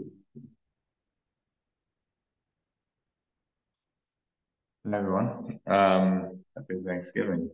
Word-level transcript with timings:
Hi, 0.00 0.06
everyone. 4.86 5.60
Um, 5.66 6.40
happy 6.56 6.82
Thanksgiving. 6.84 7.50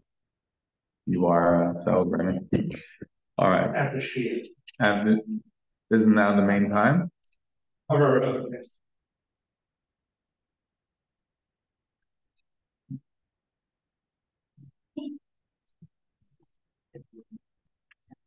You 1.06 1.26
are 1.26 1.70
uh, 1.70 1.76
celebrating. 1.78 2.48
All 3.38 3.50
right. 3.50 3.76
I 3.76 3.86
appreciate. 3.86 4.52
And 4.78 5.06
th- 5.06 5.40
isn't 5.92 6.14
now 6.14 6.36
the 6.36 6.42
main 6.42 6.68
time? 6.68 7.10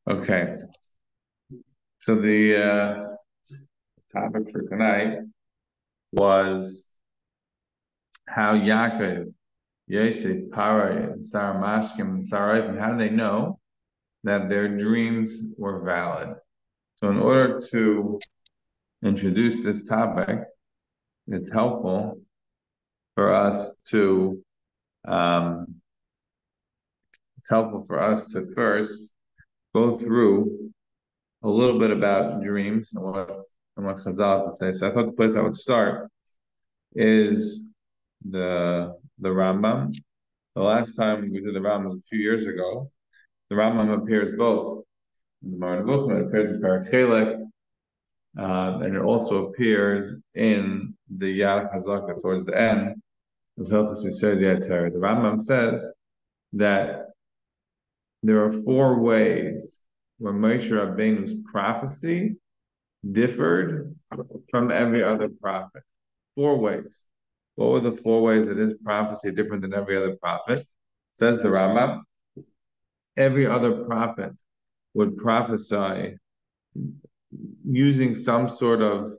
Okay. 0.08 0.54
So 2.00 2.16
the 2.16 2.58
uh, 2.64 3.16
topic 4.14 4.52
for 4.52 4.62
tonight 4.62 5.18
was 6.12 6.88
how 8.28 8.54
Yaakov, 8.54 9.34
Yosef, 9.88 10.44
and 10.56 11.24
Sar 11.24 11.56
HaMashkim, 11.56 12.00
and 12.00 12.26
Sarah, 12.26 12.68
and 12.68 12.80
how 12.80 12.92
do 12.92 12.98
they 12.98 13.10
know 13.10 13.60
that 14.24 14.50
their 14.50 14.78
dreams 14.78 15.54
were 15.58 15.84
valid? 15.84 16.36
So 16.96 17.10
in 17.10 17.18
order 17.18 17.60
to 17.72 18.20
introduce 19.04 19.62
this 19.62 19.84
topic, 19.84 20.40
it's 21.28 21.52
helpful 21.52 22.22
for 23.16 23.34
us 23.34 23.76
to 23.90 24.42
um, 25.06 25.82
it's 27.38 27.50
helpful 27.50 27.84
for 27.84 28.02
us 28.02 28.30
to 28.30 28.46
first 28.54 29.14
go 29.76 29.98
through 29.98 30.72
a 31.44 31.50
little 31.50 31.78
bit 31.78 31.92
about 31.92 32.42
dreams 32.42 32.94
and 32.94 33.04
what 33.04 33.44
and 33.78 33.86
what 33.86 33.98
Chazal 33.98 34.44
to 34.44 34.50
say. 34.52 34.72
So 34.72 34.88
I 34.88 34.92
thought 34.92 35.08
the 35.08 35.14
place 35.14 35.36
I 35.36 35.42
would 35.42 35.56
start 35.56 36.10
is 36.96 37.66
the 38.28 38.96
the 39.20 39.30
Rambam. 39.30 39.96
The 40.56 40.62
last 40.62 40.96
time 40.96 41.32
we 41.32 41.42
did 41.42 41.56
the 41.56 41.60
Rambam 41.60 41.86
was 41.86 41.98
a 41.98 42.02
few 42.02 42.20
years 42.20 42.48
ago. 42.48 42.92
The 43.50 43.56
Rambam 43.56 44.02
appears 44.02 44.32
both 44.32 44.84
in 45.44 45.52
the 45.52 45.58
Moreh 45.58 45.84
Nevuchim, 45.84 46.20
it 46.20 46.28
appears 46.28 46.52
in 46.52 46.62
Perek 46.62 46.92
Chelek, 46.92 47.42
uh, 48.40 48.80
and 48.84 48.96
it 48.96 49.02
also 49.02 49.48
appears 49.48 50.16
in 50.36 50.96
the 51.18 51.40
Yad 51.42 51.74
Hazaka 51.74 52.22
towards 52.22 52.46
the 52.46 52.60
end 52.60 52.96
The 53.58 55.00
Rambam 55.00 55.42
says 55.42 55.86
that 56.54 57.08
there 58.24 58.44
are 58.44 58.50
four 58.50 59.00
ways 59.00 59.82
where 60.18 60.34
Moshe 60.34 60.72
Rabbeinu's 60.72 61.34
prophecy 61.52 62.38
differed 63.12 63.96
from 64.50 64.72
every 64.72 65.04
other 65.04 65.30
prophet. 65.30 65.84
Four 66.36 66.58
ways. 66.58 67.06
What 67.56 67.72
were 67.72 67.80
the 67.80 67.92
four 67.92 68.22
ways 68.24 68.48
that 68.48 68.58
his 68.58 68.76
prophecy 68.76 69.32
different 69.32 69.62
than 69.62 69.74
every 69.74 69.96
other 69.96 70.16
prophet? 70.16 70.68
Says 71.14 71.40
the 71.40 71.50
Rambam. 71.50 72.02
Every 73.16 73.46
other 73.46 73.84
prophet 73.84 74.34
would 74.96 75.18
prophesy 75.18 76.18
using 77.66 78.16
some 78.16 78.50
sort 78.50 78.82
of 78.82 79.12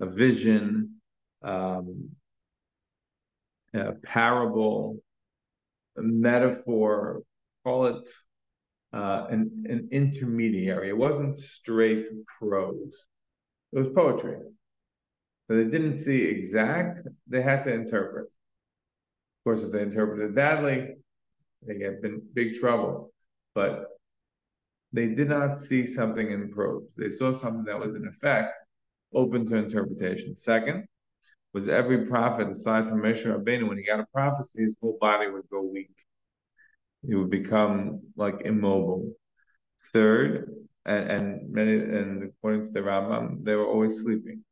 a 0.00 0.06
vision, 0.06 1.00
um, 1.42 2.10
a 3.74 3.92
parable, 3.92 4.98
a 5.96 6.02
metaphor, 6.02 7.22
call 7.64 7.86
it 7.86 8.08
uh, 8.92 9.26
an, 9.30 9.64
an 9.68 9.88
intermediary. 9.90 10.88
It 10.90 10.96
wasn't 10.96 11.36
straight 11.36 12.08
prose. 12.38 13.06
It 13.72 13.78
was 13.78 13.88
poetry. 13.88 14.36
So 15.46 15.56
they 15.56 15.64
didn't 15.64 15.96
see 15.96 16.24
exact, 16.24 17.00
they 17.26 17.42
had 17.42 17.62
to 17.64 17.72
interpret. 17.72 18.26
Of 18.26 19.44
course, 19.44 19.62
if 19.62 19.72
they 19.72 19.82
interpreted 19.82 20.34
badly, 20.34 20.96
they 21.66 21.78
get 21.78 22.04
in 22.04 22.22
big 22.34 22.54
trouble. 22.54 23.12
But 23.54 23.86
they 24.92 25.08
did 25.08 25.28
not 25.28 25.58
see 25.58 25.86
something 25.86 26.30
in 26.30 26.50
prose. 26.50 26.94
They 26.96 27.10
saw 27.10 27.32
something 27.32 27.64
that 27.64 27.78
was 27.78 27.94
in 27.94 28.06
effect 28.06 28.56
open 29.14 29.46
to 29.46 29.56
interpretation. 29.56 30.36
Second, 30.36 30.86
was 31.54 31.68
every 31.68 32.06
prophet, 32.06 32.48
aside 32.48 32.86
from 32.86 33.00
Moshe 33.00 33.24
Rabbeinu, 33.24 33.68
when 33.68 33.78
he 33.78 33.84
got 33.84 34.00
a 34.00 34.06
prophecy, 34.12 34.62
his 34.62 34.76
whole 34.80 34.98
body 35.00 35.30
would 35.30 35.48
go 35.50 35.62
weak. 35.62 35.94
He 37.06 37.14
would 37.14 37.30
become 37.30 38.00
like 38.16 38.42
immobile. 38.42 39.12
Third, 39.92 40.54
and, 40.88 41.10
and 41.10 41.52
many 41.52 41.74
and 41.74 42.22
according 42.24 42.64
to 42.64 42.70
the 42.70 42.80
Rambam, 42.80 43.44
they 43.44 43.54
were 43.54 43.66
always 43.66 44.00
sleeping 44.02 44.42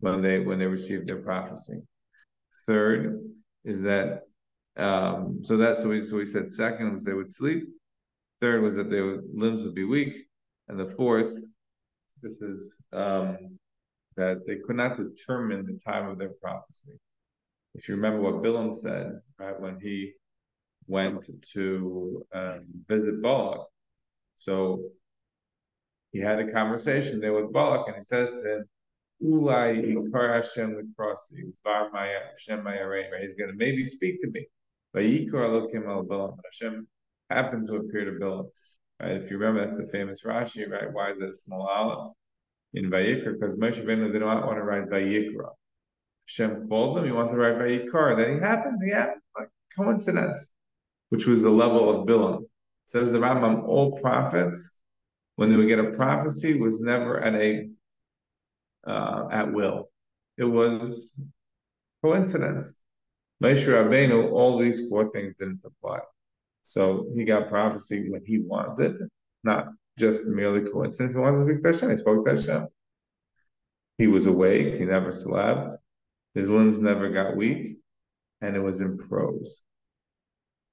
when 0.00 0.20
they 0.20 0.40
when 0.40 0.58
they 0.58 0.66
received 0.66 1.08
their 1.08 1.22
prophecy. 1.22 1.80
Third 2.66 3.20
is 3.64 3.82
that 3.82 4.22
um, 4.76 5.40
so 5.42 5.56
that's 5.56 5.82
so 5.82 5.88
we 5.88 6.06
so 6.06 6.16
we 6.16 6.26
said 6.26 6.50
second 6.50 6.92
was 6.92 7.04
they 7.04 7.14
would 7.14 7.32
sleep. 7.32 7.64
Third 8.40 8.62
was 8.62 8.76
that 8.76 8.90
their 8.90 9.20
limbs 9.34 9.64
would 9.64 9.74
be 9.74 9.84
weak, 9.84 10.26
and 10.68 10.78
the 10.78 10.84
fourth, 10.84 11.40
this 12.22 12.40
is 12.42 12.76
um, 12.92 13.58
that 14.16 14.46
they 14.46 14.56
could 14.56 14.76
not 14.76 14.96
determine 14.96 15.66
the 15.66 15.78
time 15.84 16.08
of 16.08 16.18
their 16.18 16.32
prophecy. 16.40 16.92
If 17.74 17.88
you 17.88 17.96
remember 17.96 18.20
what 18.20 18.42
Bilam 18.42 18.74
said, 18.74 19.20
right 19.38 19.58
when 19.58 19.80
he 19.80 20.12
went 20.86 21.26
to 21.54 22.26
um, 22.32 22.64
visit 22.86 23.20
Balak, 23.22 23.66
so 24.36 24.90
he 26.12 26.20
had 26.20 26.38
a 26.38 26.50
conversation 26.50 27.20
there 27.20 27.34
with 27.34 27.52
Balak, 27.52 27.86
and 27.86 27.96
he 27.96 28.02
says 28.02 28.30
to 28.30 28.56
him, 28.56 28.64
Ulai 29.22 29.94
Ikar 29.94 30.34
Hashem 30.36 30.76
Likrasi, 30.76 31.52
Var 31.64 31.90
Hashem 31.92 32.66
He's 33.20 33.34
going 33.34 33.50
to 33.50 33.56
maybe 33.56 33.84
speak 33.84 34.20
to 34.20 34.30
me. 34.30 34.46
But 34.92 35.02
Yikar 35.02 35.32
Elokim 35.32 35.86
El. 35.86 36.38
Hashem 36.44 36.86
happened 37.28 37.66
to 37.66 37.76
appear 37.76 38.04
to 38.04 38.12
Bilam. 38.12 38.48
Right? 39.00 39.12
If 39.12 39.30
you 39.30 39.38
remember, 39.38 39.66
that's 39.66 39.78
the 39.78 39.88
famous 39.88 40.22
Rashi, 40.22 40.70
right? 40.70 40.92
Why 40.92 41.10
is 41.10 41.20
it 41.20 41.30
a 41.30 41.34
small 41.34 41.66
aleph 41.66 42.12
in 42.74 42.90
Vayikra? 42.90 43.34
Because 43.34 43.54
Moshe 43.54 43.84
Rabbeinu 43.84 44.12
did 44.12 44.20
not 44.20 44.46
want 44.46 44.58
to 44.58 44.62
write 44.62 44.88
Vayikra. 44.88 45.50
Hashem 46.26 46.68
called 46.68 46.98
him, 46.98 47.04
he 47.04 47.12
wanted 47.12 47.32
to 47.32 47.38
write 47.38 47.56
Vayikar. 47.56 48.16
Then 48.16 48.34
he 48.34 48.40
happened, 48.40 48.80
he 48.84 48.90
happened, 48.90 49.22
like 49.36 49.48
coincidence, 49.76 50.52
which 51.10 51.26
was 51.26 51.42
the 51.42 51.50
level 51.50 51.90
of 51.90 52.06
Bilam. 52.06 52.44
Says 52.86 53.12
the 53.12 53.18
Rambam, 53.18 53.64
all 53.64 54.00
prophets, 54.00 54.77
when 55.38 55.56
would 55.56 55.68
get 55.68 55.78
a 55.78 55.92
prophecy, 55.92 56.60
was 56.60 56.80
never 56.80 57.20
at 57.20 57.32
a 57.36 57.68
uh, 58.84 59.28
at 59.30 59.52
will. 59.52 59.88
It 60.36 60.46
was 60.46 61.24
coincidence. 62.02 62.82
Moshe 63.40 63.64
Rabbeinu, 63.68 64.32
all 64.32 64.58
these 64.58 64.88
four 64.88 65.06
things 65.06 65.34
didn't 65.38 65.64
apply. 65.64 66.00
So 66.64 67.06
he 67.14 67.24
got 67.24 67.46
prophecy 67.46 68.10
when 68.10 68.24
he 68.26 68.40
wanted, 68.40 68.96
not 69.44 69.68
just 69.96 70.26
merely 70.26 70.68
coincidence. 70.68 71.14
He 71.14 71.20
wanted 71.20 71.36
to 71.36 71.42
speak 71.44 71.62
to 71.62 71.68
Hashem. 71.68 71.90
He 71.90 71.96
spoke 71.98 72.24
to 72.24 72.30
Hashem. 72.32 72.66
He 73.96 74.08
was 74.08 74.26
awake. 74.26 74.74
He 74.74 74.86
never 74.86 75.12
slept. 75.12 75.70
His 76.34 76.50
limbs 76.50 76.80
never 76.80 77.10
got 77.10 77.36
weak, 77.36 77.78
and 78.40 78.56
it 78.56 78.60
was 78.60 78.80
in 78.80 78.98
prose. 78.98 79.62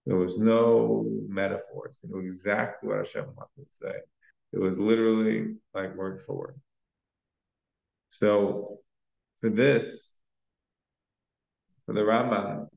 There 0.08 0.18
was 0.18 0.40
no 0.40 1.06
metaphors. 1.28 2.00
He 2.02 2.08
knew 2.08 2.22
exactly 2.22 2.90
what 2.90 2.98
Hashem 2.98 3.25
wanted 3.25 3.70
to 3.70 3.75
say. 3.75 3.94
It 4.56 4.60
was 4.60 4.80
literally 4.80 5.58
like 5.74 5.96
word 5.96 6.18
for 6.18 6.36
word. 6.36 6.62
So 8.10 8.78
for 9.42 9.50
this, 9.50 10.16
for 11.86 11.92
the 11.92 12.02
Rambam, 12.02 12.68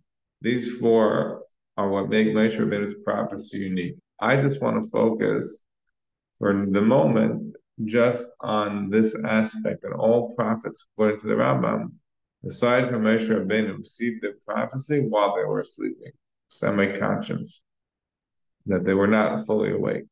these 0.40 0.76
four 0.78 1.44
are 1.76 1.88
what 1.88 2.08
make 2.08 2.26
Moshe 2.28 2.58
Rabbeinu's 2.58 3.04
prophecy 3.04 3.58
unique. 3.58 3.94
I 4.20 4.40
just 4.40 4.60
want 4.60 4.82
to 4.82 4.90
focus 4.90 5.64
for 6.40 6.66
the 6.68 6.82
moment 6.82 7.54
just 7.84 8.26
on 8.40 8.90
this 8.90 9.14
aspect 9.24 9.82
that 9.82 9.92
all 9.92 10.34
prophets, 10.34 10.88
according 10.92 11.20
to 11.20 11.28
the 11.28 11.34
Rambam, 11.34 11.92
aside 12.44 12.88
from 12.88 13.04
Moshe 13.04 13.28
Rabbeinu, 13.28 13.78
received 13.78 14.20
their 14.20 14.34
prophecy 14.44 15.06
while 15.08 15.36
they 15.36 15.44
were 15.44 15.62
sleeping, 15.62 16.10
semi-conscious, 16.48 17.62
that 18.66 18.82
they 18.82 18.94
were 18.94 19.06
not 19.06 19.46
fully 19.46 19.70
awake. 19.70 20.06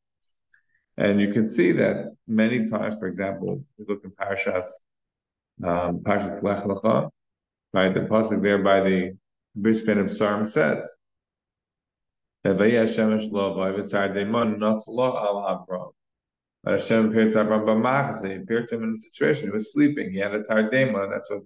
And 0.97 1.21
you 1.21 1.31
can 1.31 1.45
see 1.47 1.71
that 1.73 2.09
many 2.27 2.67
times, 2.67 2.97
for 2.99 3.07
example, 3.07 3.63
we 3.77 3.85
look 3.87 4.03
in 4.03 4.11
Parashas 4.11 4.67
um, 5.63 5.99
Parshas 5.99 6.43
Lech 6.43 6.63
Lecha, 6.63 7.09
right? 7.73 7.93
The 7.93 8.01
pasuk 8.01 8.41
there 8.41 8.59
by 8.59 8.81
the 8.81 9.17
Bishpan 9.59 9.99
of 9.99 10.11
Sarm 10.11 10.45
says 10.45 10.95
that 12.43 12.57
Vayashem 12.57 13.29
Shlo 13.29 13.55
Vayvasar 13.55 14.13
Deimon 14.13 14.57
Naflo 14.57 15.15
Al 15.15 15.45
Abram. 15.45 15.89
But 16.63 16.73
Hashem 16.73 17.09
appeared 17.09 17.33
to 17.33 17.41
Abram 17.41 17.61
B'machas. 17.61 18.27
He 18.27 18.35
appeared 18.35 18.67
to 18.69 18.75
him 18.75 18.83
in 18.83 18.89
a 18.91 18.97
situation. 18.97 19.47
He 19.47 19.51
was 19.51 19.73
sleeping. 19.73 20.11
He 20.11 20.17
had 20.17 20.33
a 20.33 20.41
tardema. 20.41 21.09
That's 21.09 21.29
what 21.29 21.43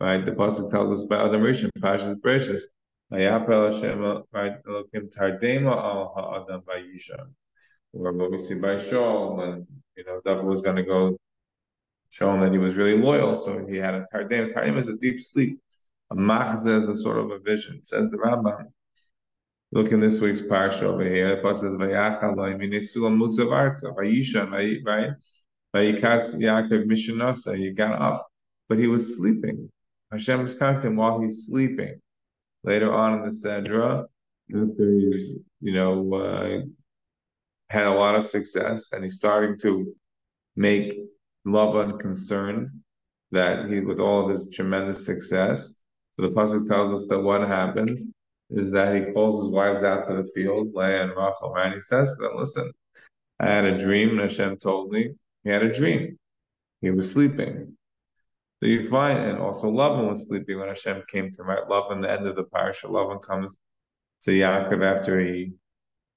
right. 0.00 0.24
The 0.24 0.32
pasuk 0.32 0.70
tells 0.70 0.90
us 0.92 1.04
about 1.04 1.28
Adam 1.28 1.42
Rishon, 1.42 1.70
Parshas 1.78 2.16
Bereshis. 2.16 2.62
Vayapel 3.12 3.72
Hashem 3.72 4.24
right 4.32 4.62
Elokim 4.64 5.10
tardema 5.14 5.72
al 5.72 6.12
ha'adam 6.14 6.62
vayisha. 6.62 7.28
Or 7.92 8.12
what 8.12 8.30
we 8.30 8.38
see 8.38 8.54
by 8.54 8.76
Shaul 8.76 9.36
when 9.36 9.66
you 9.96 10.04
know 10.04 10.20
David 10.24 10.44
was 10.44 10.62
going 10.62 10.76
to 10.76 10.82
go 10.82 11.16
showing 12.10 12.40
that 12.40 12.52
he 12.52 12.58
was 12.58 12.74
really 12.74 12.98
loyal. 12.98 13.40
So 13.40 13.66
he 13.66 13.76
had 13.76 13.94
a 13.94 14.06
tardim. 14.12 14.52
Tardim 14.52 14.76
is 14.76 14.88
a 14.88 14.96
deep 14.96 15.20
sleep. 15.20 15.60
A 16.10 16.14
machzeh 16.16 16.76
is 16.76 16.88
a 16.88 16.96
sort 16.96 17.18
of 17.18 17.30
a 17.30 17.38
vision. 17.38 17.82
Says 17.82 18.10
the 18.10 18.16
Rambam. 18.16 18.66
Look 19.70 19.92
in 19.92 20.00
this 20.00 20.20
week's 20.20 20.40
parsha 20.40 20.84
over 20.84 21.04
here. 21.04 21.42
Pasuk 21.42 21.60
says, 21.60 21.76
"Vayachal 21.76 22.36
lo'iminesulam 22.36 23.18
mutzav 23.18 23.50
arza 23.50 23.94
vayishan 23.94 24.50
right 24.50 25.12
vayikatz 25.74 26.34
Yaakov 26.36 26.86
mishanosa." 26.86 27.56
He 27.56 27.70
got 27.72 28.00
up, 28.00 28.28
but 28.68 28.78
he 28.78 28.86
was 28.86 29.18
sleeping. 29.18 29.70
Hashem 30.10 30.40
was 30.40 30.54
to 30.54 30.80
him 30.80 30.96
while 30.96 31.20
he's 31.20 31.46
sleeping. 31.46 32.00
Later 32.64 32.92
on 32.92 33.18
in 33.18 33.22
the 33.22 33.28
Sedra, 33.28 34.06
after 34.54 34.90
you 35.60 35.72
know 35.74 36.14
uh, 36.14 36.60
had 37.70 37.84
a 37.84 37.90
lot 37.90 38.14
of 38.14 38.26
success 38.26 38.92
and 38.92 39.02
he's 39.02 39.16
starting 39.16 39.56
to 39.58 39.94
make 40.56 40.98
Lavan 41.46 41.98
concerned 42.00 42.68
that 43.30 43.70
he, 43.70 43.80
with 43.80 44.00
all 44.00 44.24
of 44.24 44.30
his 44.30 44.50
tremendous 44.50 45.04
success, 45.04 45.82
so 46.16 46.26
the 46.26 46.34
pasuk 46.34 46.66
tells 46.66 46.92
us 46.92 47.06
that 47.08 47.20
what 47.20 47.42
happens 47.42 48.12
is 48.50 48.70
that 48.72 48.94
he 48.94 49.12
calls 49.12 49.44
his 49.44 49.52
wives 49.52 49.82
out 49.82 50.04
to 50.06 50.14
the 50.14 50.24
field, 50.34 50.74
Leah 50.74 51.04
and 51.04 51.10
Rachel, 51.10 51.54
and 51.56 51.74
he 51.74 51.80
says 51.80 52.16
to 52.16 52.22
them, 52.22 52.36
"Listen, 52.36 52.72
I 53.38 53.46
had 53.46 53.64
a 53.66 53.78
dream, 53.78 54.10
and 54.10 54.20
Hashem 54.20 54.56
told 54.56 54.90
me 54.90 55.14
he 55.44 55.50
had 55.50 55.62
a 55.62 55.72
dream. 55.72 56.18
He 56.80 56.90
was 56.90 57.10
sleeping. 57.10 57.76
So 58.60 58.66
you 58.66 58.80
find, 58.80 59.18
and 59.18 59.38
also 59.38 59.70
Lavan 59.70 60.08
was 60.08 60.26
sleeping 60.26 60.58
when 60.58 60.68
Hashem 60.68 61.02
came 61.08 61.30
to 61.30 61.42
him. 61.42 61.48
Right, 61.48 61.68
the 61.68 62.10
end 62.10 62.26
of 62.26 62.34
the 62.34 62.44
parasha, 62.44 62.88
Lavan 62.88 63.22
comes 63.22 63.60
to 64.22 64.30
Yaakov 64.30 64.82
after 64.82 65.20
he 65.20 65.52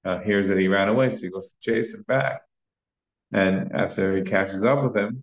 uh, 0.04 0.18
hears 0.20 0.48
that 0.48 0.58
he 0.58 0.68
ran 0.68 0.88
away, 0.88 1.10
so 1.10 1.22
he 1.22 1.30
goes 1.30 1.54
to 1.54 1.72
chase 1.72 1.94
him 1.94 2.04
back. 2.06 2.42
And 3.32 3.72
after 3.72 4.16
he 4.16 4.22
catches 4.22 4.64
up 4.64 4.82
with 4.82 4.96
him, 4.96 5.22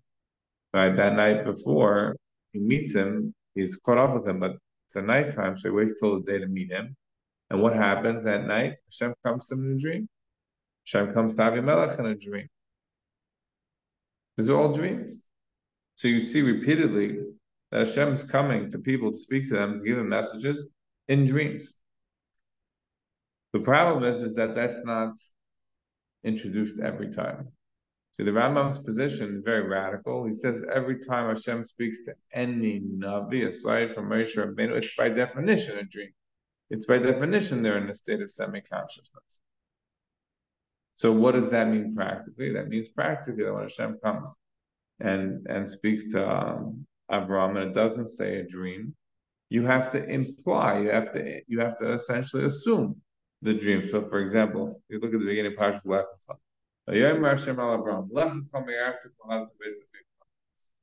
right, 0.72 0.94
that 0.96 1.14
night 1.14 1.44
before 1.44 2.16
he 2.52 2.58
meets 2.58 2.94
him, 2.94 3.34
he's 3.54 3.76
caught 3.76 3.98
up 3.98 4.14
with 4.14 4.26
him, 4.26 4.40
but 4.40 4.56
it's 4.86 4.96
a 4.96 5.02
nighttime, 5.02 5.56
so 5.56 5.68
he 5.68 5.74
waits 5.74 6.00
till 6.00 6.20
the 6.20 6.32
day 6.32 6.38
to 6.38 6.48
meet 6.48 6.70
him. 6.70 6.96
And 7.50 7.62
what 7.62 7.74
happens 7.74 8.26
at 8.26 8.46
night? 8.46 8.78
Hashem 8.90 9.14
comes 9.24 9.46
to 9.48 9.54
him 9.54 9.70
in 9.70 9.76
a 9.76 9.78
dream. 9.78 10.08
Hashem 10.86 11.12
comes 11.14 11.36
to 11.36 11.42
Avimelech 11.42 11.98
in 11.98 12.06
a 12.06 12.14
dream. 12.14 12.48
These 14.36 14.50
are 14.50 14.60
all 14.60 14.72
dreams. 14.72 15.20
So 15.96 16.08
you 16.08 16.20
see 16.20 16.42
repeatedly 16.42 17.18
that 17.70 17.80
Hashem 17.80 18.12
is 18.12 18.24
coming 18.24 18.70
to 18.70 18.78
people 18.78 19.12
to 19.12 19.18
speak 19.18 19.48
to 19.48 19.54
them, 19.54 19.78
to 19.78 19.84
give 19.84 19.96
them 19.96 20.08
messages 20.08 20.68
in 21.08 21.26
dreams. 21.26 21.79
The 23.52 23.60
problem 23.60 24.04
is, 24.04 24.22
is 24.22 24.34
that 24.34 24.54
that's 24.54 24.84
not 24.84 25.16
introduced 26.24 26.80
every 26.80 27.10
time. 27.10 27.48
So 28.12 28.24
the 28.24 28.32
Rambam's 28.32 28.78
position 28.78 29.36
is 29.36 29.42
very 29.44 29.66
radical. 29.66 30.26
He 30.26 30.32
says 30.34 30.62
every 30.72 30.98
time 30.98 31.28
Hashem 31.28 31.64
speaks 31.64 32.04
to 32.04 32.14
any 32.32 32.80
Navi, 32.80 33.48
aside 33.48 33.92
from 33.92 34.08
Moshe 34.08 34.36
Rabbeinu, 34.36 34.82
it's 34.82 34.94
by 34.94 35.08
definition 35.08 35.78
a 35.78 35.84
dream. 35.84 36.10
It's 36.68 36.86
by 36.86 36.98
definition 36.98 37.62
they're 37.62 37.78
in 37.78 37.90
a 37.90 37.94
state 37.94 38.20
of 38.20 38.30
semi-consciousness. 38.30 39.42
So 40.96 41.12
what 41.12 41.32
does 41.32 41.50
that 41.50 41.68
mean 41.68 41.94
practically? 41.94 42.52
That 42.52 42.68
means 42.68 42.88
practically 42.88 43.44
that 43.44 43.54
when 43.54 43.62
Hashem 43.62 43.98
comes 44.04 44.36
and 45.00 45.46
and 45.48 45.66
speaks 45.66 46.12
to 46.12 46.30
um, 46.30 46.86
Abraham 47.10 47.56
and 47.56 47.70
it 47.70 47.74
doesn't 47.74 48.08
say 48.08 48.36
a 48.36 48.46
dream, 48.46 48.94
you 49.48 49.64
have 49.64 49.88
to 49.90 50.04
imply, 50.04 50.80
you 50.80 50.90
have 50.90 51.10
to 51.12 51.40
you 51.46 51.60
have 51.60 51.76
to 51.76 51.92
essentially 51.92 52.44
assume 52.44 53.00
the 53.42 53.54
dream. 53.54 53.84
So, 53.84 54.08
for 54.08 54.20
example, 54.20 54.68
if 54.68 54.94
you 54.94 55.00
look 55.00 55.14
at 55.14 55.20
the 55.20 55.26
beginning 55.26 55.52
of 55.52 55.58
Parshas 55.58 55.86
Lech 55.86 56.04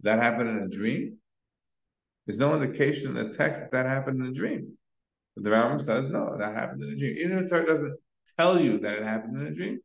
That 0.01 0.19
happened 0.21 0.49
in 0.49 0.57
a 0.57 0.67
dream. 0.67 1.17
There's 2.25 2.39
no 2.39 2.59
indication 2.61 3.09
in 3.09 3.13
the 3.13 3.33
text 3.33 3.61
that 3.61 3.71
that 3.71 3.85
happened 3.85 4.21
in 4.21 4.27
a 4.27 4.33
dream. 4.33 4.77
But 5.35 5.43
the 5.43 5.51
Rambam 5.51 5.81
says 5.81 6.09
no, 6.09 6.35
that 6.37 6.53
happened 6.53 6.83
in 6.83 6.89
a 6.89 6.95
dream. 6.95 7.17
Even 7.17 7.37
if 7.37 7.43
the 7.43 7.49
Torah 7.49 7.65
doesn't 7.65 7.99
tell 8.37 8.59
you 8.59 8.79
that 8.79 8.93
it 8.93 9.03
happened 9.03 9.39
in 9.39 9.47
a 9.47 9.53
dream, 9.53 9.79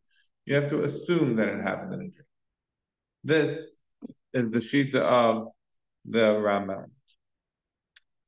you 0.45 0.55
have 0.57 0.69
to 0.69 0.83
assume 0.83 1.37
that 1.37 1.49
it 1.49 1.63
happened 1.63 1.95
in 1.95 2.01
a 2.01 2.11
dream. 2.11 2.27
This 3.23 3.71
is 4.33 4.51
the 4.51 4.59
shita 4.59 4.97
of 4.97 5.49
the 6.05 6.35
Rambam 6.35 6.87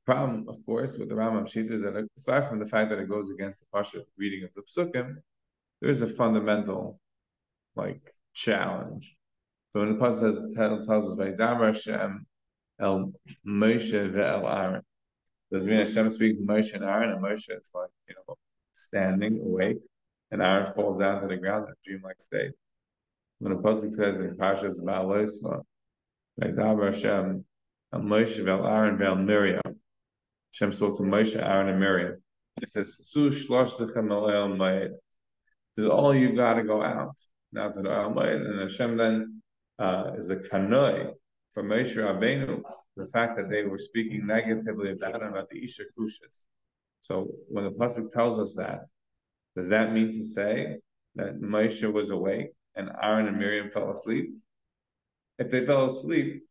problem, 0.05 0.45
of 0.47 0.63
course, 0.65 0.97
with 0.97 1.09
the 1.09 1.15
Rambam 1.15 1.45
Shita 1.45 1.71
is 1.71 1.81
that 1.81 2.07
aside 2.17 2.47
from 2.47 2.59
the 2.59 2.67
fact 2.67 2.89
that 2.91 2.99
it 2.99 3.09
goes 3.09 3.31
against 3.31 3.59
the 3.59 3.65
Pasha 3.73 4.03
reading 4.17 4.43
of 4.43 4.53
the 4.53 4.61
Psukim, 4.61 5.15
there 5.81 5.89
is 5.89 6.01
a 6.01 6.07
fundamental 6.07 6.99
like 7.75 8.09
challenge. 8.33 9.17
So 9.73 9.79
when 9.81 9.93
the 9.93 9.99
Pasha 9.99 10.19
says 10.19 10.41
the 10.41 10.53
title 10.55 10.83
tells 10.83 11.09
us 11.09 11.17
Vaydam 11.17 11.65
Hashem 11.65 12.25
El 12.79 13.13
Moshe 13.45 14.11
ve'el 14.13 14.49
Aaron. 14.49 14.81
Does 15.51 15.65
it 15.65 15.69
mean 15.69 15.79
Hashem 15.79 16.09
speaks 16.11 16.39
to 16.39 16.45
Moshe 16.45 16.73
and 16.73 16.83
Aaron, 16.83 17.11
and 17.11 17.23
Moshe 17.23 17.49
is 17.49 17.71
like, 17.73 17.89
you 18.07 18.15
know, 18.15 18.35
standing 18.73 19.39
awake, 19.39 19.79
and 20.31 20.41
Aaron 20.41 20.65
falls 20.73 20.99
down 20.99 21.21
to 21.21 21.27
the 21.27 21.37
ground 21.37 21.65
in 21.65 21.71
a 21.71 21.75
dreamlike 21.83 22.21
state. 22.21 22.51
When 23.39 23.53
the 23.53 23.61
Pasuk 23.61 23.93
says 23.93 24.19
in 24.19 24.35
Pasha's 24.37 24.79
Ba'alosma, 24.79 25.63
Vaydam 26.41 26.85
Hashem 26.85 27.45
El 27.93 27.99
Moshe 28.01 28.43
ve'el 28.43 28.65
Aaron 28.69 28.97
ve'el 28.97 29.23
Miriam, 29.23 29.79
Hashem 30.55 30.71
spoke 30.71 30.95
to 30.97 31.03
Moshe, 31.03 31.35
Aaron, 31.35 31.67
and 31.67 31.81
Miriam. 31.81 32.23
It 32.61 32.69
says, 32.69 32.97
This 32.97 33.13
is 35.77 35.85
all 35.85 36.15
you 36.15 36.33
got 36.33 36.53
to 36.53 36.63
go 36.63 36.81
out 36.81 37.17
now 37.51 37.71
to 37.71 37.81
the 37.81 37.89
Ohel 37.89 38.15
Moed. 38.15 38.45
And 38.45 38.61
Hashem 38.61 38.95
then 38.95 39.41
uh, 39.79 40.11
is 40.17 40.29
a 40.29 40.37
kanoi 40.37 41.11
for 41.51 41.61
Moshe 41.61 41.97
Rabbeinu, 41.97 42.61
the 42.95 43.07
fact 43.07 43.35
that 43.35 43.49
they 43.49 43.63
were 43.63 43.77
speaking 43.77 44.25
negatively 44.25 44.93
about 44.93 45.21
him, 45.21 45.27
about 45.27 45.49
the 45.49 45.61
Isha 45.61 45.83
Kushas. 45.99 46.45
So 47.01 47.31
when 47.49 47.65
the 47.65 47.71
Pasuk 47.71 48.11
tells 48.11 48.39
us 48.39 48.53
that, 48.53 48.87
does 49.57 49.67
that 49.67 49.91
mean 49.91 50.13
to 50.13 50.23
say 50.23 50.77
that 51.15 51.41
Moshe 51.41 51.91
was 51.91 52.11
awake 52.11 52.51
and 52.75 52.89
Aaron 53.03 53.27
and 53.27 53.37
Miriam 53.37 53.71
fell 53.71 53.91
asleep? 53.91 54.29
If 55.37 55.51
they 55.51 55.65
fell 55.65 55.87
asleep, 55.87 56.43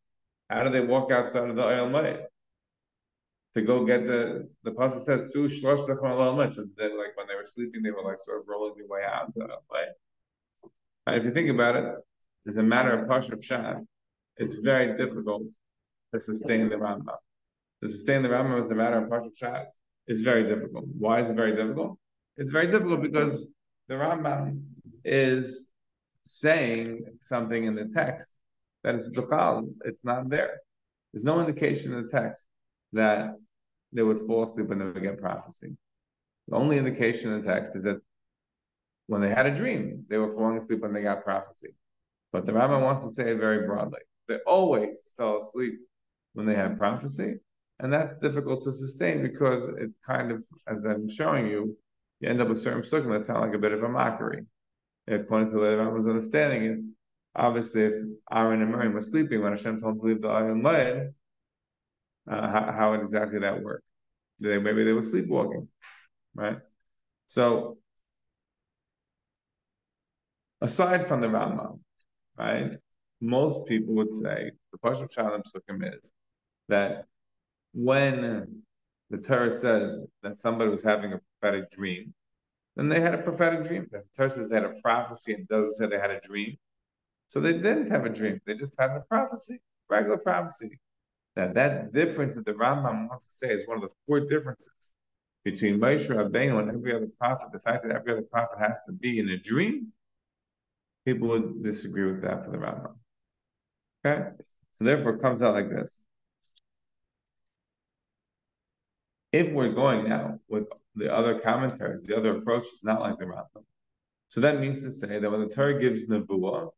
how 0.51 0.63
do 0.63 0.69
they 0.69 0.83
walk 0.83 1.11
outside 1.11 1.49
of 1.49 1.57
the 1.57 1.63
Ohel 1.63 1.91
Moed? 1.91 2.27
To 3.55 3.63
go 3.63 3.85
get 3.85 4.07
the 4.07 4.49
the 4.65 4.71
pasuk 4.73 5.03
says 5.03 5.33
su 5.33 5.47
shlosh 5.47 5.79
so 6.55 6.65
then 6.77 6.99
like 6.99 7.17
when 7.17 7.27
they 7.29 7.37
were 7.37 7.47
sleeping 7.47 7.83
they 7.83 7.91
were 7.91 8.03
like 8.03 8.21
sort 8.21 8.41
of 8.41 8.49
rolling 8.49 8.75
their 8.77 8.87
way 8.89 9.03
out 9.05 9.33
to 9.35 9.47
And 11.07 11.17
if 11.17 11.25
you 11.25 11.33
think 11.33 11.51
about 11.51 11.77
it, 11.77 11.95
it's 12.47 12.57
a 12.57 12.63
matter 12.63 12.93
of 12.93 13.09
pashup 13.09 13.43
shad. 13.43 13.87
It's 14.37 14.57
very 14.57 14.97
difficult 14.97 15.45
to 16.13 16.21
sustain 16.21 16.69
the 16.69 16.77
Rambam. 16.77 17.17
To 17.83 17.89
sustain 17.89 18.23
the 18.23 18.29
Rambam 18.29 18.63
as 18.65 18.71
a 18.71 18.75
matter 18.75 18.99
of 18.99 19.09
pashup 19.09 19.37
shad. 19.37 19.67
It's 20.07 20.21
very 20.21 20.45
difficult. 20.47 20.85
Why 20.99 21.21
is 21.21 21.31
it 21.31 21.37
very 21.37 21.55
difficult? 21.55 21.99
It's 22.37 22.53
very 22.53 22.67
difficult 22.67 23.01
because 23.03 23.47
the 23.89 23.95
Rambam 23.95 24.63
is 25.05 25.67
saying 26.25 27.05
something 27.21 27.65
in 27.65 27.75
the 27.75 27.87
text 27.87 28.33
that 28.83 28.95
is 28.95 29.11
b'chal. 29.11 29.69
It's 29.85 30.05
not 30.05 30.29
there. 30.29 30.61
There's 31.13 31.25
no 31.25 31.41
indication 31.41 31.93
in 31.93 32.03
the 32.03 32.09
text 32.09 32.47
that 32.93 33.35
they 33.95 34.03
would 34.03 34.19
fall 34.19 34.43
asleep 34.43 34.71
and 34.71 34.81
never 34.81 35.01
get 35.01 35.19
prophecy. 35.19 35.77
The 36.49 36.57
only 36.57 36.77
indication 36.77 37.33
in 37.33 37.41
the 37.41 37.47
text 37.47 37.75
is 37.75 37.85
that 37.85 38.01
when 39.07 39.21
they 39.21 39.31
had 39.31 39.47
a 39.47 39.55
dream, 39.55 40.05
they 40.09 40.19
were 40.19 40.29
falling 40.29 40.59
asleep 40.59 40.81
when 40.81 40.93
they 40.93 41.03
got 41.03 41.23
prophecy. 41.23 41.75
But 42.33 42.45
the 42.45 42.53
Rambam 42.53 42.83
wants 42.83 43.05
to 43.05 43.11
say 43.11 43.31
it 43.31 43.39
very 43.39 43.67
broadly. 43.67 44.01
They 44.29 44.39
always 44.47 45.13
fell 45.17 45.39
asleep 45.39 45.75
when 46.33 46.47
they 46.47 46.55
had 46.55 46.77
prophecy, 46.77 47.37
and 47.79 47.93
that's 47.93 48.19
difficult 48.21 48.65
to 48.65 48.73
sustain 48.73 49.23
because 49.23 49.69
it 49.69 49.91
kind 50.05 50.33
of, 50.33 50.45
as 50.67 50.85
I'm 50.85 51.09
showing 51.09 51.47
you, 51.47 51.77
you 52.21 52.29
end 52.29 52.41
up 52.41 52.49
with 52.49 52.59
certain 52.59 52.83
psukim 52.83 53.17
that 53.17 53.27
sound 53.27 53.41
like 53.41 53.55
a 53.55 53.59
bit 53.59 53.73
of 53.73 53.83
a 53.83 53.89
mockery. 53.89 54.45
According 55.07 55.51
to 55.51 55.57
the 55.57 55.77
Rambam's 55.77 56.09
understanding, 56.09 56.65
it's 56.73 56.87
obviously 57.37 57.83
if 57.83 57.95
Aaron 58.33 58.63
and 58.63 58.71
Miriam 58.71 58.95
were 58.95 59.01
sleeping 59.01 59.43
when 59.43 59.53
Hashem 59.53 59.81
told 59.81 59.95
them 59.95 60.01
to 60.01 60.07
leave 60.07 60.23
the 60.23 60.29
Iron 60.29 60.63
Led, 60.63 61.15
uh, 62.31 62.49
how, 62.49 62.73
how 62.73 62.93
exactly 62.95 63.39
that 63.41 63.63
worked. 63.63 63.85
They, 64.41 64.59
maybe 64.59 64.85
they 64.85 64.93
were 64.93 65.03
sleepwalking, 65.03 65.69
right? 66.35 66.59
So, 67.27 67.79
aside 70.61 71.07
from 71.07 71.21
the 71.21 71.29
Rambam, 71.29 71.81
right, 72.39 72.71
most 73.21 73.67
people 73.67 73.95
would 73.95 74.13
say 74.13 74.51
the 74.73 74.79
Pashup 74.79 75.13
Shalom 75.13 75.43
Sukkim 75.43 75.99
is 75.99 76.13
that 76.69 77.07
when 77.73 78.63
the 79.11 79.19
Torah 79.19 79.51
says 79.53 80.05
that 80.23 80.41
somebody 80.41 80.71
was 80.71 80.83
having 80.83 81.13
a 81.13 81.21
prophetic 81.41 81.71
dream, 81.71 82.15
then 82.77 82.89
they 82.89 83.01
had 83.01 83.15
a 83.15 83.19
prophetic 83.19 83.65
dream. 83.65 83.85
If 83.85 83.91
the 83.91 84.03
Torah 84.17 84.31
says 84.31 84.49
they 84.49 84.57
had 84.57 84.65
a 84.65 84.75
prophecy 84.83 85.35
and 85.35 85.47
doesn't 85.49 85.75
say 85.75 85.87
they 85.87 86.01
had 86.01 86.11
a 86.11 86.21
dream, 86.21 86.57
so 87.29 87.41
they 87.41 87.53
didn't 87.53 87.91
have 87.91 88.05
a 88.05 88.09
dream. 88.09 88.41
They 88.47 88.55
just 88.55 88.75
had 88.79 88.91
a 88.91 89.01
prophecy, 89.09 89.61
regular 89.89 90.19
prophecy. 90.19 90.79
That 91.37 91.55
that 91.55 91.93
difference 91.93 92.35
that 92.37 92.45
the 92.45 92.55
Rambam 92.55 93.09
wants 93.09 93.27
to 93.29 93.35
say 93.35 93.53
is 93.53 93.67
one 93.67 93.83
of 93.83 93.89
the 93.89 93.95
four 94.07 94.21
differences 94.21 94.95
between 95.45 95.79
Moshe 95.79 96.09
Rabbeinu 96.09 96.61
and 96.61 96.71
every 96.71 96.95
other 96.95 97.09
prophet. 97.19 97.53
The 97.53 97.59
fact 97.59 97.83
that 97.83 97.95
every 97.95 98.13
other 98.13 98.23
prophet 98.23 98.59
has 98.59 98.81
to 98.87 98.93
be 98.93 99.19
in 99.19 99.29
a 99.29 99.37
dream, 99.37 99.93
people 101.05 101.29
would 101.29 101.63
disagree 101.63 102.11
with 102.11 102.23
that 102.23 102.45
for 102.45 102.51
the 102.51 102.59
Rambam. 102.59 102.95
Okay, 104.07 104.31
So 104.73 104.85
therefore, 104.85 105.15
it 105.15 105.23
comes 105.23 105.43
out 105.43 105.55
like 105.55 105.71
this. 105.71 106.03
If 109.33 109.53
we're 109.53 109.73
going 109.73 110.09
now 110.09 110.39
with 110.49 110.69
the 110.95 111.13
other 111.13 111.41
commentaries, 111.41 112.07
the 112.07 112.17
other 112.17 112.39
approach 112.39 112.63
is 112.63 112.81
not 112.85 113.01
like 113.01 113.19
the 113.19 113.25
Rambam. 113.25 113.65
So 114.29 114.41
that 114.41 114.61
means 114.61 114.83
to 114.83 114.91
say 114.91 115.19
that 115.19 115.31
when 115.31 115.41
the 115.41 115.49
Torah 115.49 115.81
gives 115.81 116.09
nevuah, 116.09 116.71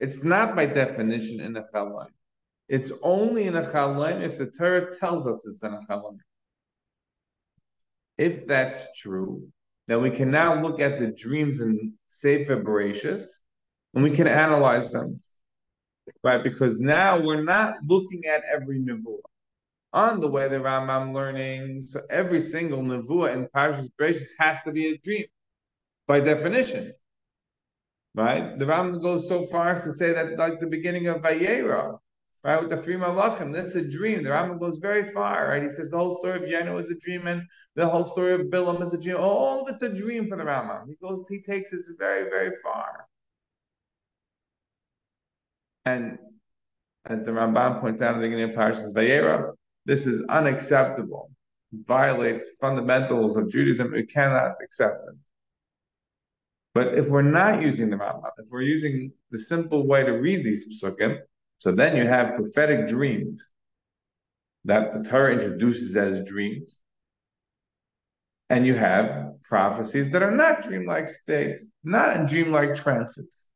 it's 0.00 0.24
not 0.24 0.54
by 0.54 0.66
definition 0.66 1.40
in 1.40 1.56
a 1.56 1.62
chalaim. 1.62 2.08
It's 2.68 2.92
only 3.02 3.44
in 3.44 3.56
a 3.56 3.62
chalaim 3.62 4.22
if 4.22 4.38
the 4.38 4.46
Torah 4.46 4.92
tells 4.96 5.26
us 5.26 5.46
it's 5.46 5.62
in 5.62 5.74
a 5.74 5.80
chalaim. 5.80 6.18
If 8.18 8.46
that's 8.46 8.86
true, 9.00 9.48
then 9.88 10.00
we 10.02 10.10
can 10.10 10.30
now 10.30 10.62
look 10.62 10.80
at 10.80 10.98
the 10.98 11.08
dreams 11.08 11.60
in 11.60 11.94
Sefer 12.08 12.62
Bereshis, 12.62 13.42
and 13.94 14.02
we 14.02 14.10
can 14.10 14.26
analyze 14.26 14.90
them, 14.90 15.18
right? 16.22 16.42
Because 16.42 16.78
now 16.78 17.20
we're 17.20 17.42
not 17.42 17.74
looking 17.86 18.24
at 18.26 18.42
every 18.52 18.80
nevuah. 18.80 19.18
On 19.94 20.20
the 20.20 20.28
way 20.28 20.48
the 20.48 20.56
Rambam 20.56 21.12
learning, 21.12 21.82
so 21.82 22.00
every 22.08 22.40
single 22.40 22.82
nevuah 22.82 23.34
in 23.34 23.48
Parashas 23.54 23.90
Bereshis 24.00 24.30
has 24.38 24.62
to 24.62 24.72
be 24.72 24.86
a 24.86 24.98
dream, 24.98 25.26
by 26.06 26.20
definition, 26.20 26.92
right? 28.14 28.58
The 28.58 28.64
Rambam 28.64 29.02
goes 29.02 29.28
so 29.28 29.46
far 29.46 29.68
as 29.68 29.82
to 29.84 29.92
say 29.92 30.12
that, 30.12 30.38
like 30.38 30.60
the 30.60 30.66
beginning 30.66 31.08
of 31.08 31.22
Vayera, 31.22 31.98
right? 32.44 32.60
With 32.60 32.70
the 32.70 32.76
three 32.76 32.96
malachim, 32.96 33.52
this 33.52 33.68
is 33.68 33.76
a 33.76 33.88
dream. 33.88 34.22
The 34.22 34.30
Rambam 34.30 34.58
goes 34.58 34.78
very 34.78 35.04
far, 35.04 35.48
right? 35.48 35.62
He 35.62 35.70
says 35.70 35.90
the 35.90 35.98
whole 35.98 36.18
story 36.18 36.36
of 36.36 36.42
Yenu 36.42 36.78
is 36.80 36.90
a 36.90 36.96
dream, 36.96 37.26
and 37.26 37.42
the 37.76 37.88
whole 37.88 38.04
story 38.04 38.34
of 38.34 38.42
Bilam 38.42 38.82
is 38.82 38.92
a 38.92 38.98
dream. 38.98 39.16
All 39.18 39.62
of 39.62 39.72
it's 39.72 39.82
a 39.82 39.94
dream 39.94 40.26
for 40.26 40.36
the 40.36 40.44
Rambam. 40.44 40.88
He 40.88 40.96
goes, 41.00 41.24
he 41.28 41.40
takes 41.42 41.70
this 41.70 41.90
very, 41.98 42.28
very 42.28 42.54
far. 42.62 43.06
And 45.84 46.18
as 47.06 47.22
the 47.22 47.32
Ramban 47.32 47.80
points 47.80 48.02
out 48.02 48.14
in 48.14 48.20
the 48.20 48.28
beginning 48.28 48.50
of 48.50 48.56
Parashas 48.56 48.94
Vayera, 48.94 49.52
this 49.84 50.06
is 50.06 50.24
unacceptable. 50.28 51.30
Violates 51.72 52.50
fundamentals 52.60 53.36
of 53.36 53.50
Judaism. 53.50 53.92
We 53.92 54.06
cannot 54.06 54.52
accept 54.62 54.98
it. 55.08 55.16
But 56.74 56.98
if 56.98 57.08
we're 57.08 57.22
not 57.22 57.62
using 57.62 57.90
the 57.90 57.96
Rambam, 57.96 58.30
if 58.38 58.48
we're 58.50 58.62
using 58.62 59.12
the 59.30 59.38
simple 59.38 59.86
way 59.86 60.04
to 60.04 60.12
read 60.12 60.44
these 60.44 60.82
psukim, 60.82 61.18
so 61.62 61.70
then 61.70 61.96
you 61.96 62.04
have 62.08 62.34
prophetic 62.34 62.88
dreams 62.88 63.52
that 64.64 64.90
the 64.90 65.08
Torah 65.08 65.34
introduces 65.34 65.96
as 65.96 66.24
dreams. 66.24 66.82
And 68.50 68.66
you 68.66 68.74
have 68.74 69.34
prophecies 69.44 70.10
that 70.10 70.24
are 70.24 70.32
not 70.32 70.62
dreamlike 70.62 71.08
states, 71.08 71.70
not 71.84 72.16
in 72.16 72.26
dreamlike 72.26 72.74
trances. 72.74 73.48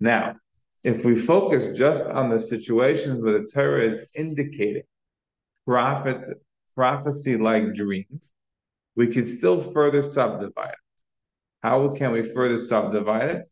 Now, 0.00 0.36
if 0.84 1.04
we 1.04 1.14
focus 1.14 1.76
just 1.76 2.04
on 2.04 2.30
the 2.30 2.40
situations 2.40 3.20
where 3.20 3.38
the 3.38 3.46
Torah 3.46 3.82
is 3.82 4.10
indicating 4.16 4.84
prophet 5.66 6.26
prophecy 6.74 7.36
like 7.36 7.74
dreams, 7.74 8.32
we 8.96 9.08
could 9.08 9.28
still 9.28 9.60
further 9.60 10.00
subdivide 10.00 10.70
it. 10.70 11.02
How 11.62 11.94
can 11.94 12.10
we 12.12 12.22
further 12.22 12.56
subdivide 12.56 13.28
it? 13.36 13.50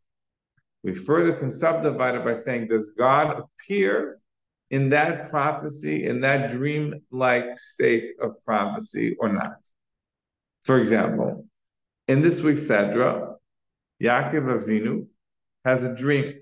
We 0.83 0.93
further 0.93 1.33
can 1.33 1.51
subdivide 1.51 2.15
it 2.15 2.25
by 2.25 2.35
saying, 2.35 2.67
does 2.67 2.89
God 2.97 3.39
appear 3.39 4.19
in 4.69 4.89
that 4.89 5.29
prophecy, 5.29 6.05
in 6.05 6.21
that 6.21 6.49
dream-like 6.49 7.57
state 7.57 8.11
of 8.21 8.43
prophecy 8.43 9.15
or 9.19 9.29
not? 9.31 9.67
For 10.63 10.77
example, 10.79 11.47
in 12.07 12.21
this 12.21 12.41
week's 12.41 12.61
Sedra, 12.61 13.35
Yaakov 14.01 14.59
Avinu 14.59 15.07
has 15.63 15.85
a 15.85 15.95
dream. 15.95 16.35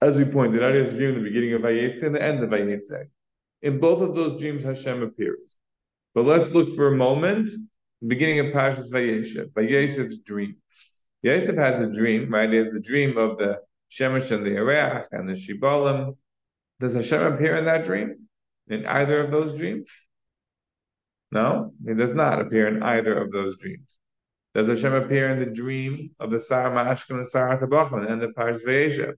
As 0.00 0.16
we 0.16 0.24
pointed 0.24 0.62
out, 0.62 0.72
he 0.72 0.80
has 0.80 0.94
a 0.94 0.96
dream 0.96 1.10
in 1.10 1.16
the 1.16 1.28
beginning 1.28 1.52
of 1.52 1.62
Vayetze 1.62 2.02
and 2.02 2.14
the 2.14 2.22
end 2.22 2.42
of 2.42 2.50
Vayetze. 2.50 3.08
In 3.62 3.80
both 3.80 4.02
of 4.02 4.14
those 4.14 4.40
dreams, 4.40 4.64
Hashem 4.64 5.02
appears. 5.02 5.58
But 6.14 6.24
let's 6.24 6.52
look 6.52 6.74
for 6.74 6.88
a 6.88 6.96
moment, 6.96 7.50
beginning 8.06 8.40
of 8.40 8.46
Pashas 8.46 8.90
Vayeshev, 8.90 9.50
Vayeshev's 9.52 10.18
dream. 10.18 10.56
Yosef 11.24 11.56
has 11.56 11.80
a 11.80 11.90
dream, 11.90 12.28
right? 12.28 12.50
He 12.50 12.56
has 12.56 12.70
the 12.70 12.80
dream 12.80 13.16
of 13.16 13.38
the 13.38 13.58
Shemesh 13.90 14.30
and 14.30 14.44
the 14.44 14.50
Ereach 14.50 15.06
and 15.10 15.26
the 15.26 15.32
Shibalim. 15.32 16.18
Does 16.80 16.92
Hashem 16.92 17.32
appear 17.32 17.56
in 17.56 17.64
that 17.64 17.82
dream? 17.82 18.28
In 18.68 18.84
either 18.84 19.24
of 19.24 19.30
those 19.30 19.54
dreams? 19.54 19.90
No, 21.32 21.72
he 21.86 21.94
does 21.94 22.12
not 22.12 22.42
appear 22.42 22.68
in 22.68 22.82
either 22.82 23.14
of 23.14 23.32
those 23.32 23.56
dreams. 23.56 24.00
Does 24.52 24.68
Hashem 24.68 24.92
appear 24.92 25.30
in 25.30 25.38
the 25.38 25.46
dream 25.46 26.10
of 26.20 26.30
the 26.30 26.38
Sar 26.38 26.70
Mashkim 26.70 27.12
and 27.12 27.20
the 27.20 27.24
Sar 27.24 27.58
Tabachim 27.58 28.06
and 28.06 28.20
the 28.20 28.28
Parsh 28.28 28.62
Vayeshev? 28.62 29.14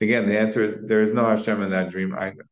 Again, 0.00 0.24
the 0.24 0.38
answer 0.38 0.62
is 0.62 0.80
there 0.82 1.02
is 1.02 1.12
no 1.12 1.26
Hashem 1.26 1.62
in 1.62 1.70
that 1.70 1.90
dream 1.90 2.14
either. 2.16 2.46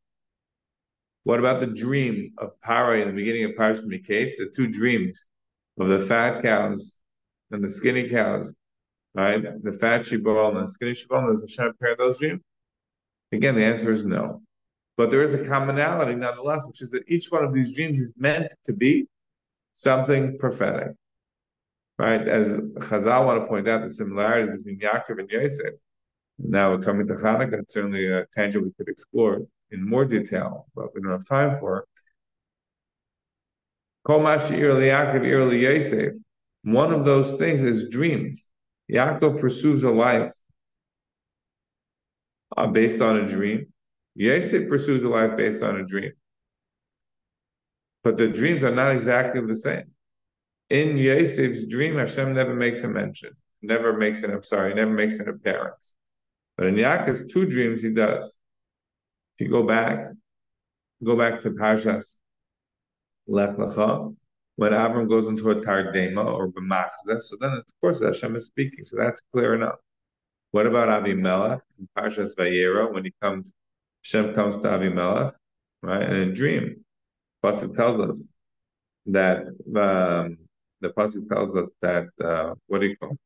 What 1.22 1.38
about 1.38 1.60
the 1.60 1.68
dream 1.68 2.32
of 2.38 2.60
Paro 2.60 3.00
in 3.00 3.06
the 3.06 3.14
beginning 3.14 3.44
of 3.44 3.52
Parsh 3.52 3.80
Miketz? 3.82 4.32
The 4.38 4.52
two 4.54 4.66
dreams 4.66 5.28
of 5.78 5.86
the 5.86 6.00
fat 6.00 6.42
cows 6.42 6.97
and 7.50 7.62
the 7.62 7.70
skinny 7.70 8.08
cows, 8.08 8.54
right? 9.14 9.42
The 9.62 9.72
fat 9.72 10.06
shibboleth 10.06 10.56
and 10.56 10.64
the 10.64 10.70
skinny 10.70 10.94
shibboleth, 10.94 11.40
does 11.40 11.56
Hashem 11.56 11.74
pair 11.80 11.96
those 11.96 12.18
dreams? 12.18 12.42
Again, 13.32 13.54
the 13.54 13.64
answer 13.64 13.90
is 13.90 14.04
no. 14.04 14.42
But 14.96 15.10
there 15.10 15.22
is 15.22 15.34
a 15.34 15.46
commonality 15.46 16.14
nonetheless, 16.14 16.66
which 16.66 16.82
is 16.82 16.90
that 16.90 17.04
each 17.08 17.28
one 17.30 17.44
of 17.44 17.52
these 17.52 17.74
dreams 17.74 18.00
is 18.00 18.14
meant 18.16 18.54
to 18.64 18.72
be 18.72 19.06
something 19.72 20.38
prophetic. 20.38 20.92
Right? 21.98 22.26
As 22.26 22.58
Chazal 22.58 23.24
want 23.24 23.40
to 23.40 23.46
point 23.46 23.68
out 23.68 23.82
the 23.82 23.90
similarities 23.90 24.50
between 24.50 24.80
Yaakov 24.80 25.20
and 25.20 25.30
Yosef. 25.30 25.74
Now 26.38 26.70
we're 26.70 26.78
coming 26.78 27.06
to 27.08 27.14
Hanukkah, 27.14 27.60
it's 27.60 27.74
certainly 27.74 28.10
a 28.10 28.24
tangent 28.34 28.64
we 28.64 28.72
could 28.72 28.88
explore 28.88 29.42
in 29.70 29.88
more 29.88 30.04
detail, 30.04 30.66
but 30.74 30.94
we 30.94 31.00
don't 31.00 31.10
have 31.10 31.26
time 31.26 31.56
for. 31.56 31.84
Kol 34.04 34.20
Yaakov 34.20 35.60
Yosef 35.60 36.14
one 36.72 36.92
of 36.92 37.04
those 37.04 37.36
things 37.36 37.62
is 37.62 37.90
dreams. 37.90 38.46
Yaakov 38.90 39.40
pursues 39.40 39.84
a 39.84 39.90
life 39.90 40.32
uh, 42.56 42.66
based 42.66 43.02
on 43.02 43.18
a 43.18 43.28
dream. 43.28 43.66
Yosef 44.14 44.68
pursues 44.68 45.04
a 45.04 45.08
life 45.08 45.36
based 45.36 45.62
on 45.62 45.76
a 45.76 45.84
dream. 45.84 46.12
But 48.02 48.16
the 48.16 48.28
dreams 48.28 48.64
are 48.64 48.74
not 48.74 48.92
exactly 48.92 49.40
the 49.40 49.56
same. 49.56 49.84
In 50.70 50.96
Yosef's 50.96 51.66
dream, 51.66 51.96
Hashem 51.96 52.34
never 52.34 52.54
makes 52.54 52.82
a 52.82 52.88
mention, 52.88 53.30
never 53.62 53.96
makes 53.96 54.22
an, 54.22 54.32
I'm 54.32 54.42
sorry, 54.42 54.74
never 54.74 54.90
makes 54.90 55.18
an 55.18 55.28
appearance. 55.28 55.96
But 56.56 56.66
in 56.66 56.74
Yaakov's 56.74 57.32
two 57.32 57.46
dreams, 57.46 57.82
he 57.82 57.92
does. 57.92 58.36
If 59.36 59.46
you 59.46 59.52
go 59.52 59.62
back, 59.62 60.06
go 61.04 61.16
back 61.16 61.40
to 61.40 61.50
Parshas 61.50 62.18
Lech 63.28 63.56
Lecha, 63.56 64.14
when 64.58 64.72
Avram 64.72 65.08
goes 65.08 65.28
into 65.28 65.52
a 65.52 65.54
Tardema 65.54 66.26
or 66.26 66.48
B'machzeh, 66.48 67.22
so 67.22 67.36
then 67.40 67.52
of 67.52 67.64
course 67.80 68.02
Hashem 68.02 68.34
is 68.34 68.48
speaking, 68.48 68.84
so 68.84 68.96
that's 68.96 69.22
clear 69.32 69.54
enough. 69.54 69.78
What 70.50 70.66
about 70.66 70.88
Avimelech 70.88 71.60
in 71.78 71.88
Parshas 71.96 72.34
Vayera 72.34 72.92
when 72.92 73.04
he 73.04 73.12
comes, 73.22 73.54
Hashem 74.04 74.34
comes 74.34 74.60
to 74.62 74.68
Avimelech, 74.68 75.32
right, 75.80 76.02
in 76.02 76.16
a 76.16 76.32
dream. 76.32 76.84
Pasuk 77.44 77.76
tells 77.76 78.00
us 78.00 78.26
that 79.06 79.46
um, 79.46 80.38
the 80.80 80.88
pasuk 80.88 81.28
tells 81.28 81.54
us 81.54 81.70
that 81.80 82.06
uh, 82.20 82.54
what 82.66 82.80
do 82.80 82.88
you 82.88 82.96
call? 82.96 83.16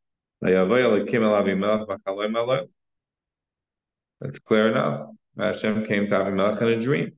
That's 4.21 4.39
clear 4.39 4.69
enough. 4.69 5.09
Hashem 5.39 5.87
came 5.87 6.09
to 6.09 6.15
Avimelech 6.15 6.61
in 6.61 6.69
a 6.69 6.79
dream. 6.79 7.12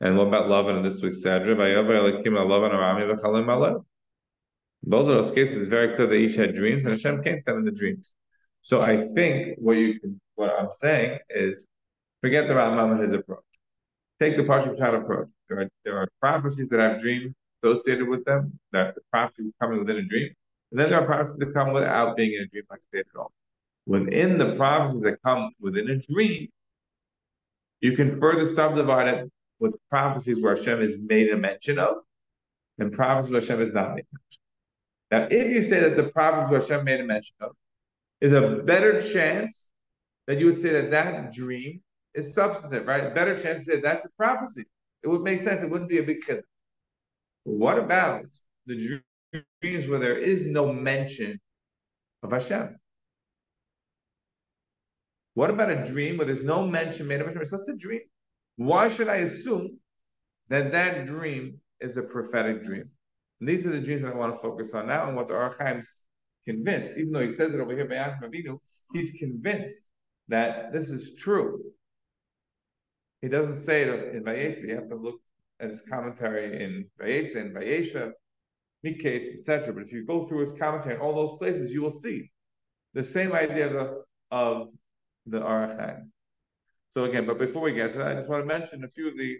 And 0.00 0.16
what 0.16 0.28
about 0.28 0.46
Lavan 0.46 0.78
in 0.78 0.82
this 0.82 1.02
week's 1.02 1.22
Sadra? 1.22 1.56
Both 4.82 5.02
of 5.02 5.08
those 5.08 5.30
cases, 5.30 5.58
it's 5.58 5.68
very 5.68 5.94
clear 5.94 6.06
they 6.06 6.20
each 6.20 6.36
had 6.36 6.54
dreams, 6.54 6.84
and 6.84 6.92
Hashem 6.92 7.22
came 7.22 7.36
to 7.36 7.42
them 7.44 7.58
in 7.58 7.64
the 7.66 7.70
dreams. 7.70 8.16
So 8.62 8.80
I 8.80 8.96
think 9.14 9.58
what 9.58 9.74
you 9.74 10.00
can, 10.00 10.18
what 10.36 10.58
I'm 10.58 10.70
saying 10.70 11.18
is, 11.28 11.66
forget 12.22 12.48
the 12.48 12.54
Rambam 12.54 12.92
and 12.92 13.00
his 13.02 13.12
approach. 13.12 13.44
Take 14.20 14.36
the 14.36 14.42
Parshat 14.42 14.78
Pshat 14.78 15.02
approach. 15.02 15.28
There 15.48 15.60
are 15.60 15.68
there 15.84 15.98
are 15.98 16.08
prophecies 16.20 16.68
that 16.70 16.80
have 16.80 17.00
dreams 17.00 17.34
associated 17.62 18.08
with 18.08 18.24
them. 18.24 18.58
That 18.72 18.94
the 18.94 19.02
prophecies 19.10 19.52
coming 19.60 19.78
within 19.78 19.96
a 19.96 20.02
dream, 20.02 20.32
and 20.70 20.80
then 20.80 20.90
there 20.90 21.00
are 21.00 21.06
prophecies 21.06 21.38
that 21.38 21.52
come 21.54 21.72
without 21.72 22.16
being 22.16 22.34
in 22.34 22.42
a 22.42 22.46
dream 22.46 22.64
like 22.70 22.82
state 22.82 23.06
at 23.14 23.18
all. 23.18 23.32
Within 23.86 24.38
the 24.38 24.54
prophecies 24.54 25.02
that 25.02 25.22
come 25.22 25.52
within 25.60 25.88
a 25.90 25.96
dream, 25.96 26.48
you 27.80 27.96
can 27.96 28.18
further 28.18 28.48
subdivide 28.48 29.08
it 29.08 29.30
with 29.60 29.76
prophecies 29.90 30.42
where 30.42 30.56
Hashem 30.56 30.80
is 30.80 30.98
made 30.98 31.30
a 31.30 31.36
mention 31.36 31.78
of, 31.78 31.96
and 32.78 32.92
prophecies 32.92 33.30
where 33.30 33.40
Hashem 33.40 33.60
is 33.60 33.72
not 33.72 33.94
made 33.94 34.04
a 34.12 34.18
mention. 34.18 34.40
Now, 35.10 35.28
if 35.30 35.50
you 35.54 35.62
say 35.62 35.80
that 35.80 35.96
the 35.96 36.04
prophecies 36.04 36.50
where 36.50 36.60
Hashem 36.60 36.84
made 36.84 37.00
a 37.00 37.04
mention 37.04 37.36
of 37.40 37.52
is 38.20 38.32
a 38.32 38.62
better 38.64 39.00
chance 39.00 39.70
that 40.26 40.38
you 40.38 40.46
would 40.46 40.58
say 40.58 40.70
that 40.70 40.90
that 40.90 41.32
dream 41.32 41.82
is 42.14 42.34
substantive, 42.34 42.86
right? 42.86 43.14
Better 43.14 43.36
chance 43.36 43.64
to 43.64 43.72
say 43.72 43.80
that's 43.80 44.06
a 44.06 44.10
prophecy. 44.16 44.64
It 45.02 45.08
would 45.08 45.22
make 45.22 45.40
sense. 45.40 45.62
It 45.62 45.70
wouldn't 45.70 45.90
be 45.90 45.98
a 45.98 46.02
big 46.02 46.22
chiddush. 46.22 46.42
What 47.44 47.78
about 47.78 48.26
the 48.66 49.00
dreams 49.62 49.88
where 49.88 49.98
there 49.98 50.16
is 50.16 50.44
no 50.44 50.72
mention 50.72 51.40
of 52.22 52.32
Hashem? 52.32 52.76
What 55.34 55.50
about 55.50 55.70
a 55.70 55.84
dream 55.84 56.16
where 56.18 56.26
there's 56.26 56.42
no 56.42 56.66
mention 56.66 57.06
made 57.06 57.20
of 57.20 57.28
it? 57.28 57.36
It's 57.36 57.50
just 57.50 57.68
a 57.68 57.76
dream. 57.76 58.02
Why 58.56 58.88
should 58.88 59.08
I 59.08 59.16
assume 59.16 59.78
that 60.48 60.72
that 60.72 61.06
dream 61.06 61.60
is 61.80 61.96
a 61.96 62.02
prophetic 62.02 62.64
dream? 62.64 62.90
And 63.40 63.48
these 63.48 63.66
are 63.66 63.70
the 63.70 63.80
dreams 63.80 64.02
that 64.02 64.12
I 64.12 64.16
want 64.16 64.34
to 64.34 64.40
focus 64.40 64.74
on 64.74 64.88
now 64.88 65.08
and 65.08 65.16
what 65.16 65.28
the 65.28 65.34
Ohr 65.34 65.50
HaChaim's 65.50 65.94
convinced, 66.46 66.90
even 66.98 67.12
though 67.12 67.20
he 67.20 67.32
says 67.32 67.54
it 67.54 67.60
over 67.60 67.74
here 67.74 67.88
by 67.88 67.94
Avinu, 67.94 68.58
he's 68.92 69.12
convinced 69.18 69.90
that 70.28 70.72
this 70.72 70.90
is 70.90 71.16
true. 71.16 71.62
He 73.20 73.28
doesn't 73.28 73.56
say 73.56 73.82
it 73.82 74.14
in 74.14 74.24
Vayetze. 74.24 74.62
You 74.62 74.74
have 74.74 74.86
to 74.86 74.96
look 74.96 75.20
at 75.60 75.70
his 75.70 75.82
commentary 75.82 76.62
in 76.62 76.86
Vayetze 77.00 77.36
and 77.36 77.54
Vayesha, 77.54 78.12
Miketz, 78.84 79.38
etc. 79.38 79.74
But 79.74 79.82
if 79.82 79.92
you 79.92 80.06
go 80.06 80.26
through 80.26 80.40
his 80.40 80.52
commentary 80.52 80.94
in 80.94 81.00
all 81.00 81.14
those 81.14 81.38
places, 81.38 81.74
you 81.74 81.82
will 81.82 81.90
see 81.90 82.30
the 82.94 83.04
same 83.04 83.32
idea 83.32 83.66
of 83.66 83.72
the, 83.72 84.02
of 84.30 84.68
the. 85.26 85.42
So 86.92 87.04
again, 87.04 87.26
but 87.26 87.38
before 87.38 87.62
we 87.62 87.72
get 87.72 87.92
to 87.92 87.98
that, 87.98 88.08
I 88.08 88.14
just 88.14 88.28
want 88.28 88.42
to 88.42 88.46
mention 88.46 88.82
a 88.82 88.88
few 88.88 89.08
of 89.08 89.16
the 89.16 89.36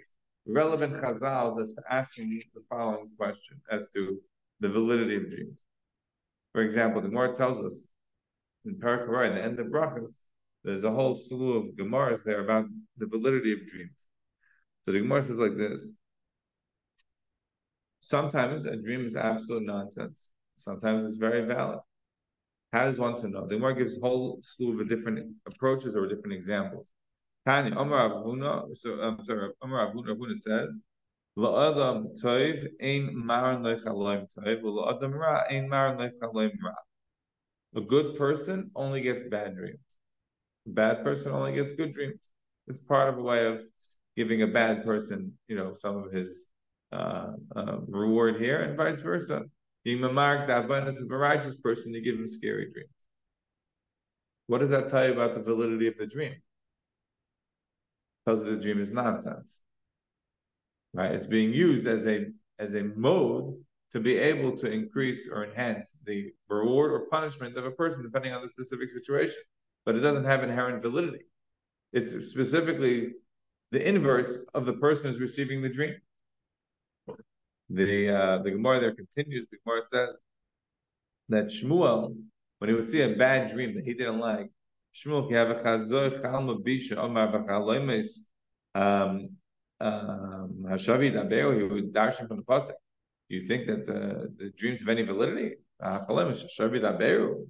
relevant 0.47 0.95
chazals 0.95 1.61
as 1.61 1.73
to 1.75 1.83
asking 1.91 2.43
the 2.55 2.63
following 2.69 3.11
question 3.19 3.61
as 3.71 3.89
to 3.91 4.21
the 4.61 4.69
validity 4.69 5.17
of 5.17 5.29
dreams. 5.31 5.59
For 6.53 6.63
example, 6.63 7.01
the 7.01 7.09
Gemara 7.09 7.35
tells 7.35 7.61
us 7.63 7.89
in 8.65 8.79
Parakharai, 8.79 9.29
in 9.29 9.35
the 9.35 9.43
end 9.43 9.59
of 9.59 9.67
Brachas, 9.69 10.21
there's 10.65 10.85
a 10.85 10.91
whole 10.91 11.17
slew 11.17 11.57
of 11.57 11.75
Gemaras 11.77 12.23
there 12.25 12.41
about 12.41 12.67
the 12.99 13.07
validity 13.07 13.53
of 13.53 13.67
dreams. 13.67 14.11
So 14.85 14.93
the 14.93 15.01
Gemara 15.01 15.23
says 15.23 15.39
like 15.39 15.57
this. 15.57 15.93
Sometimes 18.01 18.67
a 18.67 18.77
dream 18.77 19.05
is 19.05 19.17
absolute 19.17 19.65
nonsense. 19.65 20.33
Sometimes 20.59 21.05
it's 21.05 21.17
very 21.17 21.43
valid. 21.43 21.81
How 22.73 22.85
does 22.85 22.99
one 22.99 23.17
to 23.21 23.29
know? 23.29 23.47
The 23.47 23.57
Gemara 23.57 23.75
gives 23.75 23.97
a 23.97 24.01
whole 24.01 24.41
slew 24.43 24.81
of 24.81 24.89
different 24.89 25.35
approaches 25.47 25.97
or 25.97 26.07
different 26.07 26.33
examples. 26.33 26.93
Tanya, 27.47 27.77
Amar 27.77 28.11
Avuna, 28.11 28.77
so 28.77 29.01
I'm 29.01 29.25
sorry, 29.25 29.51
Amar 29.63 29.93
Avuna, 29.93 30.15
Avuna 30.15 30.37
says, 30.37 30.83
La'adam 31.39 32.21
toiv 32.23 32.67
ein 32.83 33.11
maran 33.15 33.63
lechaloim 33.63 34.27
toiv, 34.37 34.63
la'adam 34.63 35.15
ra 35.15 35.45
ein 35.51 35.69
maran 35.69 35.97
lechaloim 35.97 36.53
ra. 36.63 36.75
A 37.77 37.81
good 37.81 38.17
person 38.17 38.71
only 38.75 39.01
gets 39.01 39.29
bad 39.29 39.55
dreams. 39.55 39.79
A 40.67 40.71
bad 40.71 41.05
person 41.05 41.33
only 41.33 41.53
gets 41.55 41.73
good 41.73 41.93
dreams. 41.93 42.33
It's 42.67 42.81
part 42.81 43.09
of 43.09 43.19
a 43.19 43.23
way 43.23 43.47
of 43.47 43.63
giving 44.17 44.43
a 44.43 44.47
bad 44.47 44.85
person, 44.85 45.39
you 45.49 45.57
know, 45.57 45.73
some 45.73 45.97
of 45.97 46.13
his 46.13 46.47
uh, 46.93 47.33
uh, 47.57 47.79
reward 47.87 48.41
here, 48.41 48.63
and 48.63 48.77
vice 48.77 49.01
versa. 49.01 49.45
Being 49.85 50.01
mamark 50.01 50.49
davanus 50.49 51.03
of 51.03 51.11
a 51.11 51.17
righteous 51.17 51.57
person, 51.57 51.95
you 51.95 52.03
give 52.03 52.17
him 52.17 52.29
scary 52.29 52.69
dreams. 52.71 52.91
What 54.49 54.59
does 54.59 54.71
that 54.71 54.91
tell 54.91 55.07
you 55.07 55.13
about 55.13 55.35
the 55.35 55.43
validity 55.43 55.87
of 55.87 55.97
the 55.97 56.07
dream? 56.07 56.35
Because 58.25 58.45
the 58.45 58.57
dream 58.57 58.81
is 58.81 58.91
nonsense. 58.91 59.63
Right? 60.93 61.13
It's 61.13 61.27
being 61.27 61.53
used 61.53 61.87
as 61.87 62.07
a 62.07 62.27
as 62.59 62.75
a 62.75 62.83
mode 62.83 63.55
to 63.93 64.01
be 64.01 64.17
able 64.17 64.57
to 64.57 64.71
increase 64.71 65.29
or 65.29 65.45
enhance 65.45 65.99
the 66.05 66.33
reward 66.49 66.93
or 66.93 67.07
punishment 67.11 67.57
of 67.57 67.65
a 67.65 67.71
person 67.71 68.03
depending 68.03 68.33
on 68.33 68.43
the 68.43 68.49
specific 68.49 68.91
situation. 68.91 69.43
But 69.85 69.97
it 69.97 70.01
doesn't 70.01 70.25
have 70.25 70.45
inherent 70.45 70.83
validity. 70.83 71.25
It's 71.93 72.13
specifically 72.29 73.13
the 73.73 73.89
inverse 73.89 74.39
of 74.55 74.67
the 74.67 74.75
person 74.75 75.07
who's 75.07 75.21
receiving 75.21 75.63
the 75.63 75.69
dream. 75.69 75.95
The 77.71 78.11
uh, 78.11 78.39
the 78.43 78.51
Gemara 78.51 78.81
there 78.81 78.95
continues. 78.95 79.47
The 79.49 79.59
Gemara 79.65 79.83
says 79.83 80.09
that 81.29 81.47
Shmuel, 81.47 82.17
when 82.59 82.69
he 82.69 82.75
would 82.75 82.89
see 82.89 83.03
a 83.03 83.17
bad 83.17 83.51
dream 83.51 83.75
that 83.77 83.85
he 83.85 83.95
didn't 83.95 84.19
like, 84.19 84.51
Shmuel 84.95 85.29
can 85.29 85.37
have 85.37 85.51
a 85.51 85.55
chazor 85.63 86.21
chalma 86.21 86.59
bisha 86.63 86.97
omar 86.97 87.33
v'chaloimes 87.33 88.07
um, 88.75 89.31
um, 89.81 90.65
hashavi 90.69 91.13
dabeo. 91.13 91.57
He 91.57 91.63
would 91.65 91.93
darshan 91.93 92.29
from 92.29 92.39
the 92.39 92.43
pasuk. 92.43 92.75
Do 93.29 93.37
you 93.37 93.47
think 93.47 93.67
that 93.69 93.87
the, 93.87 94.33
the 94.37 94.51
dreams 94.57 94.81
have 94.81 94.89
any 94.89 95.03
validity? 95.03 95.57
Chaloimes 95.83 96.43
hashavi 96.45 96.81
dabeo. 96.81 97.47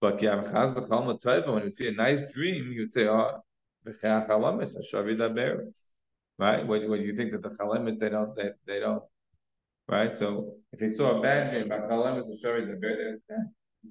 But 0.00 0.22
you 0.22 0.28
have 0.28 0.44
chazor 0.44 0.88
chalma 0.88 1.20
toiva. 1.22 1.52
When 1.52 1.64
you 1.64 1.72
see 1.72 1.88
a 1.88 1.92
nice 1.92 2.32
dream, 2.32 2.72
you 2.72 2.82
would 2.82 2.92
say, 2.92 3.06
"Oh, 3.08 3.42
v'chaloimes 3.86 4.76
hashavi 4.76 5.16
dabeo." 5.18 5.72
right? 6.38 6.66
When, 6.66 6.88
when 6.90 7.02
you 7.02 7.12
think 7.12 7.32
that 7.32 7.42
the 7.42 7.50
chalemis 7.50 7.98
they 7.98 8.08
don't 8.08 8.34
they, 8.36 8.50
they 8.66 8.80
don't, 8.80 9.02
right? 9.88 10.14
So 10.14 10.56
if 10.72 10.80
he 10.80 10.88
saw 10.88 11.18
a 11.18 11.22
bad 11.22 11.50
dream 11.50 11.66
about 11.66 11.88
the 11.88 12.38
very 12.40 12.66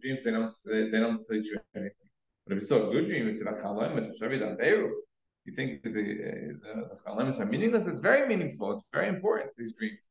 dreams 0.02 0.20
they 0.24 0.32
don't 0.32 0.54
they, 0.66 0.90
they 0.90 1.00
don't 1.00 1.26
teach 1.30 1.48
you 1.48 1.60
anything. 1.76 2.05
But 2.46 2.58
if 2.58 2.64
he 2.64 2.68
saw 2.68 2.88
a 2.88 2.92
good 2.92 3.08
dream, 3.08 3.28
it's 3.28 4.20
shari 4.20 4.40
beru. 4.40 5.02
You 5.46 5.54
think 5.54 5.84
the, 5.84 5.92
the 5.92 7.00
chalemis 7.06 7.40
are 7.40 7.46
meaningless? 7.46 7.88
It's 7.88 8.02
very 8.02 8.28
meaningful. 8.28 8.72
It's 8.74 8.84
very 8.92 9.10
important. 9.10 9.52
These 9.58 9.74
dreams. 9.74 10.10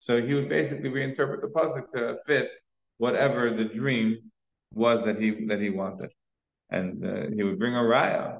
So 0.00 0.20
he 0.20 0.34
would 0.34 0.48
basically 0.48 0.90
reinterpret 0.90 1.40
the 1.40 1.48
pasuk 1.48 1.88
to 1.90 2.16
fit 2.26 2.52
whatever 2.98 3.54
the 3.54 3.64
dream 3.64 4.18
was 4.74 5.02
that 5.04 5.20
he 5.20 5.46
that 5.46 5.60
he 5.60 5.70
wanted, 5.70 6.12
and 6.70 7.04
uh, 7.04 7.26
he 7.34 7.42
would 7.42 7.58
bring 7.58 7.76
a 7.76 7.80
raya 7.80 8.38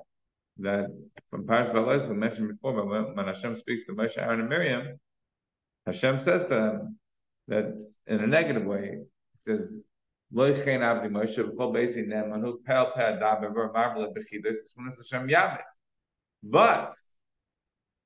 that 0.59 0.87
from 1.28 1.46
Parash 1.46 1.72
Balas, 1.72 2.07
we 2.07 2.14
mentioned 2.14 2.48
before, 2.48 2.72
but 2.74 2.87
when, 2.87 3.16
when 3.16 3.26
Hashem 3.26 3.57
speaks 3.57 3.83
to 3.87 3.92
Moshe, 3.92 4.18
Aaron, 4.18 4.40
and 4.40 4.48
Miriam, 4.48 4.98
Hashem 5.87 6.20
says 6.20 6.44
to 6.44 6.48
them 6.48 6.98
that 7.48 7.66
in 8.07 8.20
a 8.20 8.26
negative 8.26 8.64
way, 8.64 8.98
He 9.33 9.38
says, 9.38 9.83
"Lo 10.33 10.53
yichein 10.53 10.83
abdi 10.83 11.09
Moshe 11.09 11.42
ne'emanu 12.07 12.64
pel 12.64 12.92
pe 12.92 13.01
adaber 13.01 13.53
v'marvel 13.55 14.14
b'chidus 14.14 14.75
Hashem 14.77 15.29
yamet." 15.29 15.62
But 16.42 16.95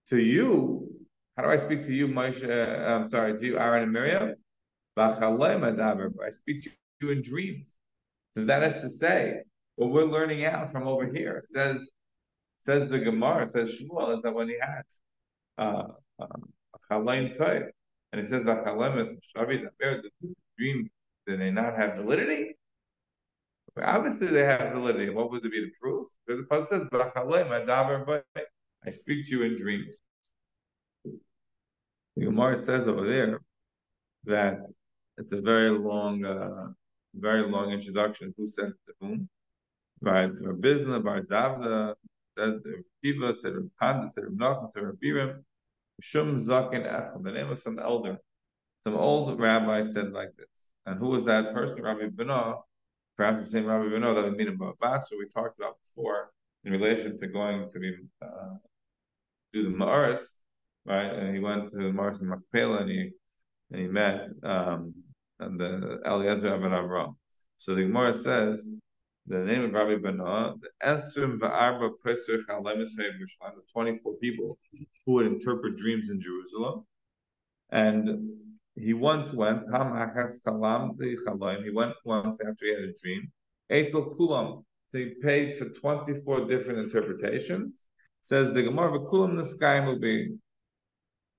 to 0.08 0.18
you, 0.18 0.88
how 1.36 1.44
do 1.44 1.48
I 1.50 1.58
speak 1.58 1.82
to 1.82 1.92
you, 1.92 2.08
Moshe? 2.08 2.48
Uh, 2.48 2.94
I'm 2.94 3.08
sorry, 3.08 3.38
to 3.38 3.46
you, 3.46 3.58
Aaron 3.58 3.84
and 3.84 3.92
Miriam. 3.92 4.34
I 4.98 6.30
speak 6.30 6.62
to 6.62 6.70
you 7.00 7.10
in 7.10 7.22
dreams. 7.22 7.78
So 8.36 8.44
that 8.44 8.62
is 8.62 8.74
to 8.82 8.88
say, 8.88 9.42
what 9.76 9.90
we're 9.90 10.04
learning 10.04 10.44
out 10.44 10.72
from 10.72 10.88
over 10.88 11.06
here 11.06 11.42
says 11.44 11.90
Says 12.66 12.88
the 12.88 12.98
Gemara, 12.98 13.46
says 13.46 13.78
Shmuel, 13.78 14.16
is 14.16 14.22
that 14.22 14.34
when 14.34 14.48
he 14.48 14.56
has 14.60 15.02
uh, 15.56 15.84
um, 16.18 16.52
and 16.90 18.20
he 18.20 18.24
says 18.24 18.44
that 18.44 18.64
shavi 18.64 19.68
the 19.78 20.10
dream, 20.58 20.90
do 21.26 21.36
they 21.36 21.50
not 21.50 21.76
have 21.76 21.96
validity? 21.96 22.56
Obviously, 23.82 24.28
they 24.28 24.44
have 24.44 24.72
validity. 24.72 25.10
What 25.10 25.30
would 25.30 25.42
be 25.42 25.60
the 25.60 25.72
proof? 25.80 26.08
Because 26.26 26.40
the 26.40 26.46
pasuk 26.46 26.66
says, 26.68 26.84
"B'chalaim 26.90 28.22
I 28.84 28.90
speak 28.90 29.26
to 29.26 29.30
you 29.30 29.42
in 29.42 29.56
dreams." 29.56 30.02
The 32.16 32.24
Gemara 32.24 32.56
says 32.56 32.88
over 32.88 33.06
there 33.06 33.40
that 34.24 34.60
it's 35.18 35.32
a 35.32 35.40
very 35.40 35.70
long, 35.70 36.24
uh, 36.24 36.68
very 37.14 37.42
long 37.42 37.72
introduction. 37.72 38.34
Who 38.38 38.48
said 38.48 38.72
to 38.86 38.94
whom? 39.00 39.28
Right, 40.00 40.32
Rabizna, 40.32 41.02
Bar 41.02 41.20
Zavda, 41.20 41.94
said 42.38 42.60
Kiva, 43.02 43.34
said 43.34 43.54
Panda, 43.80 44.08
said 44.08 44.24
Nachman, 44.24 44.68
said 44.68 44.84
Birim, 45.02 45.42
Shum 46.00 46.36
Zakin 46.36 46.86
Echel, 46.86 47.22
the 47.22 47.32
name 47.32 47.50
of 47.50 47.58
some 47.58 47.78
elder. 47.78 48.18
Some 48.86 48.94
old 48.94 49.40
rabbi 49.40 49.82
said 49.82 50.12
like 50.12 50.30
this. 50.38 50.72
And 50.86 51.00
who 51.00 51.08
was 51.08 51.24
that 51.24 51.52
person? 51.52 51.82
Rabbi 51.82 52.06
Benah, 52.06 52.60
perhaps 53.16 53.40
the 53.40 53.46
same 53.46 53.66
Rabbi 53.66 53.86
Benah 53.86 54.14
that 54.14 54.30
we 54.30 54.36
meet 54.36 54.46
in 54.46 54.56
Bava 54.56 54.78
Basra, 54.80 55.18
we 55.18 55.26
talked 55.26 55.58
about 55.58 55.74
before 55.82 56.30
in 56.62 56.70
relation 56.70 57.18
to 57.18 57.26
going 57.26 57.68
to 57.68 57.80
be 57.80 57.96
uh, 58.22 58.54
do 59.52 59.64
the 59.64 59.70
Ma'aris, 59.70 60.34
right? 60.84 61.12
And 61.12 61.34
he 61.34 61.42
went 61.42 61.68
to 61.70 61.78
the 61.78 61.82
Ma'aris 61.82 62.22
in 62.22 62.28
Machpelah 62.28 62.82
and 62.82 62.90
he 62.90 63.10
and 63.72 63.80
he 63.80 63.88
met 63.88 64.28
um, 64.44 64.94
and 65.40 65.58
the 65.58 66.00
Eliezer 66.06 66.52
Abin 66.52 66.70
Avram. 66.70 67.16
So 67.56 67.74
the 67.74 67.82
Gemara 67.82 68.14
says 68.14 68.72
the 69.26 69.38
name 69.38 69.64
of 69.64 69.72
Rabbi 69.72 69.96
Benah, 69.96 70.60
the 70.60 70.68
Esrim 70.84 71.40
Va'arba 71.40 71.90
Pesach 72.04 72.46
the 72.46 73.62
24 73.72 74.14
people 74.22 74.56
who 75.04 75.14
would 75.14 75.26
interpret 75.26 75.76
dreams 75.76 76.10
in 76.10 76.20
Jerusalem. 76.20 76.84
And 77.70 78.45
he 78.78 78.92
once 78.92 79.32
went, 79.32 79.62
he 79.64 79.70
went 79.70 79.94
once 82.04 82.40
after 82.40 82.64
he 82.64 82.70
had 82.70 82.80
a 82.80 82.92
dream. 83.02 83.32
Eitel 83.70 84.14
Kulam, 84.16 84.64
he 84.92 85.14
paid 85.22 85.56
for 85.56 85.70
24 85.70 86.44
different 86.44 86.80
interpretations. 86.80 87.88
Says 88.20 88.52
the 88.52 88.62
Gemara, 88.62 88.98
Kulam 89.00 89.36
the 89.36 89.46
sky 89.46 89.80
be. 89.96 90.36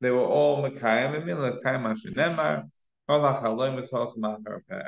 They 0.01 0.11
were 0.11 0.19
all 0.19 0.63
Mekayim, 0.63 1.15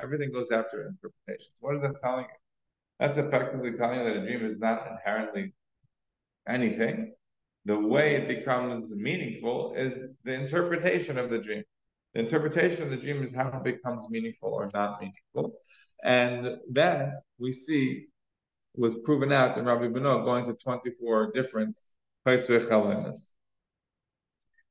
Everything 0.04 0.32
goes 0.32 0.52
after 0.52 0.88
interpretations. 0.88 1.54
What 1.60 1.76
is 1.76 1.82
that 1.82 2.00
telling 2.00 2.26
you? 2.26 2.38
That's 3.00 3.18
effectively 3.18 3.74
telling 3.74 4.00
you 4.00 4.06
that 4.06 4.18
a 4.18 4.26
dream 4.26 4.46
is 4.46 4.58
not 4.58 4.88
inherently 4.88 5.54
anything. 6.48 7.14
The 7.66 7.80
way 7.80 8.16
it 8.16 8.28
becomes 8.28 8.96
meaningful 8.96 9.74
is 9.76 10.16
the 10.24 10.34
interpretation 10.34 11.18
of 11.18 11.30
the 11.30 11.40
dream. 11.40 11.64
The 12.14 12.22
interpretation 12.22 12.84
of 12.84 12.90
the 12.90 12.98
dream 12.98 13.22
is 13.22 13.34
how 13.34 13.50
it 13.50 13.64
becomes 13.64 14.10
meaningful 14.10 14.50
or 14.50 14.68
not 14.74 15.00
meaningful. 15.00 15.60
And 16.04 16.58
that 16.72 17.14
we 17.38 17.54
see 17.54 18.08
was 18.76 18.96
proven 19.04 19.32
out 19.32 19.58
in 19.58 19.66
Rabbi 19.66 19.88
Beno 19.88 20.24
going 20.24 20.46
to 20.46 20.54
24 20.54 21.32
different 21.34 21.78
Paisrei 22.26 22.68
Chalemis. 22.68 23.32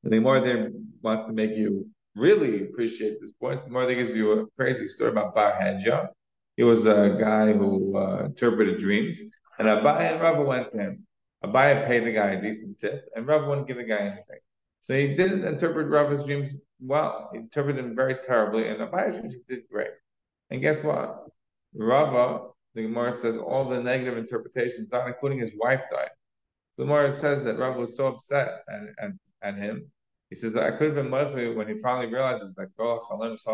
The 0.03 0.20
more 0.20 0.40
they 0.40 0.68
wants 1.03 1.27
to 1.27 1.33
make 1.33 1.57
you 1.57 1.88
really 2.14 2.62
appreciate 2.62 3.20
this 3.20 3.33
point, 3.33 3.62
the 3.64 3.70
more 3.70 3.87
they 3.87 3.94
gives 3.94 4.14
you 4.14 4.33
a 4.33 4.46
crazy 4.57 4.87
story 4.87 5.11
about 5.11 5.35
Bar 5.35 5.59
Hedya. 5.61 6.09
He 6.57 6.64
was 6.64 6.87
a 6.87 7.16
guy 7.20 7.53
who 7.53 7.96
uh, 7.96 8.24
interpreted 8.24 8.79
dreams, 8.79 9.20
and 9.59 9.68
Abaye 9.68 10.12
and 10.12 10.20
Rava 10.20 10.42
went 10.42 10.70
to 10.70 10.79
him. 10.79 11.07
Abaye 11.44 11.87
paid 11.87 12.05
the 12.05 12.12
guy 12.12 12.33
a 12.33 12.40
decent 12.40 12.79
tip, 12.81 13.09
and 13.14 13.27
Rava 13.27 13.48
wouldn't 13.48 13.68
give 13.68 13.77
the 13.77 13.85
guy 13.85 13.98
anything. 13.98 14.40
So 14.81 14.94
he 14.96 15.14
didn't 15.14 15.44
interpret 15.44 15.88
Rava's 15.88 16.24
dreams 16.24 16.57
well. 16.81 17.31
He 17.33 17.38
interpreted 17.38 17.85
them 17.85 17.95
very 17.95 18.14
terribly, 18.14 18.69
and 18.69 18.81
dreams 18.81 19.41
did 19.49 19.69
great. 19.71 19.91
And 20.51 20.61
guess 20.61 20.83
what? 20.85 21.27
Rava, 21.75 22.49
the 22.75 22.83
Gemara 22.83 23.12
says 23.12 23.37
all 23.37 23.69
the 23.69 23.83
negative 23.83 24.17
interpretations, 24.17 24.88
not 24.91 25.07
including 25.07 25.38
his 25.38 25.53
wife 25.57 25.83
died. 25.91 26.11
The 26.77 26.85
Gemara 26.85 27.11
says 27.11 27.45
that 27.45 27.59
Rava 27.59 27.81
was 27.81 27.97
so 27.97 28.07
upset 28.07 28.62
and 28.69 28.91
and 28.99 29.19
and 29.43 29.59
him. 29.59 29.91
He 30.31 30.37
says 30.37 30.57
I 30.57 30.71
could 30.73 30.88
have 30.88 30.95
been 30.95 31.11
Murphy 31.11 31.55
when 31.55 31.69
he 31.69 31.79
finally 31.79 32.12
realizes 32.12 32.55
that 32.55 32.77
Gola 32.77 33.01
Chalim 33.01 33.35
is 33.35 33.45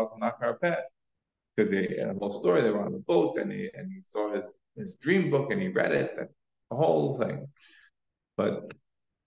because 1.55 1.71
the, 1.71 1.87
the 1.87 2.15
whole 2.19 2.39
story 2.39 2.61
they 2.61 2.69
were 2.69 2.83
on 2.83 2.91
the 2.91 2.99
boat 2.99 3.37
and 3.37 3.51
he 3.51 3.69
and 3.73 3.91
he 3.91 4.01
saw 4.01 4.33
his 4.33 4.45
his 4.75 4.95
dream 4.95 5.29
book 5.31 5.51
and 5.51 5.61
he 5.61 5.69
read 5.69 5.91
it 5.91 6.15
and 6.17 6.29
the 6.69 6.75
whole 6.75 7.17
thing. 7.17 7.47
But 8.37 8.71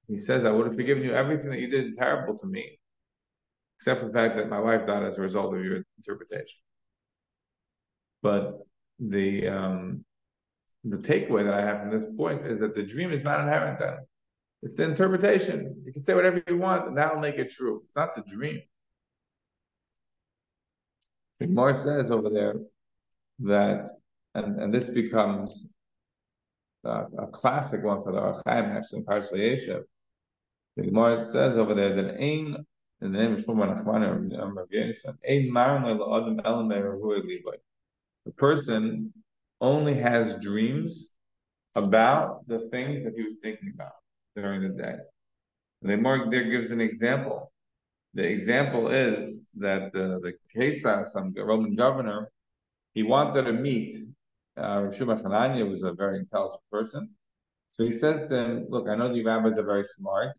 he 0.06 0.16
says 0.18 0.44
I 0.44 0.50
would 0.50 0.66
have 0.66 0.76
forgiven 0.76 1.02
you 1.02 1.14
everything 1.14 1.50
that 1.50 1.60
you 1.60 1.68
did 1.68 1.96
terrible 1.96 2.38
to 2.38 2.46
me, 2.46 2.77
except 3.78 4.00
for 4.00 4.08
the 4.08 4.12
fact 4.12 4.36
that 4.36 4.48
my 4.48 4.58
wife 4.58 4.84
died 4.86 5.04
as 5.04 5.18
a 5.18 5.22
result 5.22 5.54
of 5.54 5.64
your 5.64 5.82
interpretation. 5.96 6.60
But 8.22 8.58
the 8.98 9.48
um, 9.48 10.04
the 10.84 10.98
takeaway 10.98 11.44
that 11.44 11.54
I 11.54 11.64
have 11.64 11.80
from 11.80 11.90
this 11.90 12.06
point 12.16 12.46
is 12.46 12.58
that 12.58 12.74
the 12.74 12.82
dream 12.82 13.12
is 13.12 13.22
not 13.22 13.40
inherent 13.40 13.78
then. 13.78 13.98
It's 14.62 14.74
the 14.74 14.84
interpretation. 14.84 15.82
You 15.86 15.92
can 15.92 16.02
say 16.02 16.14
whatever 16.14 16.42
you 16.48 16.56
want, 16.56 16.88
and 16.88 16.96
that'll 16.96 17.20
make 17.20 17.36
it 17.36 17.50
true. 17.50 17.82
It's 17.84 17.94
not 17.94 18.14
the 18.16 18.22
dream. 18.22 18.60
Gemara 21.40 21.74
says 21.74 22.10
over 22.10 22.30
there 22.30 22.54
that, 23.40 23.88
and, 24.34 24.60
and 24.60 24.74
this 24.74 24.88
becomes 24.88 25.70
uh, 26.84 27.04
a 27.18 27.26
classic 27.28 27.84
one 27.84 28.02
for 28.02 28.10
the 28.10 28.18
Ohr 28.18 28.42
HaChaim, 28.44 28.76
actually, 28.76 28.98
in 28.98 29.04
Parashat 29.04 29.34
Yeshev. 29.34 29.82
The 30.76 30.82
Gemara 30.82 31.24
says 31.24 31.56
over 31.56 31.74
there 31.74 31.94
that 31.94 32.16
Ein, 32.20 32.66
in 33.00 33.12
the 33.12 33.18
name 33.18 33.32
of 33.34 33.40
Shmuel 33.40 33.76
Nachman 33.76 34.04
Ein 34.04 35.48
Le'Adam 35.52 36.40
Elamei 36.42 37.52
The 38.26 38.32
person 38.32 39.12
only 39.60 39.94
has 39.94 40.40
dreams 40.40 41.08
about 41.74 42.46
the 42.46 42.58
things 42.70 43.04
that 43.04 43.14
he 43.14 43.22
was 43.22 43.38
thinking 43.38 43.72
about 43.74 43.92
during 44.34 44.62
the 44.62 44.70
day. 44.70 44.96
And 45.82 45.90
the 45.90 45.96
Gemara 45.96 46.28
there 46.30 46.50
gives 46.50 46.70
an 46.70 46.80
example 46.80 47.52
the 48.14 48.24
example 48.24 48.88
is 48.88 49.46
that 49.56 49.92
the, 49.92 50.18
the 50.22 50.32
Caesar, 50.50 51.04
some 51.06 51.32
Roman 51.36 51.76
governor, 51.76 52.30
he 52.94 53.02
wanted 53.02 53.42
to 53.44 53.52
meet 53.52 53.94
uh, 54.56 54.82
Rav 54.82 54.96
Shimon 54.96 55.68
was 55.68 55.84
a 55.84 55.92
very 55.92 56.18
intelligent 56.18 56.62
person. 56.70 57.10
So 57.70 57.84
he 57.84 57.92
says 57.92 58.28
to 58.28 58.36
him, 58.36 58.66
look, 58.68 58.88
I 58.88 58.96
know 58.96 59.12
the 59.12 59.22
rabbis 59.22 59.58
are 59.58 59.64
very 59.64 59.84
smart. 59.84 60.32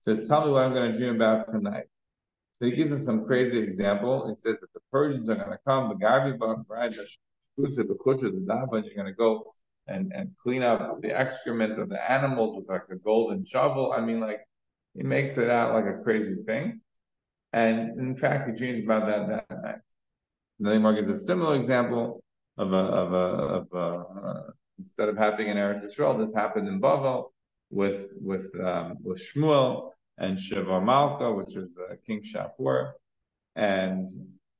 Says, 0.00 0.26
tell 0.28 0.44
me 0.44 0.52
what 0.52 0.64
I'm 0.64 0.72
going 0.72 0.92
to 0.92 0.98
dream 0.98 1.14
about 1.14 1.48
tonight. 1.48 1.84
So 2.54 2.66
he 2.66 2.72
gives 2.72 2.90
him 2.90 3.04
some 3.04 3.26
crazy 3.26 3.58
example. 3.58 4.28
He 4.28 4.36
says 4.36 4.60
that 4.60 4.72
the 4.74 4.80
Persians 4.90 5.28
are 5.28 5.36
going 5.36 5.50
to 5.50 5.58
come, 5.66 5.88
the 5.88 5.94
and 7.56 8.84
you're 8.84 8.94
going 8.94 9.06
to 9.06 9.12
go 9.12 9.52
and, 9.86 10.12
and 10.14 10.30
clean 10.42 10.62
up 10.62 11.00
the 11.02 11.10
excrement 11.10 11.78
of 11.78 11.88
the 11.88 12.10
animals 12.10 12.56
with 12.56 12.68
like 12.68 12.82
a 12.90 12.96
golden 12.96 13.44
shovel. 13.44 13.92
I 13.92 14.00
mean, 14.00 14.20
like, 14.20 14.40
he 14.94 15.02
makes 15.02 15.38
it 15.38 15.50
out 15.50 15.74
like 15.74 15.86
a 15.86 16.02
crazy 16.02 16.42
thing. 16.46 16.80
And 17.52 17.98
in 17.98 18.16
fact, 18.16 18.48
he 18.48 18.54
dreams 18.54 18.84
about 18.84 19.06
that 19.06 19.28
that 19.28 19.62
night. 19.62 19.78
And 20.58 20.68
then 20.68 20.82
Mark 20.82 20.96
gives 20.96 21.08
a 21.08 21.18
similar 21.18 21.56
example 21.56 22.22
of 22.56 22.72
a 22.72 22.76
of 22.76 23.12
a 23.12 23.16
of 23.16 23.66
a, 23.72 23.76
uh, 23.76 24.42
instead 24.78 25.08
of 25.08 25.16
happening 25.16 25.48
in 25.48 25.56
Eretz 25.56 25.84
Yisrael, 25.84 26.18
this 26.18 26.34
happened 26.34 26.68
in 26.68 26.80
Bavel 26.80 27.30
with 27.70 28.10
with 28.20 28.52
um, 28.60 28.96
with 29.02 29.22
Shmuel 29.22 29.90
and 30.18 30.36
Shevar 30.36 30.84
Malka, 30.84 31.32
which 31.32 31.56
is 31.56 31.78
uh, 31.78 31.94
King 32.06 32.22
Shapur, 32.22 32.92
and 33.56 34.08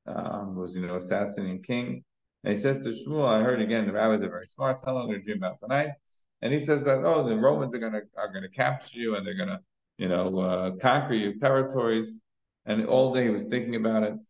um, 0.07 0.55
was 0.55 0.75
you 0.75 0.85
know 0.85 0.95
assassinating 0.97 1.61
king. 1.63 2.03
And 2.43 2.53
he 2.53 2.59
says 2.59 2.79
to 2.79 2.89
Shmuel, 2.89 3.27
I 3.27 3.43
heard 3.43 3.61
again 3.61 3.85
the 3.85 3.93
rabbis 3.93 4.23
are 4.23 4.29
very 4.29 4.47
smart. 4.47 4.81
Tell 4.83 4.99
them 4.99 5.11
to 5.11 5.19
dream 5.21 5.37
about 5.37 5.59
tonight. 5.59 5.89
And 6.41 6.51
he 6.51 6.59
says 6.59 6.83
that 6.85 7.03
oh 7.03 7.27
the 7.27 7.35
Romans 7.35 7.75
are 7.75 7.79
gonna 7.79 8.01
are 8.17 8.33
gonna 8.33 8.49
capture 8.49 8.99
you 8.99 9.15
and 9.15 9.27
they're 9.27 9.37
gonna 9.37 9.59
you 9.97 10.07
know 10.07 10.39
uh, 10.39 10.71
conquer 10.81 11.13
your 11.13 11.33
territories. 11.33 12.13
And 12.65 12.85
all 12.87 13.13
day 13.13 13.23
he 13.23 13.29
was 13.29 13.45
thinking 13.45 13.75
about 13.75 14.03
it. 14.03 14.21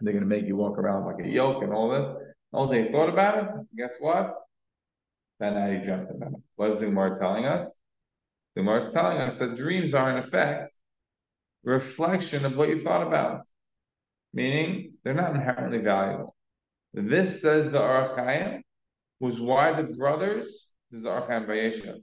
They're 0.00 0.18
to 0.18 0.26
make 0.26 0.46
you 0.46 0.56
walk 0.56 0.78
around 0.78 1.04
like 1.04 1.24
a 1.24 1.28
yoke 1.28 1.62
and 1.62 1.72
all 1.72 1.90
this. 1.90 2.08
All 2.52 2.66
day 2.66 2.86
he 2.86 2.92
thought 2.92 3.08
about 3.08 3.44
it. 3.44 3.50
Guess 3.76 3.96
what? 4.00 4.34
Then 5.40 5.54
now 5.54 5.70
he 5.70 5.78
dreamt 5.78 6.10
about. 6.10 6.34
What 6.56 6.70
is 6.70 6.78
the 6.78 6.86
Gemara 6.86 7.18
telling 7.18 7.46
us? 7.46 7.74
The 8.54 8.60
Gemara 8.60 8.84
is 8.84 8.92
telling 8.92 9.18
us 9.18 9.36
that 9.36 9.56
dreams 9.56 9.94
are 9.94 10.10
in 10.10 10.18
effect 10.18 10.70
reflection 11.62 12.44
of 12.44 12.56
what 12.56 12.68
you 12.68 12.78
thought 12.78 13.06
about. 13.06 13.46
Meaning 14.32 14.94
they're 15.02 15.14
not 15.14 15.34
inherently 15.34 15.78
valuable. 15.78 16.36
This 16.92 17.40
says 17.40 17.70
the 17.70 17.80
Ohr 17.80 18.08
HaChaim 18.08 18.62
was 19.18 19.40
why 19.40 19.72
the 19.72 19.84
brothers, 19.84 20.68
this 20.90 20.98
is 20.98 21.04
the 21.04 21.10
Ohr 21.10 21.22
HaChaim 21.22 21.46
Vayeshev, 21.46 21.98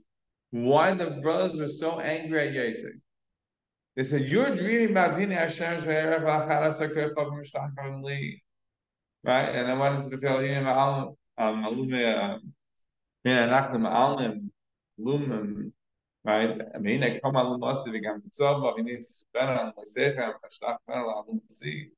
why 0.50 0.94
the 0.94 1.20
brothers 1.22 1.58
were 1.58 1.68
so 1.68 2.00
angry 2.00 2.48
at 2.48 2.54
Yosef. 2.54 2.92
They 3.96 4.04
said, 4.04 4.28
You're 4.28 4.54
dreaming 4.54 4.90
about 4.90 5.18
Dini 5.18 5.34
Hashem 5.34 5.86
Right? 9.24 9.48
And 9.48 9.68
I 9.68 9.74
went 9.74 9.96
into 9.96 10.16
the 10.16 10.18
field, 10.18 10.44
I 13.26 13.68
come 17.22 17.36
on 17.36 17.60
Lumasi, 17.60 17.92
we 17.92 18.00
got 18.00 18.22
Mitzvah, 18.22 18.72
we 18.76 18.82
need 18.82 18.96
to 18.96 19.02
spend 19.02 19.50
on 19.50 19.72
Moisechem, 19.72 20.32
Hashtach 20.44 20.76
Ben 20.86 20.98
Alim 20.98 21.40
Si. 21.48 21.90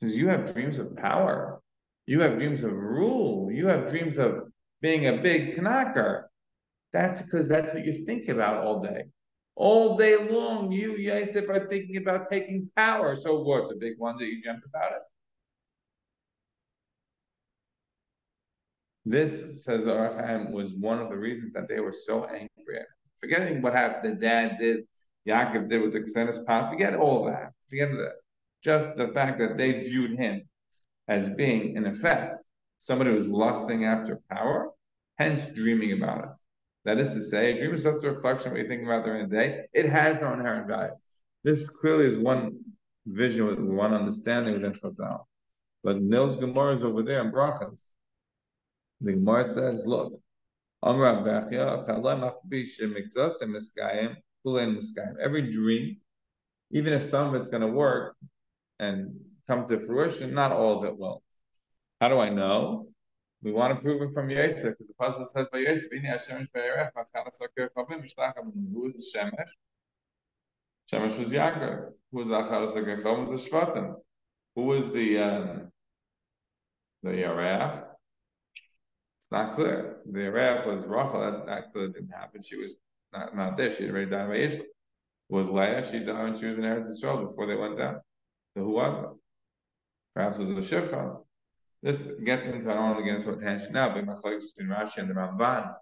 Because 0.00 0.16
you 0.16 0.28
have 0.28 0.54
dreams 0.54 0.78
of 0.78 0.96
power. 0.96 1.60
You 2.06 2.20
have 2.20 2.36
dreams 2.36 2.62
of 2.62 2.72
rule. 2.72 3.50
You 3.52 3.66
have 3.66 3.90
dreams 3.90 4.18
of 4.18 4.50
being 4.80 5.08
a 5.08 5.18
big 5.18 5.56
knacker. 5.56 6.24
That's 6.92 7.22
because 7.22 7.48
that's 7.48 7.74
what 7.74 7.84
you 7.84 7.92
think 7.92 8.28
about 8.28 8.64
all 8.64 8.80
day. 8.80 9.04
All 9.56 9.96
day 9.96 10.16
long, 10.16 10.72
you, 10.72 10.92
Yosef, 10.92 11.48
are 11.48 11.66
thinking 11.66 11.96
about 11.96 12.30
taking 12.30 12.70
power. 12.76 13.16
So 13.16 13.42
what? 13.42 13.68
The 13.68 13.76
big 13.76 13.94
one 13.98 14.16
that 14.18 14.26
you 14.26 14.42
dreamt 14.42 14.62
about 14.64 14.92
it? 14.92 15.02
This, 19.08 19.64
says 19.64 19.86
Ohr 19.86 20.10
HaChaim, 20.10 20.52
was 20.52 20.74
one 20.74 21.00
of 21.00 21.08
the 21.08 21.16
reasons 21.16 21.54
that 21.54 21.66
they 21.66 21.80
were 21.80 21.94
so 21.94 22.26
angry. 22.26 22.48
Forgetting 23.18 23.62
what 23.62 23.72
happened, 23.72 24.16
the 24.16 24.20
dad 24.20 24.58
did, 24.58 24.84
Yaakov 25.26 25.68
did 25.70 25.80
with 25.80 25.94
the 25.94 26.00
Xenis 26.00 26.44
Pan, 26.44 26.68
forget 26.68 26.94
all 26.94 27.24
that. 27.24 27.52
Forget 27.70 27.90
that. 27.92 28.16
Just 28.62 28.96
the 28.96 29.08
fact 29.08 29.38
that 29.38 29.56
they 29.56 29.78
viewed 29.78 30.18
him 30.18 30.42
as 31.08 31.26
being, 31.26 31.74
in 31.76 31.86
effect, 31.86 32.38
somebody 32.80 33.10
who's 33.10 33.28
lusting 33.28 33.86
after 33.86 34.20
power, 34.30 34.72
hence 35.16 35.54
dreaming 35.54 35.92
about 35.92 36.24
it. 36.24 36.40
That 36.84 36.98
is 36.98 37.14
to 37.14 37.20
say, 37.20 37.54
a 37.54 37.58
dream 37.58 37.72
is 37.72 37.84
just 37.84 38.04
a 38.04 38.10
reflection 38.10 38.48
of 38.48 38.52
what 38.52 38.60
you 38.60 38.68
think 38.68 38.82
about 38.82 39.06
during 39.06 39.26
the 39.26 39.34
day. 39.34 39.64
It 39.72 39.86
has 39.86 40.20
no 40.20 40.34
inherent 40.34 40.68
value. 40.68 40.92
This 41.44 41.70
clearly 41.70 42.06
is 42.06 42.18
one 42.18 42.58
vision, 43.06 43.74
one 43.74 43.94
understanding 43.94 44.52
within 44.52 44.72
Chazal. 44.72 45.24
But 45.82 46.02
Nils 46.02 46.36
Gemara 46.36 46.74
is 46.74 46.84
over 46.84 47.02
there 47.02 47.22
in 47.24 47.32
Brachas. 47.32 47.94
The 49.00 49.12
Gemara 49.12 49.44
says, 49.44 49.86
look, 49.86 50.20
Every 50.82 51.02
dream, 55.50 55.96
even 56.70 56.92
if 56.92 57.02
some 57.02 57.28
of 57.28 57.34
it's 57.34 57.48
going 57.48 57.62
to 57.62 57.68
work 57.68 58.16
and 58.78 59.20
come 59.46 59.66
to 59.66 59.78
fruition, 59.78 60.34
not 60.34 60.52
all 60.52 60.78
of 60.78 60.84
it 60.84 60.96
will. 60.96 61.22
How 62.00 62.08
do 62.08 62.20
I 62.20 62.28
know? 62.28 62.88
We 63.42 63.52
want 63.52 63.74
to 63.74 63.80
prove 63.80 64.02
it 64.02 64.12
from 64.12 64.30
Yosef, 64.30 64.62
because 64.62 64.86
the 64.86 64.94
puzzle 64.94 65.24
says 65.24 65.46
by 65.52 65.58
Yosef. 65.58 65.90
Who 65.90 66.00
was 68.82 68.94
the 68.94 69.18
Shemesh? 69.18 69.50
Shemesh 70.92 71.18
was 71.18 71.30
Yaakov. 71.30 71.92
Who 72.12 72.24
HaKir 72.24 73.02
Chavim? 73.02 73.28
Was 73.28 73.44
the 73.44 73.50
Shvatim. 73.50 73.94
Who 74.56 74.62
was 74.64 74.90
the, 74.92 75.18
um, 75.18 75.72
the 77.02 77.10
Yarech? 77.10 77.87
It's 79.28 79.32
not 79.32 79.52
clear. 79.52 79.98
The 80.10 80.20
Yarech 80.20 80.66
was 80.66 80.86
Rachel, 80.86 81.20
that, 81.20 81.44
that 81.44 81.70
clearly 81.70 81.92
didn't 81.92 82.08
happen. 82.08 82.42
She 82.42 82.56
was 82.56 82.78
not, 83.12 83.36
not 83.36 83.58
there. 83.58 83.70
She 83.70 83.82
had 83.82 83.92
already 83.92 84.10
died 84.10 84.28
by 84.28 84.36
Yisrael. 84.38 84.64
Was 85.28 85.50
Leah, 85.50 85.84
she 85.84 85.98
died 85.98 86.22
when 86.22 86.34
she 86.34 86.46
was 86.46 86.56
in 86.56 86.64
Eretz 86.64 86.88
Yisrael 86.88 87.28
before 87.28 87.46
they 87.46 87.54
went 87.54 87.76
down. 87.76 88.00
So 88.56 88.64
who 88.64 88.70
was 88.70 88.98
it? 88.98 89.10
Perhaps 90.14 90.38
it 90.38 90.48
was 90.48 90.72
a 90.72 90.74
Shivcha. 90.80 91.20
this 91.82 92.10
gets 92.24 92.46
into 92.46 92.70
I 92.70 92.74
don't 92.74 92.84
want 92.84 92.98
to 93.00 93.04
get 93.04 93.16
into 93.16 93.32
a 93.32 93.36
tangent 93.36 93.72
now, 93.72 93.92
but 93.92 94.06
my 94.06 94.14
colleague 94.14 94.40
between 94.40 94.74
Rashi 94.74 94.96
and 94.96 95.10
the 95.10 95.14
Ramban. 95.14 95.74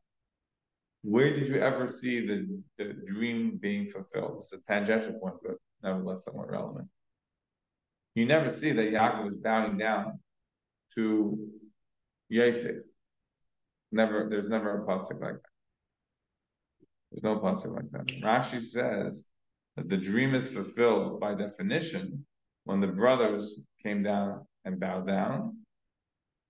Where 1.02 1.32
did 1.32 1.46
you 1.46 1.60
ever 1.60 1.86
see 1.86 2.26
the, 2.26 2.60
the 2.78 2.94
dream 3.06 3.58
being 3.62 3.88
fulfilled? 3.88 4.38
It's 4.38 4.52
a 4.52 4.60
tangential 4.64 5.20
point, 5.20 5.36
but 5.40 5.54
nevertheless 5.84 6.24
somewhat 6.24 6.50
relevant. 6.50 6.88
You 8.16 8.26
never 8.26 8.50
see 8.50 8.72
that 8.72 8.92
Yaakov 8.92 9.22
was 9.22 9.36
bowing 9.36 9.78
down 9.78 10.18
to 10.96 11.38
Yosef. 12.28 12.82
Never, 13.96 14.28
there's 14.28 14.46
never 14.46 14.82
a 14.82 14.86
pasuk 14.86 15.22
like 15.22 15.40
that. 15.44 15.52
There's 17.10 17.22
no 17.22 17.38
pasuk 17.38 17.74
like 17.74 17.90
that. 17.92 18.06
Rashi 18.22 18.60
says 18.60 19.30
that 19.76 19.88
the 19.88 19.96
dream 19.96 20.34
is 20.34 20.50
fulfilled 20.50 21.18
by 21.18 21.34
definition 21.34 22.26
when 22.64 22.80
the 22.80 22.88
brothers 22.88 23.64
came 23.82 24.02
down 24.02 24.46
and 24.66 24.78
bowed 24.78 25.06
down. 25.06 25.60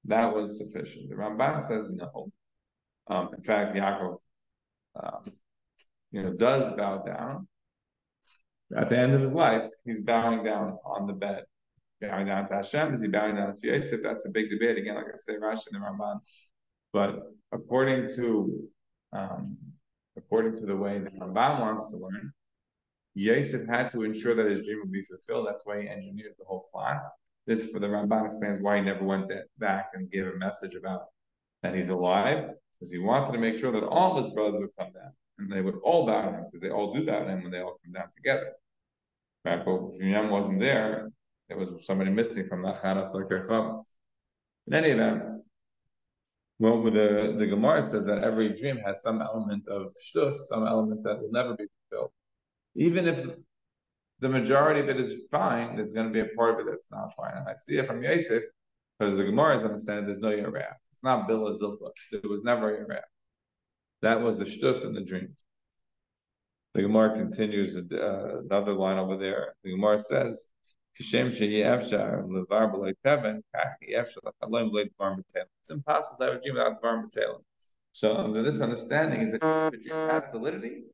That 0.06 0.34
was 0.34 0.58
sufficient. 0.58 1.08
The 1.08 1.14
Ramban 1.14 1.62
says 1.62 1.88
no. 1.88 2.32
Um, 3.06 3.30
in 3.36 3.44
fact, 3.44 3.74
Yaakov, 3.74 4.16
um, 5.00 5.22
you 6.10 6.22
know, 6.22 6.32
does 6.32 6.74
bow 6.76 7.04
down. 7.04 7.46
At 8.76 8.90
the 8.90 8.98
end 8.98 9.14
of 9.14 9.20
his 9.20 9.34
life, 9.34 9.68
he's 9.84 10.00
bowing 10.00 10.42
down 10.42 10.78
on 10.84 11.06
the 11.06 11.12
bed. 11.12 11.44
Bowing 12.00 12.26
down 12.26 12.48
to 12.48 12.54
Hashem, 12.54 12.92
is 12.92 13.00
he 13.00 13.06
bowing 13.06 13.36
down 13.36 13.54
to 13.54 13.66
Yosef? 13.68 14.02
That's 14.02 14.26
a 14.26 14.30
big 14.30 14.50
debate. 14.50 14.78
Again, 14.78 14.96
like 14.96 15.04
I 15.06 15.16
say, 15.16 15.34
Rashi 15.34 15.66
and 15.72 15.84
Ramban. 15.84 16.18
But 16.96 17.30
according 17.52 18.08
to 18.16 18.70
um, 19.12 19.58
according 20.16 20.54
to 20.60 20.64
the 20.64 20.74
way 20.74 20.98
the 20.98 21.10
Ramban 21.10 21.60
wants 21.60 21.90
to 21.90 21.98
learn, 21.98 22.32
Yosef 23.14 23.66
had 23.68 23.90
to 23.90 24.02
ensure 24.02 24.34
that 24.34 24.46
his 24.46 24.64
dream 24.64 24.78
would 24.80 24.90
be 24.90 25.02
fulfilled. 25.02 25.46
That's 25.46 25.66
why 25.66 25.82
he 25.82 25.88
engineers 25.90 26.36
the 26.38 26.46
whole 26.46 26.70
plot. 26.72 27.02
This, 27.46 27.70
for 27.70 27.80
the 27.80 27.88
Ramban, 27.88 28.24
explains 28.24 28.60
why 28.60 28.78
he 28.78 28.82
never 28.82 29.04
went 29.04 29.30
back 29.58 29.90
and 29.92 30.10
gave 30.10 30.26
a 30.26 30.38
message 30.38 30.74
about 30.74 31.02
that 31.62 31.74
he's 31.74 31.90
alive, 31.90 32.48
because 32.72 32.90
he 32.90 32.98
wanted 32.98 33.32
to 33.32 33.38
make 33.40 33.56
sure 33.56 33.72
that 33.72 33.84
all 33.84 34.16
of 34.16 34.24
his 34.24 34.32
brothers 34.32 34.58
would 34.62 34.70
come 34.78 34.94
down 34.94 35.12
and 35.38 35.52
they 35.52 35.60
would 35.60 35.78
all 35.84 36.06
bow 36.06 36.22
to 36.22 36.30
him, 36.30 36.44
because 36.46 36.62
they 36.62 36.70
all 36.70 36.94
do 36.94 37.04
bow 37.04 37.18
to 37.18 37.28
him 37.28 37.42
when 37.42 37.52
they 37.52 37.60
all 37.60 37.78
come 37.84 37.92
down 37.92 38.08
together. 38.16 38.52
Right? 39.44 39.62
But 39.62 39.90
Binyam 40.00 40.30
wasn't 40.30 40.60
there. 40.60 41.10
There 41.50 41.58
was 41.58 41.68
somebody 41.84 42.10
missing 42.10 42.48
from 42.48 42.62
the 42.62 42.72
Chanas 42.72 43.14
In 44.66 44.72
any 44.72 44.92
event, 44.92 45.35
well, 46.58 46.82
the 46.82 47.34
the 47.36 47.46
Gemara 47.46 47.82
says 47.82 48.04
that 48.06 48.24
every 48.24 48.54
dream 48.54 48.78
has 48.78 49.02
some 49.02 49.20
element 49.20 49.68
of 49.68 49.92
shtus, 50.04 50.34
some 50.48 50.66
element 50.66 51.02
that 51.04 51.20
will 51.20 51.30
never 51.30 51.54
be 51.54 51.66
fulfilled. 51.90 52.12
Even 52.74 53.06
if 53.08 53.26
the 54.20 54.28
majority 54.28 54.80
of 54.80 54.88
it 54.88 54.98
is 54.98 55.28
fine, 55.30 55.76
there's 55.76 55.92
going 55.92 56.06
to 56.06 56.12
be 56.12 56.20
a 56.20 56.34
part 56.34 56.54
of 56.54 56.60
it 56.60 56.70
that's 56.70 56.90
not 56.90 57.12
fine. 57.16 57.36
And 57.36 57.48
I 57.48 57.54
see 57.58 57.76
it 57.76 57.86
from 57.86 58.02
Yosef, 58.02 58.42
because 58.98 59.18
the 59.18 59.24
Gemara 59.24 59.56
is 59.56 59.62
understanding 59.62 60.06
there's 60.06 60.20
no 60.20 60.30
Yerah. 60.30 60.74
It's 60.92 61.02
not 61.02 61.28
Bilha 61.28 61.58
Zilpa. 61.60 61.90
There 62.10 62.30
was 62.30 62.42
never 62.42 62.72
Yerah. 62.72 63.02
That 64.02 64.20
was 64.22 64.38
the 64.38 64.44
shtus 64.44 64.84
in 64.84 64.94
the 64.94 65.04
dream. 65.04 65.34
The 66.74 66.82
Gemara 66.82 67.16
continues 67.16 67.76
uh, 67.76 68.40
another 68.40 68.72
line 68.72 68.98
over 68.98 69.16
there. 69.16 69.54
The 69.64 69.70
Gemara 69.70 69.98
says, 69.98 70.50
Um, 70.98 71.04
it's 75.62 75.70
impossible 75.70 76.16
to 76.18 76.24
have 76.24 76.34
a 76.34 76.40
dream 76.40 76.54
without 76.54 76.82
Dvar 76.82 77.04
B'Telem. 77.04 77.42
So 77.92 78.16
um, 78.16 78.26
under 78.26 78.42
this 78.42 78.60
understanding 78.60 79.20
is 79.20 79.32
that 79.32 79.42
if 79.42 79.80
a 79.80 79.82
dream 79.82 80.08
has 80.08 80.26
validity, 80.28 80.84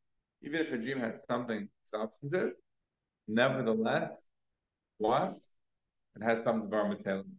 even 0.43 0.61
if 0.61 0.73
a 0.73 0.79
dream 0.79 0.99
has 0.99 1.25
something 1.25 1.69
substantive, 1.87 2.53
nevertheless, 3.29 4.27
what? 4.99 5.35
It 6.17 6.23
has 6.25 6.43
some 6.43 6.62
Dvar 6.62 6.91
B'Telem. 6.91 7.31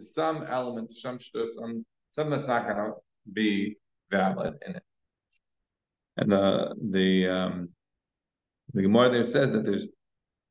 Some 0.00 0.44
element, 0.48 0.92
some 0.92 1.20
some 1.20 1.84
something 2.12 2.30
that's 2.30 2.46
not 2.48 2.64
going 2.64 2.76
to 2.76 2.92
be 3.32 3.76
valid 4.10 4.54
in 4.66 4.76
it. 4.76 4.82
And 6.16 6.32
the 6.32 6.74
the 6.90 7.28
um, 7.28 7.68
the 8.74 8.82
Gemara 8.82 9.10
there 9.10 9.24
says 9.24 9.52
that 9.52 9.64
there's 9.64 9.88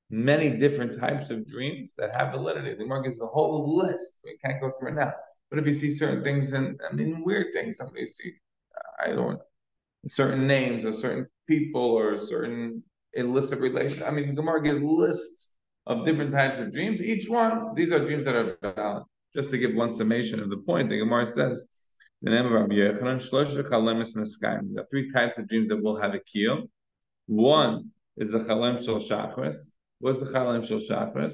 many 0.09 0.57
different 0.57 0.99
types 0.99 1.29
of 1.29 1.47
dreams 1.47 1.93
that 1.97 2.15
have 2.15 2.33
validity. 2.33 2.71
The 2.71 2.83
Gemara 2.83 3.03
gives 3.03 3.21
a 3.21 3.27
whole 3.27 3.75
list. 3.75 4.19
We 4.23 4.37
can't 4.43 4.61
go 4.61 4.71
through 4.71 4.89
it 4.89 4.95
now. 4.95 5.13
But 5.49 5.59
if 5.59 5.65
you 5.65 5.73
see 5.73 5.91
certain 5.91 6.23
things, 6.23 6.53
and 6.53 6.79
I 6.89 6.93
mean 6.93 7.23
weird 7.23 7.53
things, 7.53 7.77
somebody 7.77 8.05
see, 8.05 8.33
I 8.99 9.07
don't, 9.09 9.39
certain 10.05 10.47
names 10.47 10.85
or 10.85 10.93
certain 10.93 11.27
people 11.47 11.81
or 11.81 12.17
certain 12.17 12.83
illicit 13.13 13.59
relation. 13.59 14.03
I 14.03 14.11
mean, 14.11 14.27
the 14.27 14.33
Gemara 14.33 14.63
gives 14.63 14.81
lists 14.81 15.55
of 15.85 16.05
different 16.05 16.31
types 16.31 16.59
of 16.59 16.71
dreams. 16.71 17.01
Each 17.01 17.29
one, 17.29 17.73
these 17.75 17.91
are 17.91 18.05
dreams 18.05 18.23
that 18.25 18.35
are 18.35 18.57
valid. 18.61 19.03
Just 19.35 19.49
to 19.51 19.57
give 19.57 19.75
one 19.75 19.93
summation 19.93 20.39
of 20.39 20.49
the 20.49 20.57
point, 20.57 20.89
the 20.89 20.97
Gemara 20.97 21.27
says, 21.27 21.65
the 22.21 22.31
name 22.31 22.45
of 22.47 22.51
Rabbi 22.51 22.75
Yochanan, 22.75 23.19
There 24.73 24.83
are 24.83 24.87
three 24.89 25.11
types 25.11 25.37
of 25.37 25.47
dreams 25.47 25.69
that 25.69 25.81
will 25.81 26.01
have 26.01 26.15
a 26.15 26.19
kiyum. 26.19 26.67
One 27.27 27.91
is 28.17 28.31
the 28.31 28.39
Chalem 28.39 28.83
Shel 28.83 28.99
Shachris, 28.99 29.73
What's 29.99 30.19
the 30.19 30.27
Chalim 30.27 30.67
Shel 30.67 30.79
Shachris? 30.79 31.33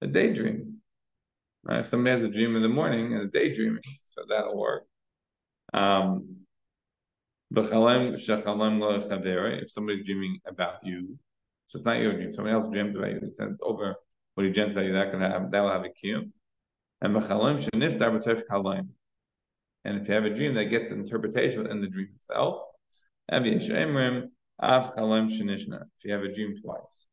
A 0.00 0.06
daydream. 0.06 0.78
Right? 1.62 1.80
If 1.80 1.86
somebody 1.86 2.10
has 2.10 2.24
a 2.24 2.32
dream 2.32 2.56
in 2.56 2.62
the 2.62 2.68
morning 2.68 3.12
and 3.14 3.22
a 3.22 3.26
daydreaming, 3.28 3.82
so 4.06 4.22
that'll 4.28 4.58
work. 4.58 4.84
Um, 5.72 6.38
if 7.54 7.70
somebody's 9.70 10.04
dreaming 10.04 10.40
about 10.46 10.84
you, 10.84 11.18
so 11.68 11.78
it's 11.78 11.86
not 11.86 11.98
your 11.98 12.14
dream, 12.14 12.32
somebody 12.32 12.54
else 12.54 12.68
dreamed 12.70 12.96
about 12.96 13.10
you, 13.10 13.20
it's 13.22 13.40
over 13.62 13.94
what 14.34 14.46
he 14.46 14.52
dreamt 14.52 14.72
about 14.72 14.84
you, 14.84 14.92
that 14.92 15.10
can 15.10 15.20
have 15.20 15.50
that 15.50 15.60
will 15.60 15.70
have 15.70 15.84
a 15.84 15.90
kiyum. 15.90 16.32
And 17.00 17.16
and 19.84 20.00
if 20.00 20.08
you 20.08 20.14
have 20.14 20.24
a 20.24 20.34
dream 20.34 20.54
that 20.54 20.64
gets 20.64 20.90
an 20.90 21.00
interpretation 21.00 21.62
within 21.62 21.80
the 21.80 21.88
dream 21.88 22.08
itself, 22.16 22.62
if 23.30 23.44
you 26.04 26.12
have 26.12 26.22
a 26.22 26.34
dream 26.34 26.56
twice 26.60 27.08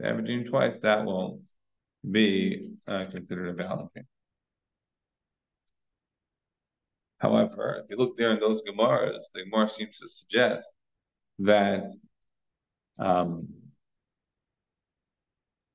dream 0.00 0.44
twice, 0.44 0.78
that 0.80 1.04
will 1.04 1.40
be 2.08 2.74
uh, 2.86 3.04
considered 3.10 3.48
a 3.48 3.52
valid 3.52 3.88
dream. 3.92 4.06
However, 7.18 7.82
if 7.84 7.90
you 7.90 7.96
look 7.96 8.16
there 8.16 8.32
in 8.32 8.40
those 8.40 8.62
Gemaras, 8.62 9.24
the 9.34 9.44
Gemara 9.44 9.68
seems 9.68 9.98
to 9.98 10.08
suggest 10.08 10.72
that 11.40 11.90
um, 12.98 13.48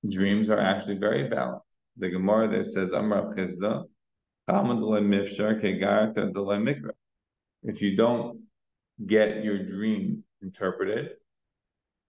dreams 0.07 0.49
are 0.49 0.59
actually 0.59 0.97
very 0.97 1.27
valid. 1.27 1.61
The 1.97 2.09
Gemara 2.09 2.47
there 2.47 2.63
says, 2.63 2.91
Amrav 2.91 3.35
Chizda, 3.37 3.85
if 7.63 7.81
you 7.81 7.95
don't 7.95 8.41
get 9.05 9.43
your 9.43 9.65
dream 9.65 10.23
interpreted, 10.41 11.11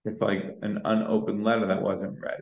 it's 0.07 0.21
like 0.21 0.43
an 0.61 0.81
unopened 0.85 1.43
letter 1.43 1.67
that 1.67 1.81
wasn't 1.81 2.19
read. 2.21 2.41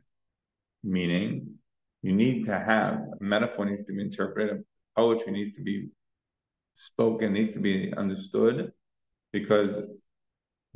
Meaning, 0.84 1.56
you 2.04 2.14
need 2.14 2.46
to 2.46 2.58
have 2.58 3.00
a 3.20 3.24
metaphor 3.24 3.66
needs 3.66 3.86
to 3.86 3.94
be 3.94 4.02
interpreted, 4.02 4.64
poetry 4.96 5.34
needs 5.34 5.56
to 5.56 5.64
be 5.64 5.90
spoken, 6.76 7.34
needs 7.34 7.54
to 7.54 7.60
be 7.60 7.92
understood, 7.96 8.72
because 9.34 9.92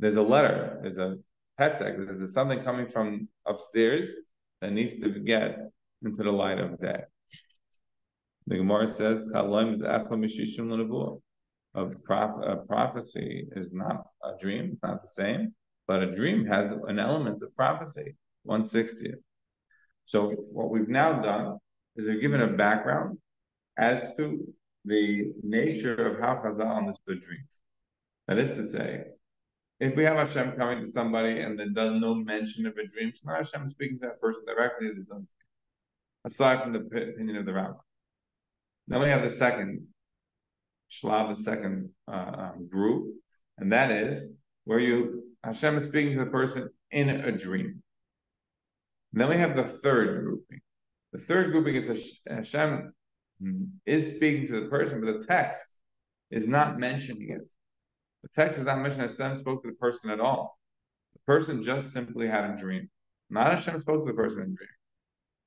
there's 0.00 0.16
a 0.16 0.22
letter, 0.22 0.80
there's 0.82 0.98
a 0.98 1.16
petek, 1.60 2.06
there's 2.06 2.34
something 2.34 2.60
coming 2.62 2.88
from 2.88 3.28
upstairs 3.46 4.10
that 4.60 4.72
needs 4.72 4.98
to 5.00 5.08
get 5.20 5.60
into 6.02 6.22
the 6.22 6.32
light 6.32 6.58
of 6.58 6.80
day. 6.80 7.02
The 8.48 8.56
Gemara 8.56 8.88
says, 8.88 9.30
a, 9.32 9.44
prof- 12.04 12.44
a 12.44 12.56
prophecy 12.66 13.46
is 13.54 13.72
not 13.72 14.06
a 14.24 14.32
dream, 14.40 14.70
it's 14.72 14.82
not 14.82 15.00
the 15.00 15.08
same. 15.08 15.54
But 15.90 16.04
a 16.04 16.12
dream 16.12 16.46
has 16.46 16.70
an 16.70 17.00
element 17.00 17.42
of 17.42 17.52
prophecy, 17.52 18.14
160th. 18.46 19.14
So 20.04 20.28
what 20.52 20.70
we've 20.70 20.88
now 20.88 21.20
done 21.20 21.58
is 21.96 22.06
we've 22.06 22.20
given 22.20 22.42
a 22.42 22.46
background 22.46 23.18
as 23.76 24.04
to 24.16 24.54
the 24.84 25.32
nature 25.42 25.96
of 25.96 26.20
how 26.20 26.36
Chazal 26.44 26.76
understood 26.76 27.22
dreams. 27.22 27.62
That 28.28 28.38
is 28.38 28.52
to 28.52 28.62
say, 28.62 29.02
if 29.80 29.96
we 29.96 30.04
have 30.04 30.16
Hashem 30.16 30.52
coming 30.52 30.78
to 30.78 30.86
somebody 30.86 31.40
and 31.40 31.58
then 31.58 31.74
does 31.74 32.00
no 32.00 32.14
mention 32.14 32.66
of 32.68 32.74
a 32.74 32.86
dream, 32.86 33.08
it's 33.08 33.24
not 33.24 33.38
Hashem 33.38 33.66
speaking 33.66 33.98
to 33.98 34.06
that 34.06 34.20
person 34.20 34.44
directly, 34.46 34.90
there's 34.90 35.08
no 35.08 35.16
dream. 35.16 35.26
Aside 36.24 36.62
from 36.62 36.72
the 36.72 36.78
opinion 36.78 37.36
of 37.36 37.46
the 37.46 37.52
rabbi. 37.52 37.74
Then 38.86 39.00
we 39.00 39.08
have 39.08 39.24
the 39.24 39.30
second 39.30 39.88
shlav, 40.88 41.30
the 41.30 41.42
second 41.42 41.90
uh, 42.06 42.52
um, 42.52 42.68
group, 42.70 43.12
and 43.58 43.72
that 43.72 43.90
is 43.90 44.36
where 44.66 44.78
you 44.78 45.29
Hashem 45.42 45.76
is 45.76 45.84
speaking 45.84 46.18
to 46.18 46.24
the 46.24 46.30
person 46.30 46.68
in 46.90 47.08
a 47.08 47.32
dream. 47.32 47.82
And 49.12 49.20
then 49.20 49.28
we 49.28 49.36
have 49.36 49.56
the 49.56 49.64
third 49.64 50.24
grouping. 50.24 50.60
The 51.12 51.18
third 51.18 51.50
grouping 51.50 51.74
is 51.74 52.20
Hashem 52.28 52.92
is 53.86 54.16
speaking 54.16 54.46
to 54.48 54.60
the 54.60 54.68
person, 54.68 55.04
but 55.04 55.20
the 55.20 55.26
text 55.26 55.78
is 56.30 56.46
not 56.46 56.78
mentioning 56.78 57.30
it. 57.30 57.52
The 58.22 58.28
text 58.34 58.58
is 58.58 58.66
not 58.66 58.80
mentioning 58.80 59.08
Hashem 59.08 59.36
spoke 59.36 59.62
to 59.62 59.70
the 59.70 59.76
person 59.76 60.10
at 60.10 60.20
all. 60.20 60.58
The 61.14 61.20
person 61.26 61.62
just 61.62 61.90
simply 61.90 62.28
had 62.28 62.50
a 62.50 62.56
dream. 62.56 62.90
Not 63.30 63.52
Hashem 63.52 63.78
spoke 63.78 64.00
to 64.00 64.06
the 64.06 64.14
person 64.14 64.42
in 64.42 64.50
a 64.50 64.54
dream. 64.54 64.68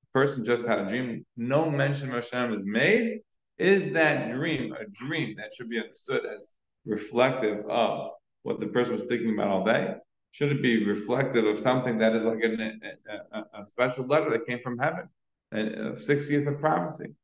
The 0.01 0.19
person 0.19 0.43
just 0.43 0.65
had 0.65 0.79
a 0.79 0.87
dream. 0.87 1.25
No 1.37 1.69
mention 1.69 2.09
of 2.09 2.15
Hashem 2.15 2.53
is 2.53 2.65
made 2.65 3.19
Is 3.57 3.91
that 3.91 4.31
dream 4.31 4.73
a 4.73 4.85
dream 4.87 5.35
that 5.37 5.53
should 5.53 5.69
be 5.69 5.79
understood 5.79 6.25
as 6.25 6.49
reflective 6.85 7.65
of 7.69 8.09
what 8.43 8.59
the 8.59 8.67
person 8.67 8.93
was 8.93 9.05
thinking 9.05 9.33
about 9.33 9.47
all 9.47 9.63
day? 9.63 9.95
Should 10.31 10.51
it 10.51 10.61
be 10.61 10.85
reflective 10.85 11.45
of 11.45 11.59
something 11.59 11.97
that 11.99 12.15
is 12.15 12.23
like 12.23 12.43
a, 12.43 13.37
a, 13.37 13.59
a 13.59 13.63
special 13.63 14.05
letter 14.05 14.29
that 14.31 14.45
came 14.45 14.59
from 14.59 14.77
heaven, 14.77 15.09
a, 15.51 15.59
a 15.59 15.91
60th 15.91 16.47
of 16.47 16.59
prophecy? 16.59 17.15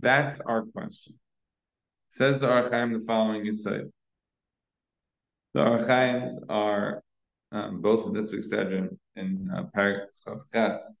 That's 0.00 0.40
our 0.40 0.62
question. 0.62 1.14
Says 2.10 2.38
the 2.38 2.50
Ohr 2.50 2.62
HaChaim 2.62 2.92
the 2.92 3.00
following 3.00 3.52
say. 3.52 3.80
The 5.54 5.62
Ohr 5.64 5.78
HaChaims 5.78 6.32
are 6.48 7.02
um, 7.52 7.80
both 7.80 8.06
in 8.06 8.12
this 8.12 8.32
week's 8.32 8.50
Sedron 8.50 8.96
in 9.16 9.50
uh, 9.54 9.64
Parak 9.76 10.06
Chav 10.26 10.40
Ches, 10.52 10.96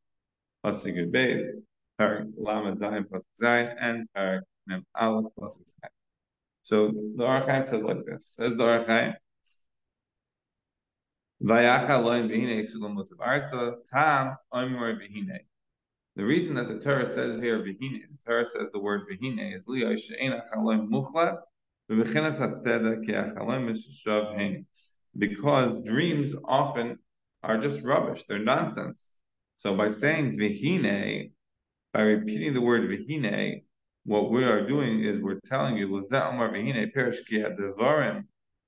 Pasuk 0.64 1.10
Beis, 1.10 1.48
Parak 2.00 2.30
Lamed 2.36 2.78
Zayin 2.78 3.04
Pasuk 3.04 3.24
Zayin, 3.42 3.74
and 3.80 4.06
Parak 4.16 4.42
Mem 4.66 4.84
Aleph 4.94 5.32
Pasuk 5.38 5.64
Zayin. 5.64 6.05
So 6.66 6.88
the 6.88 7.22
HaChaim 7.22 7.64
says 7.64 7.84
like 7.84 8.04
this. 8.04 8.34
Says 8.34 8.56
the 8.56 8.64
v'hinei. 8.64 9.14
The 16.16 16.24
reason 16.24 16.56
that 16.56 16.66
the 16.66 16.80
Torah 16.80 17.06
says 17.06 17.38
here 17.38 17.60
v'hinei, 17.60 18.00
the 18.10 18.18
Torah 18.26 18.46
says 18.46 18.72
the 18.72 18.80
word 18.80 19.02
v'hinei 19.08 19.54
is 19.54 19.66
liyoi 19.66 19.96
she'enach 19.96 20.50
aloim 20.52 20.88
muchlat 20.88 21.38
v'bechinas 21.88 22.40
hatzedek 22.40 23.06
ki'achaloim 23.06 23.70
mishishav 23.70 24.36
heini. 24.36 24.64
Because 25.16 25.84
dreams 25.84 26.34
often 26.44 26.98
are 27.44 27.58
just 27.58 27.84
rubbish, 27.84 28.24
they're 28.24 28.40
nonsense. 28.40 29.12
So 29.54 29.76
by 29.76 29.90
saying 29.90 30.36
v'hinei, 30.36 31.30
by 31.92 32.00
repeating 32.00 32.54
the 32.54 32.60
word 32.60 32.90
v'hinei, 32.90 33.65
what 34.06 34.30
we 34.30 34.44
are 34.44 34.64
doing 34.64 35.02
is 35.02 35.20
we're 35.20 35.40
telling 35.46 35.76
you, 35.76 35.88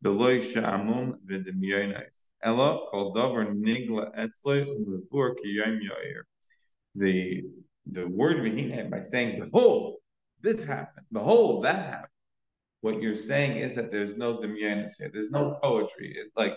beloy 0.03 0.41
called. 0.41 1.15
The 6.95 7.45
the 7.91 8.09
word 8.09 8.37
v'hine 8.39 8.91
by 8.91 9.01
saying 9.01 9.41
behold 9.41 9.95
this 10.41 10.65
happened, 10.65 11.07
behold 11.13 11.65
that 11.65 11.87
happened. 11.87 12.09
What 12.81 13.01
you're 13.01 13.15
saying 13.15 13.59
is 13.59 13.75
that 13.75 13.91
there's 13.91 14.17
no 14.17 14.39
demyanis 14.39 14.93
here. 14.99 15.11
There's 15.13 15.31
no 15.31 15.57
poetry. 15.63 16.17
It's 16.17 16.37
like 16.37 16.57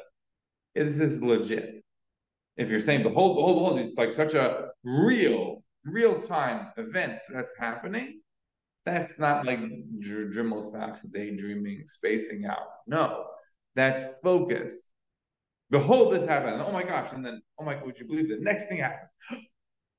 this 0.74 1.00
is 1.00 1.22
legit. 1.22 1.80
If 2.58 2.70
you're 2.70 2.80
saying 2.80 3.04
behold, 3.04 3.38
behold, 3.38 3.58
behold, 3.58 3.80
it's 3.80 3.98
like 3.98 4.14
such 4.14 4.34
a 4.34 4.70
real, 4.84 5.64
real 5.86 6.20
time 6.20 6.72
event 6.78 7.20
that's 7.32 7.54
happening. 7.60 8.21
That's 8.84 9.20
not 9.20 9.46
like 9.46 9.60
Dremel 10.00 11.12
daydreaming, 11.12 11.84
spacing 11.88 12.46
out. 12.46 12.68
No, 12.88 13.28
that's 13.76 14.20
focused 14.22 14.92
behold, 15.72 16.14
this 16.14 16.26
happened. 16.26 16.62
oh 16.62 16.72
my 16.72 16.84
gosh. 16.84 17.14
And 17.14 17.26
then, 17.26 17.42
oh 17.60 17.64
my, 17.64 17.82
would 17.84 18.00
you 18.00 18.06
believe 18.06 18.30
the 18.30 18.38
next 18.38 18.68
thing 18.68 18.80
happened? 18.80 19.10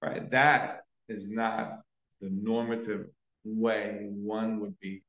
right? 0.03 0.31
That 0.31 0.83
is 1.09 1.29
not 1.29 1.81
the 2.21 2.31
normative 2.31 3.07
way 3.45 4.07
one 4.09 4.61
would 4.61 4.79
be 4.79 5.03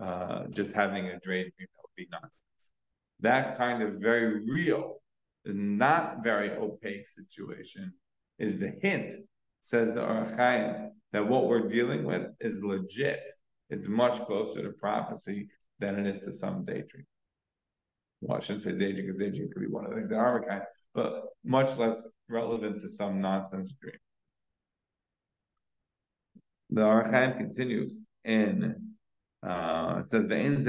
uh, 0.00 0.46
just 0.50 0.72
having 0.72 1.06
a 1.06 1.18
dream. 1.20 1.50
That 1.58 1.68
would 1.82 1.96
be 1.96 2.08
nonsense. 2.10 2.72
That 3.20 3.56
kind 3.56 3.82
of 3.82 4.00
very 4.00 4.44
real, 4.44 5.00
not 5.44 6.22
very 6.22 6.50
opaque 6.50 7.06
situation 7.06 7.94
is 8.38 8.58
the 8.58 8.74
hint, 8.82 9.12
says 9.60 9.94
the 9.94 10.02
Ohr 10.02 10.24
HaChaim, 10.24 10.90
that 11.12 11.26
what 11.26 11.46
we're 11.46 11.68
dealing 11.68 12.04
with 12.04 12.28
is 12.40 12.62
legit. 12.62 13.28
It's 13.68 13.88
much 13.88 14.20
closer 14.24 14.62
to 14.62 14.70
prophecy 14.70 15.48
than 15.78 15.98
it 15.98 16.06
is 16.06 16.20
to 16.20 16.32
some 16.32 16.64
daydream 16.64 17.06
well, 18.20 18.36
I 18.36 18.40
shouldn't 18.40 18.62
say 18.62 18.72
daydream 18.72 19.06
because 19.06 19.16
daydream 19.16 19.48
could 19.52 19.60
be 19.60 19.68
one 19.68 19.84
of 19.84 19.90
the 19.90 19.96
things 19.96 20.08
that 20.10 20.18
are 20.18 20.42
kind, 20.42 20.62
but 20.94 21.24
much 21.44 21.76
less 21.76 22.06
relevant 22.28 22.80
to 22.80 22.88
some 22.88 23.20
nonsense 23.20 23.76
dream. 23.80 23.94
The 26.70 26.84
Ohr 26.84 27.04
HaChaim 27.04 27.38
continues 27.38 28.02
in 28.24 28.94
uh, 29.42 30.00
it 30.00 30.06
says 30.06 30.28
It's 30.30 30.66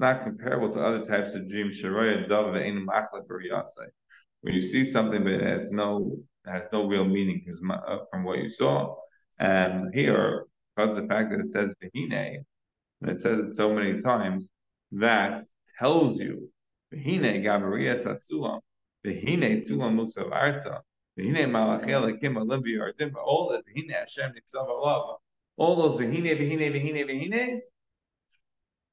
not 0.00 0.24
comparable 0.24 0.70
to 0.70 0.80
other 0.80 1.06
types 1.06 1.34
of 1.34 1.48
dreams. 1.48 1.80
Where 1.82 2.26
you 4.54 4.60
see 4.60 4.84
something 4.84 5.22
but 5.22 5.32
it 5.32 5.42
has 5.42 5.70
no 5.70 6.16
has 6.46 6.68
no 6.72 6.86
real 6.86 7.04
meaning 7.04 7.44
uh, 7.70 7.98
from 8.10 8.24
what 8.24 8.38
you 8.38 8.48
saw. 8.48 8.96
And 9.38 9.94
here, 9.94 10.46
because 10.74 10.90
of 10.90 10.96
the 10.96 11.08
fact 11.08 11.30
that 11.30 11.40
it 11.40 11.50
says 11.50 11.74
Vehine, 11.82 12.44
and 13.00 13.10
it 13.10 13.20
says 13.20 13.40
it 13.40 13.54
so 13.54 13.74
many 13.74 14.00
times, 14.00 14.50
that 14.92 15.42
tells 15.78 16.20
you, 16.20 16.50
V'hine 16.92 17.42
Gabriel 17.42 17.96
Sasulam, 17.96 18.60
V'hine 19.04 19.66
Sulam 19.66 19.98
Musav 19.98 20.30
Arza, 20.30 20.80
V'hine 21.18 21.48
Malachel 21.48 22.12
Ekim 22.12 22.36
Alim 22.36 22.62
V'yardim, 22.62 23.14
all 23.14 23.48
the 23.48 23.58
V'hine 23.58 23.92
Hashem 23.92 24.32
Nitzav 24.32 24.66
Alav, 24.68 25.16
all 25.56 25.76
those 25.76 25.96
V'hine, 25.96 26.38
V'hine, 26.38 26.72
V'hine, 26.72 27.08
V'hines, 27.08 27.60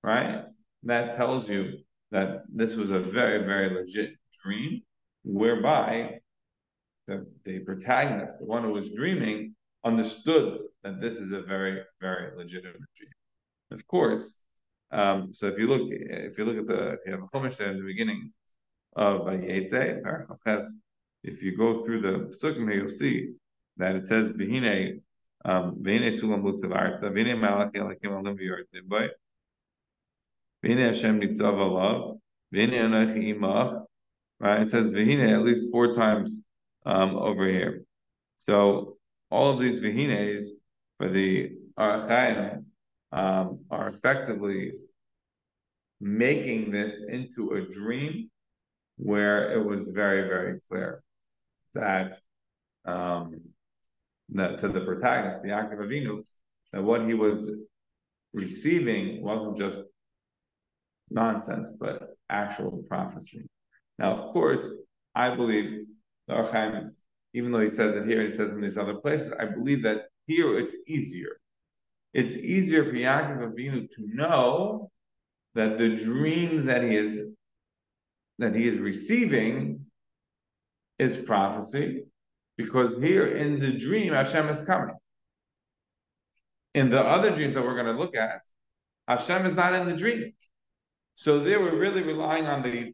right? 0.04 0.46
That 0.84 1.14
tells 1.14 1.50
you 1.50 1.80
that 2.12 2.44
this 2.54 2.76
was 2.76 2.92
a 2.92 3.00
very, 3.00 3.44
very 3.44 3.70
legit 3.70 4.14
dream, 4.44 4.82
whereby 5.24 6.17
the, 7.08 7.26
the 7.44 7.60
protagonist, 7.60 8.38
the 8.40 8.46
one 8.46 8.64
who 8.64 8.72
was 8.72 8.90
dreaming, 8.92 9.56
understood 9.84 10.60
that 10.84 11.00
this 11.00 11.18
is 11.18 11.32
a 11.32 11.42
very, 11.42 11.82
very 12.02 12.36
legitimate 12.36 12.82
dream. 12.96 13.12
Of 13.72 13.86
course, 13.88 14.44
um, 14.92 15.34
so 15.34 15.48
if 15.48 15.58
you 15.58 15.68
look, 15.68 15.90
if 15.92 16.38
you 16.38 16.46
look 16.46 16.58
at 16.58 16.68
the, 16.68 16.92
if 16.94 17.00
you 17.06 17.12
have 17.12 17.22
a 17.22 17.26
chumash 17.26 17.58
there 17.58 17.72
in 17.72 17.78
the 17.78 17.84
beginning 17.84 18.32
of 18.96 19.28
if 21.24 21.44
you 21.44 21.58
go 21.58 21.84
through 21.84 22.00
the 22.00 22.32
psukim 22.32 22.74
you'll 22.74 22.88
see 22.88 23.34
that 23.78 23.96
it 23.96 24.06
says 24.06 24.32
v'hine 24.32 25.02
um, 25.46 25.76
v'hine 25.84 26.10
sulam 26.20 26.42
butzav 26.42 26.72
arza 26.72 27.12
v'hine 27.12 27.36
malach 27.38 27.74
elakim 27.74 28.18
alim 28.18 28.38
v'yortim 28.38 28.88
boy 28.88 29.08
v'hine 30.64 30.88
Hashem 30.88 31.20
nitzav 31.22 31.58
alav 31.68 32.18
v'hine 32.54 32.78
anochi 32.88 33.36
imach 33.36 33.86
right 34.40 34.62
it 34.62 34.70
says 34.70 34.90
v'hine 34.90 35.30
at 35.32 35.44
least 35.44 35.72
four 35.72 35.94
times 35.94 36.42
um, 36.88 37.16
over 37.16 37.46
here 37.48 37.84
so 38.38 38.98
all 39.30 39.52
of 39.52 39.60
these 39.60 39.82
v'hines 39.82 40.46
for 40.98 41.10
the 41.10 41.52
Ohr 41.78 42.08
HaChaim 42.08 42.64
um, 43.12 43.60
are 43.70 43.88
effectively 43.88 44.72
making 46.00 46.72
this 46.72 47.04
into 47.08 47.52
a 47.52 47.62
dream 47.62 48.30
where 48.98 49.52
it 49.54 49.64
was 49.64 49.90
very, 49.90 50.28
very 50.28 50.60
clear 50.68 51.04
that 51.74 52.20
um, 52.86 53.42
that 54.30 54.60
to 54.60 54.68
the 54.68 54.82
protagonist, 54.82 55.42
the 55.42 55.50
Yaakov 55.50 55.80
Avinu, 55.80 56.24
that 56.74 56.84
what 56.84 57.06
he 57.06 57.14
was 57.14 57.52
receiving 58.34 59.22
wasn't 59.22 59.58
just 59.58 59.84
nonsense, 61.10 61.74
but 61.80 62.16
actual 62.30 62.84
prophecy. 62.88 63.48
Now, 64.00 64.12
of 64.12 64.32
course, 64.32 64.70
I 65.16 65.36
believe 65.36 65.86
even 66.30 67.52
though 67.52 67.60
he 67.60 67.70
says 67.70 67.96
it 67.96 68.06
here, 68.06 68.20
and 68.20 68.30
he 68.30 68.36
says 68.36 68.54
in 68.54 68.62
these 68.62 68.78
other 68.78 68.96
places, 68.96 69.34
I 69.34 69.46
believe 69.46 69.84
that 69.84 70.08
here 70.26 70.58
it's 70.58 70.76
easier 70.88 71.40
it's 72.18 72.36
easier 72.36 72.84
for 72.84 72.94
Yaakov 72.94 73.54
Avinu 73.54 73.90
to 73.92 74.16
know 74.16 74.90
that 75.54 75.78
the 75.78 75.96
dream 75.96 76.66
that 76.66 76.84
he 76.84 76.96
is 76.96 77.32
that 78.40 78.56
he 78.56 78.68
is 78.68 78.80
receiving 78.80 79.86
is 80.98 81.18
prophecy, 81.18 82.06
because 82.58 83.00
here 83.00 83.28
in 83.28 83.60
the 83.60 83.78
dream 83.78 84.14
Hashem 84.14 84.50
is 84.50 84.64
coming. 84.64 84.96
In 86.74 86.90
the 86.90 87.00
other 87.02 87.34
dreams 87.34 87.54
that 87.54 87.64
we're 87.64 87.76
going 87.76 87.86
to 87.86 88.00
look 88.00 88.16
at, 88.16 88.42
Hashem 89.08 89.46
is 89.46 89.56
not 89.56 89.74
in 89.74 89.88
the 89.88 89.96
dream. 89.96 90.34
So 91.14 91.40
they 91.40 91.58
were 91.58 91.76
really 91.76 92.02
relying 92.02 92.48
on 92.48 92.64
the 92.64 92.94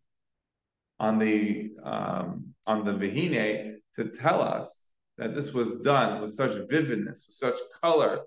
on 1.00 1.18
the 1.18 1.72
um, 1.84 2.53
on 2.66 2.84
the 2.84 2.94
Vihine 2.94 3.76
to 3.96 4.10
tell 4.10 4.42
us 4.42 4.86
that 5.18 5.34
this 5.36 5.54
was 5.54 5.82
done 5.82 6.22
with 6.22 6.34
such 6.34 6.52
vividness, 6.70 7.26
with 7.28 7.36
such 7.36 7.60
color, 7.82 8.22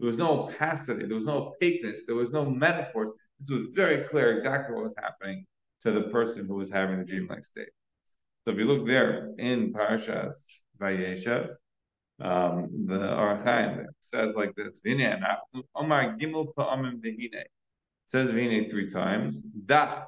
there 0.00 0.06
was 0.06 0.18
no 0.18 0.44
opacity, 0.44 1.06
there 1.06 1.16
was 1.16 1.26
no 1.26 1.52
opaqueness, 1.52 2.04
there 2.06 2.16
was 2.16 2.32
no 2.32 2.44
metaphors. 2.44 3.10
This 3.38 3.50
was 3.50 3.68
very 3.74 4.04
clear 4.04 4.32
exactly 4.32 4.74
what 4.74 4.84
was 4.84 4.96
happening 4.98 5.46
to 5.82 5.92
the 5.92 6.02
person 6.02 6.46
who 6.46 6.56
was 6.56 6.70
having 6.70 6.98
the 6.98 7.04
dreamlike 7.04 7.44
state. 7.44 7.68
So 8.44 8.52
if 8.52 8.58
you 8.58 8.64
look 8.64 8.86
there 8.86 9.32
in 9.38 9.72
Parashas 9.72 10.58
Vayeshev, 10.80 11.54
um, 12.20 12.86
the 12.86 13.16
Ohr 13.16 13.36
HaChaim 13.36 13.86
says 14.00 14.34
like 14.34 14.54
this: 14.54 14.80
Omar 15.74 16.16
Gimel 16.18 16.52
Pa'amim. 16.54 17.00
Says 18.06 18.30
Vehine 18.30 18.68
three 18.68 18.90
times. 18.90 19.40
Da 19.40 20.04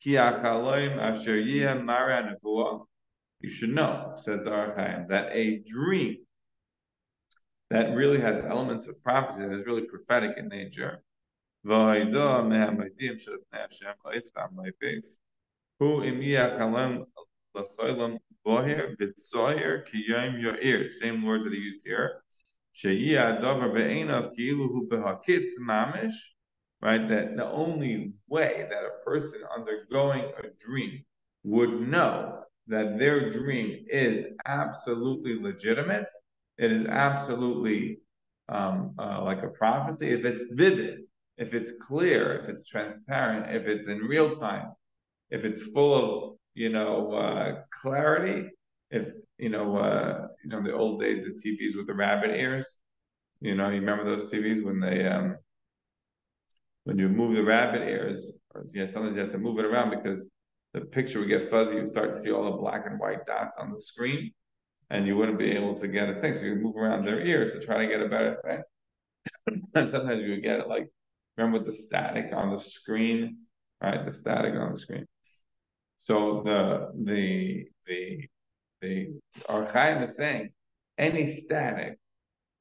ki 0.00 0.12
achaloim 0.12 0.98
asher 0.98 1.38
yeh 1.38 1.74
mara 1.74 2.36
You 3.40 3.50
should 3.50 3.70
know, 3.70 4.12
says 4.16 4.44
the 4.44 4.52
Ohr 4.52 4.66
HaChaim, 4.66 5.08
that 5.08 5.30
a 5.32 5.58
dream 5.58 6.18
that 7.70 7.94
really 7.94 8.20
has 8.20 8.44
elements 8.44 8.88
of 8.88 9.00
prophecy 9.02 9.42
that 9.42 9.52
is 9.52 9.66
really 9.66 9.86
prophetic 9.86 10.36
in 10.36 10.48
nature. 10.48 11.02
Who 11.64 11.74
Same 20.90 21.22
words 21.22 21.44
that 21.44 21.52
he 21.52 21.58
used 21.58 21.80
here. 21.84 22.22
Right, 26.80 27.08
that 27.08 27.36
the 27.36 27.46
only 27.46 28.12
way 28.28 28.66
that 28.70 28.84
a 28.84 29.04
person 29.04 29.40
undergoing 29.56 30.30
a 30.38 30.48
dream 30.64 31.04
would 31.42 31.88
know 31.88 32.44
that 32.68 32.98
their 32.98 33.30
dream 33.30 33.84
is 33.88 34.26
absolutely 34.46 35.40
legitimate, 35.40 36.08
it 36.58 36.72
is 36.72 36.84
absolutely 36.86 37.98
um, 38.48 38.94
uh, 38.98 39.22
like 39.24 39.42
a 39.42 39.48
prophecy, 39.48 40.10
if 40.10 40.24
it's 40.24 40.46
vivid, 40.52 41.00
if 41.36 41.54
it's 41.54 41.72
clear, 41.80 42.38
if 42.40 42.48
it's 42.48 42.68
transparent, 42.68 43.54
if 43.54 43.68
it's 43.68 43.88
in 43.88 43.98
real 43.98 44.34
time, 44.34 44.72
if 45.30 45.44
it's 45.44 45.68
full 45.68 45.94
of 45.94 46.36
you 46.54 46.68
know 46.70 47.12
uh, 47.12 47.62
clarity, 47.70 48.48
if 48.90 49.06
you 49.38 49.50
know 49.50 49.76
uh, 49.76 50.26
you 50.42 50.50
know 50.50 50.62
the 50.62 50.72
old 50.72 51.00
days 51.00 51.24
the 51.24 51.50
TVs 51.50 51.76
with 51.76 51.86
the 51.86 51.94
rabbit 51.94 52.30
ears, 52.30 52.66
you 53.40 53.54
know 53.54 53.68
you 53.68 53.80
remember 53.80 54.04
those 54.04 54.30
TVs 54.30 54.64
when 54.64 54.80
they 54.80 55.06
um, 55.06 55.36
when 56.84 56.98
you 56.98 57.08
move 57.08 57.36
the 57.36 57.44
rabbit 57.44 57.82
ears, 57.82 58.32
or 58.54 58.66
you 58.72 58.84
know, 58.84 58.90
sometimes 58.90 59.14
you 59.14 59.20
have 59.20 59.32
to 59.32 59.38
move 59.38 59.58
it 59.58 59.64
around 59.66 59.90
because 59.90 60.26
the 60.74 60.82
picture 60.82 61.20
would 61.20 61.28
get 61.28 61.48
fuzzy. 61.50 61.76
You 61.76 61.86
start 61.86 62.10
to 62.10 62.18
see 62.18 62.30
all 62.30 62.44
the 62.44 62.56
black 62.56 62.86
and 62.86 62.98
white 62.98 63.26
dots 63.26 63.56
on 63.56 63.70
the 63.70 63.78
screen, 63.78 64.32
and 64.90 65.06
you 65.06 65.16
wouldn't 65.16 65.38
be 65.38 65.50
able 65.52 65.74
to 65.76 65.88
get 65.88 66.08
a 66.10 66.14
thing. 66.14 66.34
So 66.34 66.44
you 66.46 66.56
move 66.56 66.76
around 66.76 67.04
their 67.04 67.20
ears 67.20 67.52
to 67.52 67.60
try 67.60 67.78
to 67.78 67.90
get 67.90 68.02
a 68.02 68.08
better 68.08 68.40
thing. 68.44 69.62
and 69.74 69.90
sometimes 69.90 70.22
you 70.22 70.30
would 70.30 70.42
get 70.42 70.60
it 70.60 70.68
like, 70.68 70.88
remember 71.36 71.64
the 71.64 71.72
static 71.72 72.32
on 72.32 72.50
the 72.50 72.58
screen, 72.58 73.38
right? 73.82 74.04
The 74.04 74.12
static 74.12 74.54
on 74.54 74.72
the 74.72 74.78
screen. 74.78 75.06
So 75.96 76.42
the 76.44 76.92
the 77.04 77.66
the 77.86 78.28
the 78.80 79.20
Ohr 79.48 79.66
HaChaim 79.66 80.04
is 80.04 80.16
saying 80.16 80.50
any 80.96 81.26
static, 81.26 81.98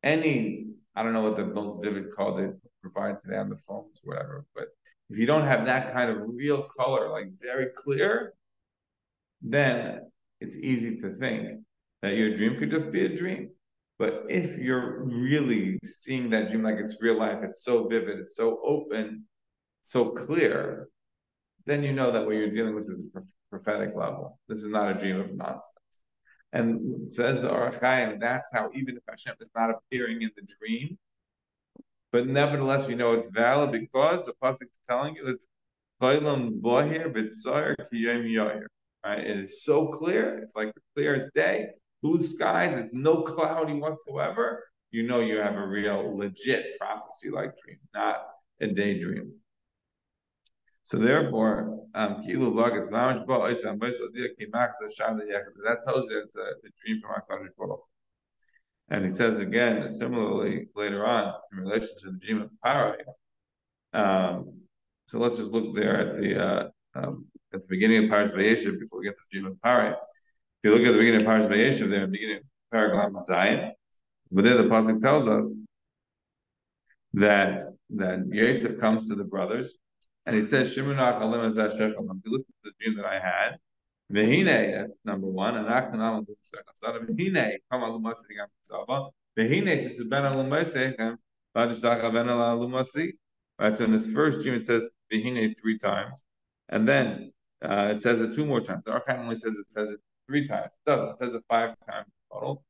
any 0.04 0.68
I 0.96 1.04
don't 1.04 1.14
know 1.14 1.22
what 1.22 1.36
the 1.36 1.46
most 1.46 1.84
vivid 1.84 2.12
call 2.12 2.34
they 2.34 2.50
provide 2.82 3.20
today 3.20 3.38
on 3.38 3.50
the 3.50 3.56
phones, 3.56 4.02
whatever, 4.04 4.46
but 4.56 4.70
if 5.10 5.18
you 5.18 5.26
don't 5.26 5.46
have 5.46 5.66
that 5.66 5.94
kind 5.94 6.10
of 6.10 6.18
real 6.28 6.64
color, 6.64 7.10
like 7.10 7.28
very 7.40 7.68
clear, 7.76 8.34
then 9.42 10.02
it's 10.42 10.58
easy 10.58 10.96
to 10.98 11.10
think 11.10 11.62
that 12.02 12.16
your 12.16 12.36
dream 12.36 12.58
could 12.58 12.72
just 12.72 12.92
be 12.92 13.06
a 13.06 13.16
dream. 13.16 13.50
But 14.00 14.26
if 14.30 14.58
you're 14.58 15.04
really 15.04 15.80
seeing 15.84 16.30
that 16.30 16.50
dream 16.50 16.64
like 16.64 16.78
it's 16.78 17.02
real 17.02 17.18
life, 17.18 17.42
it's 17.42 17.64
so 17.64 17.88
vivid, 17.88 18.20
it's 18.20 18.36
so 18.36 18.60
open, 18.64 19.26
so 19.84 20.10
clear, 20.10 20.90
then 21.66 21.84
you 21.84 21.94
know 21.94 22.12
that 22.12 22.26
what 22.26 22.36
you're 22.36 22.52
dealing 22.52 22.76
with 22.76 22.86
is 22.86 23.12
a 23.16 23.22
prophetic 23.50 23.96
level. 23.96 24.40
This 24.48 24.60
is 24.60 24.68
not 24.68 24.92
a 24.92 24.94
dream 24.94 25.20
of 25.20 25.34
nonsense. 25.34 26.04
And 26.54 27.10
says 27.10 27.42
the 27.42 27.50
Ohr 27.50 27.72
HaChaim, 27.72 28.20
that's 28.20 28.54
how 28.54 28.70
even 28.74 28.96
if 28.96 29.04
Hashem 29.08 29.36
is 29.42 29.50
not 29.56 29.72
appearing 29.72 30.22
in 30.22 30.32
the 30.36 30.48
dream, 30.60 30.98
but 32.12 32.28
nevertheless, 32.28 32.88
you 32.90 32.96
know 32.96 33.14
it's 33.14 33.30
valid 33.30 33.72
because 33.72 34.26
the 34.26 34.34
pasuk 34.42 34.72
is 34.72 34.80
telling 34.88 35.16
you 35.16 35.28
it's 35.28 35.48
Chaylam 36.02 36.62
Bohir 36.62 37.14
B'Tzar 37.14 37.76
Kiyom 37.92 38.26
Yoyer. 38.28 38.68
Right? 39.06 39.20
It 39.20 39.38
is 39.38 39.64
so 39.64 39.88
clear. 39.88 40.40
It's 40.40 40.56
like 40.56 40.74
the 40.74 40.82
clearest 40.96 41.30
day. 41.34 41.70
Blue 42.02 42.22
skies. 42.22 42.76
It's 42.78 42.94
no 42.94 43.22
cloudy 43.24 43.74
whatsoever. 43.74 44.64
You 44.92 45.04
know 45.08 45.20
you 45.20 45.38
have 45.38 45.56
a 45.56 45.68
real 45.68 46.16
legit 46.16 46.78
prophecy 46.80 47.30
like 47.30 47.58
dream, 47.64 47.80
not 47.94 48.18
a 48.62 48.68
daydream. 48.68 49.34
So 50.84 50.98
therefore, 50.98 51.82
um, 51.96 52.22
that 52.22 52.38
tells 55.86 56.10
you 56.10 56.22
it's 56.24 56.38
a, 56.38 56.42
a 56.42 56.70
dream 56.80 57.00
from 57.00 57.12
HaKadosh 57.12 57.50
Baruch 57.58 57.82
and 58.90 59.06
he 59.06 59.12
says 59.12 59.40
again, 59.40 59.88
similarly 59.90 60.68
later 60.76 61.06
on, 61.06 61.34
in 61.52 61.60
relation 61.60 61.90
to 62.02 62.12
the 62.12 62.18
dream 62.18 62.42
of 62.42 62.50
Parai. 62.66 62.98
Um, 63.94 64.62
so 65.08 65.20
let's 65.20 65.38
just 65.38 65.52
look 65.52 65.76
there 65.76 65.98
at 65.98 66.16
the 66.16 66.42
uh, 66.42 66.70
um, 66.96 67.26
at 67.54 67.62
the 67.62 67.68
beginning 67.70 68.06
of 68.06 68.10
Parash 68.10 68.34
Vayeshev 68.34 68.80
before 68.80 69.00
we 69.00 69.06
get 69.06 69.16
to 69.16 69.22
the 69.32 69.40
dream 69.40 69.52
of 69.52 69.58
Parai. 69.64 69.92
If 69.94 69.98
you 70.64 70.72
look 70.72 70.86
at 70.86 70.92
the 70.92 70.98
beginning 70.98 71.22
of 71.22 71.28
Parash 71.28 71.50
Vayeshev, 71.50 71.90
there, 71.90 72.08
beginning 72.08 72.38
of 72.38 72.44
Paragram 72.74 73.22
Zion, 73.24 73.72
but 74.32 74.44
there 74.44 74.58
the 74.58 74.70
pasuk 74.70 75.02
tells 75.02 75.28
us 75.28 75.58
that 77.14 77.62
that 77.92 78.28
Yosef 78.30 78.80
comes 78.80 79.08
to 79.08 79.16
the 79.16 79.24
brothers 79.24 79.78
and 80.26 80.36
he 80.36 80.42
says, 80.42 80.74
Shimon 80.74 80.98
Achalim 80.98 81.46
Listen 81.46 81.74
to 82.26 82.44
the 82.66 82.72
dream 82.82 82.98
that 82.98 83.06
I 83.06 83.14
had. 83.14 83.58
Vehine, 84.12 84.74
that's 84.74 84.98
number 85.04 85.28
one. 85.28 85.56
Vehine, 85.56 87.58
come 87.70 87.82
alumasi 87.82 88.36
gam 88.36 88.48
tzava. 88.70 89.12
Vehine 89.38 89.80
says 89.80 90.02
ben 90.10 90.24
alumasi 90.24 90.96
vadishtach 91.56 92.14
ben 92.14 92.28
alumasi. 92.28 93.12
Right. 93.60 93.76
So 93.76 93.86
in 93.86 93.92
this 93.92 94.12
first 94.14 94.42
dream 94.42 94.56
it 94.56 94.66
says 94.66 94.90
Vehine 95.12 95.54
three 95.60 95.78
times, 95.78 96.26
and 96.70 96.88
then 96.88 97.34
uh, 97.62 97.94
it 97.96 98.04
says 98.04 98.22
it 98.22 98.34
two 98.34 98.46
more 98.46 98.62
times. 98.62 98.84
The 98.86 98.94
Ohr 98.94 99.02
HaChaim 99.02 99.20
only 99.20 99.36
says 99.36 99.56
it 99.56 99.74
says 99.74 99.90
it 99.90 100.00
three 100.28 100.48
times. 100.48 100.68
It 100.68 100.90
doesn't. 100.90 101.10
It 101.10 101.20
says 101.20 101.34
it 101.34 101.44
five 101.50 101.76
times 101.86 102.08
total. 102.32 102.64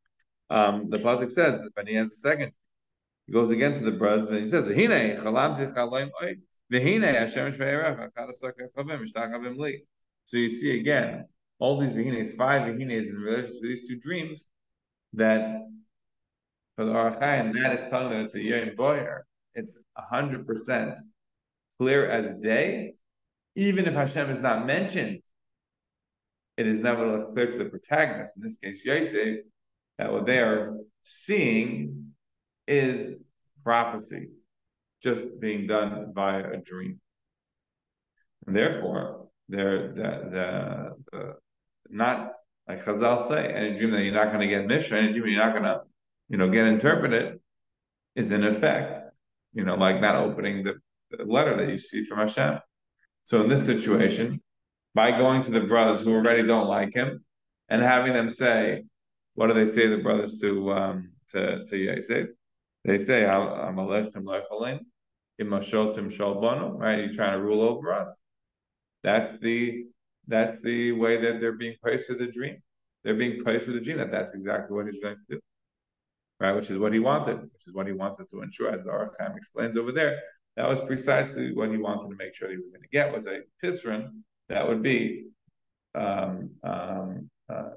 Um, 0.50 0.90
the 0.90 0.98
pasuk 0.98 1.32
says 1.32 1.62
that 1.62 1.72
when 1.76 1.88
he 1.88 1.96
has 1.96 2.10
the 2.10 2.16
second, 2.16 2.54
he 3.28 3.34
goes 3.34 3.52
again 3.52 3.76
to 3.76 3.84
the 3.84 3.92
brothers 3.92 4.30
and 4.30 4.40
he 4.40 4.46
says, 4.46 4.70
"Vehine 4.70 5.22
chalamti 5.22 5.72
chalaim 5.76 6.10
oy 6.24 6.38
vehine 6.72 7.14
Hashem 7.14 7.52
shveirach 7.52 8.10
akadasakach 8.10 8.72
chavim 8.76 9.04
mishtachavim 9.04 9.58
li." 9.58 9.84
So 10.28 10.36
you 10.36 10.50
see 10.50 10.78
again, 10.78 11.26
all 11.58 11.78
these 11.80 11.96
vihines, 11.96 12.36
five 12.36 12.64
vihines 12.64 13.10
in 13.10 13.16
relation 13.16 13.54
to 13.54 13.62
these 13.62 13.88
two 13.88 13.98
dreams, 13.98 14.50
that 15.14 15.50
for 16.76 16.84
the 16.84 16.92
Ohr 16.92 17.12
HaChaim, 17.12 17.54
that 17.54 17.72
is 17.72 17.90
telling 17.90 18.10
that 18.10 18.20
it's 18.20 18.36
a 18.36 18.42
Yom 18.42 18.72
Boyer. 18.76 19.26
It's 19.56 19.80
hundred 19.98 20.46
percent 20.46 21.00
clear 21.80 22.08
as 22.10 22.40
day, 22.40 22.94
even 23.56 23.86
if 23.86 23.94
Hashem 23.94 24.30
is 24.30 24.40
not 24.40 24.68
mentioned. 24.68 25.22
It 26.58 26.68
is 26.68 26.82
nevertheless 26.82 27.26
clear 27.34 27.46
to 27.46 27.58
the 27.58 27.70
protagonist, 27.70 28.34
in 28.36 28.42
this 28.42 28.58
case 28.58 28.84
Yosef, 28.84 29.40
that 29.98 30.12
what 30.12 30.26
they 30.26 30.40
are 30.40 30.76
seeing 31.04 32.14
is 32.68 33.18
prophecy, 33.64 34.32
just 35.02 35.40
being 35.40 35.68
done 35.68 36.12
via 36.14 36.52
a 36.52 36.58
dream. 36.58 37.00
And 38.46 38.56
therefore, 38.56 39.27
they're 39.50 39.90
the, 39.94 40.02
the, 40.32 40.96
the 41.12 41.36
not 41.90 42.34
like 42.68 42.84
Chazal 42.84 43.22
say, 43.22 43.54
any 43.54 43.78
dream 43.78 43.92
that 43.92 44.04
you're 44.04 44.14
not 44.14 44.28
going 44.28 44.42
to 44.42 44.48
get 44.48 44.68
Mishnah, 44.68 44.98
any 44.98 45.14
dream 45.14 45.34
you're 45.34 45.44
not 45.44 45.54
going 45.54 45.64
to, 45.64 45.82
you 46.30 46.38
know, 46.38 46.50
get 46.50 46.68
interpreted, 46.68 47.40
is 48.16 48.32
in 48.32 48.44
effect, 48.44 49.00
you 49.54 49.64
know, 49.64 49.76
like 49.76 50.02
not 50.02 50.16
opening 50.16 50.64
the, 50.64 50.76
the 51.12 51.24
letter 51.24 51.56
that 51.56 51.70
you 51.70 51.78
see 51.78 52.04
from 52.04 52.20
Hashem. 52.20 52.60
So 53.24 53.42
in 53.42 53.48
this 53.48 53.66
situation, 53.66 54.42
by 54.94 55.18
going 55.18 55.44
to 55.44 55.52
the 55.52 55.62
brothers 55.62 56.02
who 56.02 56.14
already 56.14 56.46
don't 56.46 56.68
like 56.68 56.94
him, 56.94 57.24
and 57.70 57.82
having 57.82 58.14
them 58.14 58.30
say, 58.30 58.84
what 59.36 59.48
do 59.48 59.54
they 59.54 59.66
say, 59.66 59.88
the 59.88 60.00
brothers 60.00 60.40
to 60.42 60.72
um, 60.72 61.12
to 61.30 61.66
to 61.66 61.78
Yosef? 61.78 62.30
They 62.84 62.98
say, 62.98 63.26
"I'm 63.26 63.78
a 63.78 63.86
left 63.86 64.16
alechtim 64.16 64.24
lechalim, 64.24 64.80
imashotim 65.40 66.08
shalbanu." 66.08 66.78
Right? 66.78 67.00
You're 67.00 67.14
trying 67.14 67.34
to 67.34 67.44
rule 67.44 67.62
over 67.62 67.94
us. 67.94 68.16
That's 69.04 69.40
the 69.40 69.86
that's 70.28 70.62
the 70.62 70.92
way 70.92 71.18
that 71.22 71.40
they're 71.40 71.54
being 71.54 71.76
praised 71.82 72.08
for 72.08 72.16
the 72.16 72.28
dream. 72.28 72.58
They're 73.04 73.16
being 73.16 73.44
praised 73.44 73.66
for 73.66 73.72
the 73.72 73.80
dream 73.80 73.98
that 73.98 74.12
that's 74.12 74.34
exactly 74.34 74.76
what 74.76 74.86
he's 74.88 75.02
going 75.02 75.16
to 75.16 75.36
do, 75.36 75.40
right? 76.40 76.54
Which 76.54 76.70
is 76.70 76.78
what 76.78 76.94
he 76.94 77.00
wanted, 77.00 77.42
which 77.42 77.68
is 77.68 77.74
what 77.74 77.88
he 77.88 77.94
wanted 77.94 78.30
to 78.32 78.42
ensure, 78.42 78.70
as 78.70 78.84
the 78.84 78.92
Ohr 78.92 79.08
HaChaim 79.08 79.38
explains 79.38 79.78
over 79.78 79.92
there. 79.92 80.20
That 80.58 80.68
was 80.68 80.82
precisely 80.82 81.54
what 81.54 81.72
he 81.72 81.78
wanted 81.78 82.10
to 82.10 82.16
make 82.16 82.36
sure 82.36 82.50
that 82.50 82.56
he 82.56 82.60
was 82.60 82.70
going 82.70 82.82
to 82.82 82.90
get 82.90 83.14
was 83.14 83.28
a 83.28 83.42
pisron 83.64 84.24
that 84.50 84.68
would 84.68 84.82
be 84.82 85.28
um, 85.96 86.50
um, 86.64 87.30
uh, 87.50 87.70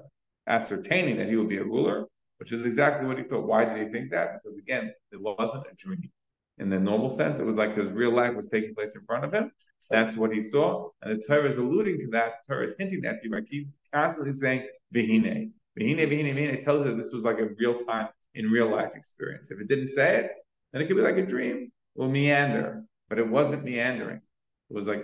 ascertaining 0.47 1.17
that 1.17 1.29
he 1.29 1.35
would 1.35 1.49
be 1.49 1.57
a 1.57 1.63
ruler, 1.63 2.07
which 2.39 2.51
is 2.51 2.65
exactly 2.65 3.07
what 3.07 3.17
he 3.17 3.23
thought. 3.23 3.45
Why 3.45 3.65
did 3.65 3.77
he 3.85 3.91
think 3.91 4.11
that? 4.11 4.33
Because 4.33 4.57
again, 4.57 4.91
it 5.11 5.21
wasn't 5.21 5.65
a 5.71 5.75
dream 5.75 6.09
in 6.57 6.69
the 6.69 6.79
normal 6.79 7.09
sense. 7.09 7.39
It 7.39 7.45
was 7.45 7.55
like 7.55 7.75
his 7.75 7.91
real 7.91 8.11
life 8.11 8.35
was 8.35 8.47
taking 8.47 8.75
place 8.75 8.95
in 8.95 9.03
front 9.05 9.25
of 9.25 9.31
him, 9.31 9.51
that's 9.91 10.17
what 10.17 10.33
he 10.33 10.41
saw. 10.41 10.89
And 11.01 11.17
the 11.17 11.23
Torah 11.27 11.49
is 11.49 11.57
alluding 11.57 11.99
to 11.99 12.07
that. 12.11 12.33
The 12.47 12.53
Torah 12.53 12.65
is 12.65 12.75
hinting 12.77 13.01
that. 13.01 13.17
Right? 13.29 13.43
Keep 13.49 13.69
constantly 13.93 14.33
saying, 14.33 14.67
Vihine. 14.93 15.51
Vihine, 15.79 16.07
Vihine, 16.09 16.33
Vihine. 16.33 16.53
It 16.53 16.63
tells 16.63 16.85
that 16.85 16.97
this 16.97 17.11
was 17.11 17.23
like 17.23 17.39
a 17.39 17.49
real 17.59 17.77
time, 17.77 18.09
in 18.33 18.49
real 18.49 18.69
life 18.69 18.95
experience. 18.95 19.51
If 19.51 19.59
it 19.59 19.67
didn't 19.67 19.89
say 19.89 20.17
it, 20.17 20.31
then 20.71 20.81
it 20.81 20.87
could 20.87 20.95
be 20.95 21.03
like 21.03 21.17
a 21.17 21.25
dream. 21.25 21.71
Will 21.95 22.09
meander. 22.09 22.83
But 23.09 23.19
it 23.19 23.27
wasn't 23.27 23.65
meandering. 23.65 24.21
It 24.69 24.73
was 24.73 24.87
like 24.87 25.03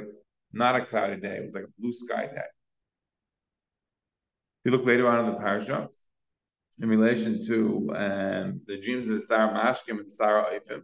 not 0.54 0.76
a 0.76 0.86
cloudy 0.86 1.18
day. 1.18 1.36
It 1.36 1.44
was 1.44 1.54
like 1.54 1.66
a 1.66 1.82
blue 1.82 1.92
sky 1.92 2.28
day. 2.28 2.42
You 4.64 4.72
look 4.72 4.86
later 4.86 5.08
on 5.08 5.26
in 5.26 5.32
the 5.32 5.38
parasha, 5.38 5.90
in 6.82 6.90
relation 6.90 7.46
to 7.48 7.90
um, 7.96 8.62
the 8.66 8.80
dreams 8.80 9.10
of 9.10 9.24
Sar 9.24 9.54
HaMashkim 9.54 10.00
and 10.00 10.12
Sar 10.12 10.46
HaOfim. 10.46 10.82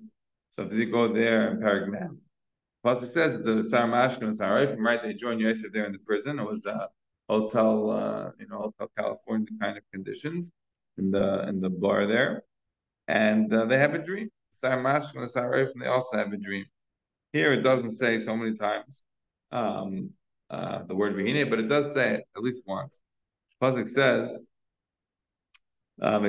So 0.51 0.63
if 0.63 0.73
you 0.73 0.91
go 0.91 1.07
there 1.07 1.51
in 1.51 1.61
Paragraph 1.61 2.11
Plus 2.83 3.01
it 3.01 3.11
says 3.11 3.37
that 3.37 3.45
the 3.45 3.63
Sar 3.63 3.87
HaMashkim 3.87 4.23
and 4.23 4.35
Sar 4.35 4.57
HaOfim, 4.57 4.79
right, 4.79 5.01
they 5.01 5.13
joined 5.13 5.39
Yosef 5.39 5.71
there 5.71 5.85
in 5.85 5.93
the 5.93 5.99
prison. 5.99 6.37
It 6.37 6.45
was 6.45 6.65
a 6.65 6.89
hotel, 7.29 7.91
uh, 7.91 8.31
you 8.37 8.47
know, 8.47 8.73
hotel 8.77 8.91
California 8.97 9.47
kind 9.59 9.77
of 9.77 9.83
conditions 9.93 10.51
in 10.97 11.09
the 11.09 11.47
in 11.47 11.61
the 11.61 11.69
bar 11.69 12.07
there. 12.07 12.43
And 13.07 13.53
uh, 13.53 13.65
they 13.65 13.79
have 13.79 13.93
a 13.93 13.99
dream. 13.99 14.29
Sar 14.51 14.77
HaMashkim 14.77 15.21
and 15.21 15.31
Sar 15.31 15.53
HaOfim, 15.53 15.79
they 15.79 15.87
also 15.87 16.17
have 16.17 16.33
a 16.33 16.37
dream. 16.37 16.65
Here 17.31 17.53
it 17.53 17.61
doesn't 17.61 17.91
say 17.91 18.19
so 18.19 18.35
many 18.35 18.53
times 18.55 19.05
um, 19.51 20.11
uh, 20.49 20.83
the 20.83 20.95
word 20.95 21.13
vihine, 21.13 21.49
but 21.49 21.59
it 21.59 21.69
does 21.69 21.93
say 21.93 22.15
it 22.15 22.23
at 22.35 22.43
least 22.43 22.63
once. 22.67 23.01
Pasuk 23.61 23.87
says, 23.87 24.39
uh, 26.01 26.19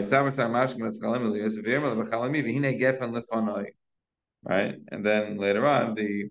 right? 4.44 4.74
And 4.92 5.04
then 5.04 5.36
later 5.38 5.66
on, 5.66 5.94
the 5.94 6.30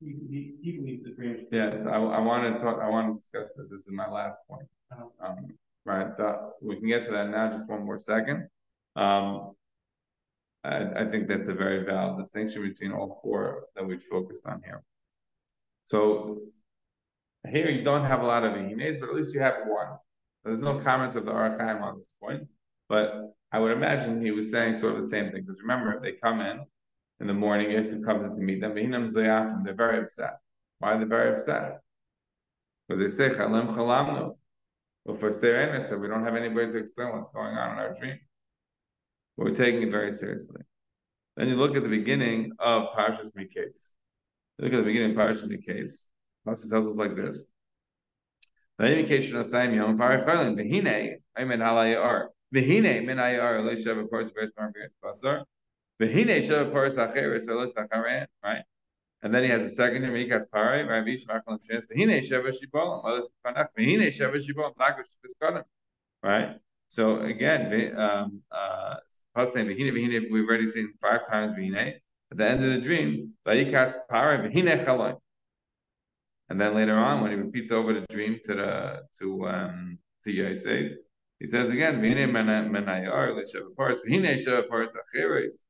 By 0.00 0.08
Yosef, 0.08 0.54
he's 0.62 1.16
saying, 1.16 1.46
Yes, 1.50 1.86
I, 1.86 1.96
I 1.96 2.20
want 2.20 2.56
to 2.56 2.62
talk. 2.62 2.80
I 2.82 2.88
want 2.88 3.08
to 3.08 3.14
discuss 3.14 3.52
this. 3.56 3.70
This 3.70 3.80
is 3.80 3.92
my 3.92 4.08
last 4.08 4.40
point. 4.48 4.66
Uh-huh. 4.92 5.26
Um, 5.26 5.48
right, 5.84 6.14
so 6.14 6.52
we 6.60 6.76
can 6.76 6.88
get 6.88 7.04
to 7.04 7.10
that 7.12 7.30
now. 7.30 7.50
Just 7.50 7.68
one 7.68 7.84
more 7.84 7.98
second. 7.98 8.48
Um, 8.96 9.52
I, 10.64 11.02
I 11.02 11.04
think 11.10 11.28
that's 11.28 11.48
a 11.48 11.54
very 11.54 11.84
valid 11.84 12.18
distinction 12.18 12.62
between 12.62 12.92
all 12.92 13.20
four 13.22 13.64
that 13.76 13.86
we've 13.86 14.02
focused 14.02 14.46
on 14.46 14.62
here. 14.64 14.82
So 15.86 16.40
here 17.50 17.68
you 17.68 17.82
don't 17.82 18.04
have 18.04 18.22
a 18.22 18.26
lot 18.26 18.44
of 18.44 18.52
ihines, 18.54 18.98
but 18.98 19.10
at 19.10 19.14
least 19.14 19.34
you 19.34 19.40
have 19.40 19.54
one. 19.66 19.98
There's 20.44 20.62
no 20.62 20.78
comment 20.78 21.16
of 21.16 21.26
the 21.26 21.32
Ohr 21.32 21.50
HaChaim 21.50 21.82
on 21.82 21.98
this 21.98 22.08
point, 22.22 22.46
but 22.88 23.34
I 23.52 23.58
would 23.58 23.72
imagine 23.72 24.24
he 24.24 24.30
was 24.30 24.50
saying 24.50 24.76
sort 24.76 24.94
of 24.94 25.02
the 25.02 25.08
same 25.08 25.30
thing. 25.30 25.42
Because 25.42 25.60
remember, 25.60 25.94
if 25.94 26.02
they 26.02 26.12
come 26.12 26.40
in 26.40 26.64
in 27.20 27.26
the 27.26 27.34
morning, 27.34 27.70
Yosef 27.70 28.04
comes 28.04 28.24
in 28.24 28.34
to 28.34 28.40
meet 28.40 28.60
them, 28.60 28.74
they're 28.74 29.74
very 29.74 30.00
upset. 30.00 30.38
Why 30.78 30.92
are 30.92 30.98
they 30.98 31.04
very 31.04 31.32
upset? 31.34 31.80
Because 32.88 33.00
they 33.00 33.08
say, 33.08 33.34
Chalem 33.34 33.74
chalamnu. 33.74 34.36
Well, 35.04 35.16
for 35.16 35.32
Serena, 35.32 35.86
so 35.86 35.98
we 35.98 36.08
don't 36.08 36.24
have 36.24 36.34
anybody 36.34 36.72
to 36.72 36.78
explain 36.78 37.10
what's 37.14 37.28
going 37.28 37.54
on 37.54 37.72
in 37.72 37.78
our 37.78 37.94
dream. 37.94 38.18
But 39.36 39.46
we're 39.46 39.54
taking 39.54 39.82
it 39.82 39.90
very 39.90 40.12
seriously. 40.12 40.62
Then 41.36 41.48
you 41.48 41.56
look 41.56 41.76
at 41.76 41.82
the 41.82 41.88
beginning 41.88 42.52
of 42.58 42.88
Parshas 42.96 43.32
Miketz. 43.36 43.92
Look 44.58 44.72
at 44.72 44.76
the 44.76 44.82
beginning 44.82 45.10
of 45.10 45.16
Parshas 45.16 45.44
Miketz. 45.44 46.06
Pasuk 46.46 46.70
tells 46.70 46.88
us 46.88 46.96
like 46.96 47.16
this. 47.16 47.46
Farachalin 48.80 50.56
v'hine 50.56 51.16
halayar 51.60 52.28
v'hine 52.54 53.04
min 53.04 53.18
ayar 53.18 53.60
leishav 53.60 53.98
of 53.98 54.10
course 54.10 54.32
verse 54.32 54.52
basar 55.02 55.44
right? 56.00 56.12
And 59.22 59.34
then 59.34 59.42
he 59.42 59.48
has 59.48 59.62
a 59.62 59.70
second 59.70 60.02
name 60.02 60.12
Mikatz 60.12 60.50
Pare 60.52 60.86
right? 60.86 61.04
Vishmachlam 61.04 61.58
Shens 61.66 61.86
v'hine 61.86 62.18
shav 62.18 62.44
shibolam 62.46 63.02
others 63.04 63.28
kanach 63.44 63.68
v'hine 63.78 64.08
shav 64.08 64.34
shibolam 64.34 64.74
lagosh 64.76 65.16
piskanim 65.24 65.64
right? 66.22 66.56
So 66.88 67.20
again 67.20 67.96
um 67.96 68.42
uh 68.50 68.96
we've 69.36 70.48
already 70.48 70.66
seen 70.66 70.92
five 71.00 71.26
times 71.28 71.52
v'hine. 71.52 71.94
At 72.30 72.36
the 72.38 72.46
end 72.46 72.64
of 72.64 72.70
the 72.70 72.80
dream 72.80 73.34
v'yikatz 73.46 73.94
Pare 74.10 74.38
v'hine 74.38 74.84
chaloi 74.84 75.16
and 76.48 76.60
then 76.60 76.74
later 76.74 76.96
on, 76.96 77.22
when 77.22 77.30
he 77.30 77.36
repeats 77.36 77.70
over 77.70 77.94
the 77.94 78.06
dream 78.10 78.38
to 78.44 78.54
the 78.54 79.02
to 79.18 79.48
um 79.48 79.98
to 80.24 80.30
Yosef, 80.30 80.92
he 81.38 81.46
says 81.46 81.70
again, 81.70 82.00
"V'hine 82.02 82.30
menayar 82.30 83.34
l'shav 83.34 83.74
paras, 83.76 84.02
v'hine 84.06 84.34
shav 84.36 84.68
paras 84.68 84.94
achiris." 84.94 85.64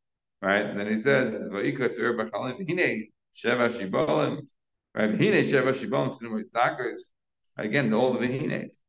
Right, 0.44 0.66
and 0.66 0.78
then 0.78 0.88
he 0.88 0.96
says, 0.96 1.40
"V'ikot 1.40 1.96
tzur 1.96 2.18
b'chalim, 2.18 2.58
v'hine 2.60 3.10
sheva 3.34 3.70
shibolim." 3.70 4.46
Right, 4.94 5.10
v'hine 5.10 5.40
sheva 5.40 5.72
shibolim 5.72 6.20
tnumis 6.20 6.50
daggers. 6.52 7.12
Again, 7.56 7.94
all 7.94 8.12
the 8.12 8.18
v'hines. 8.18 8.82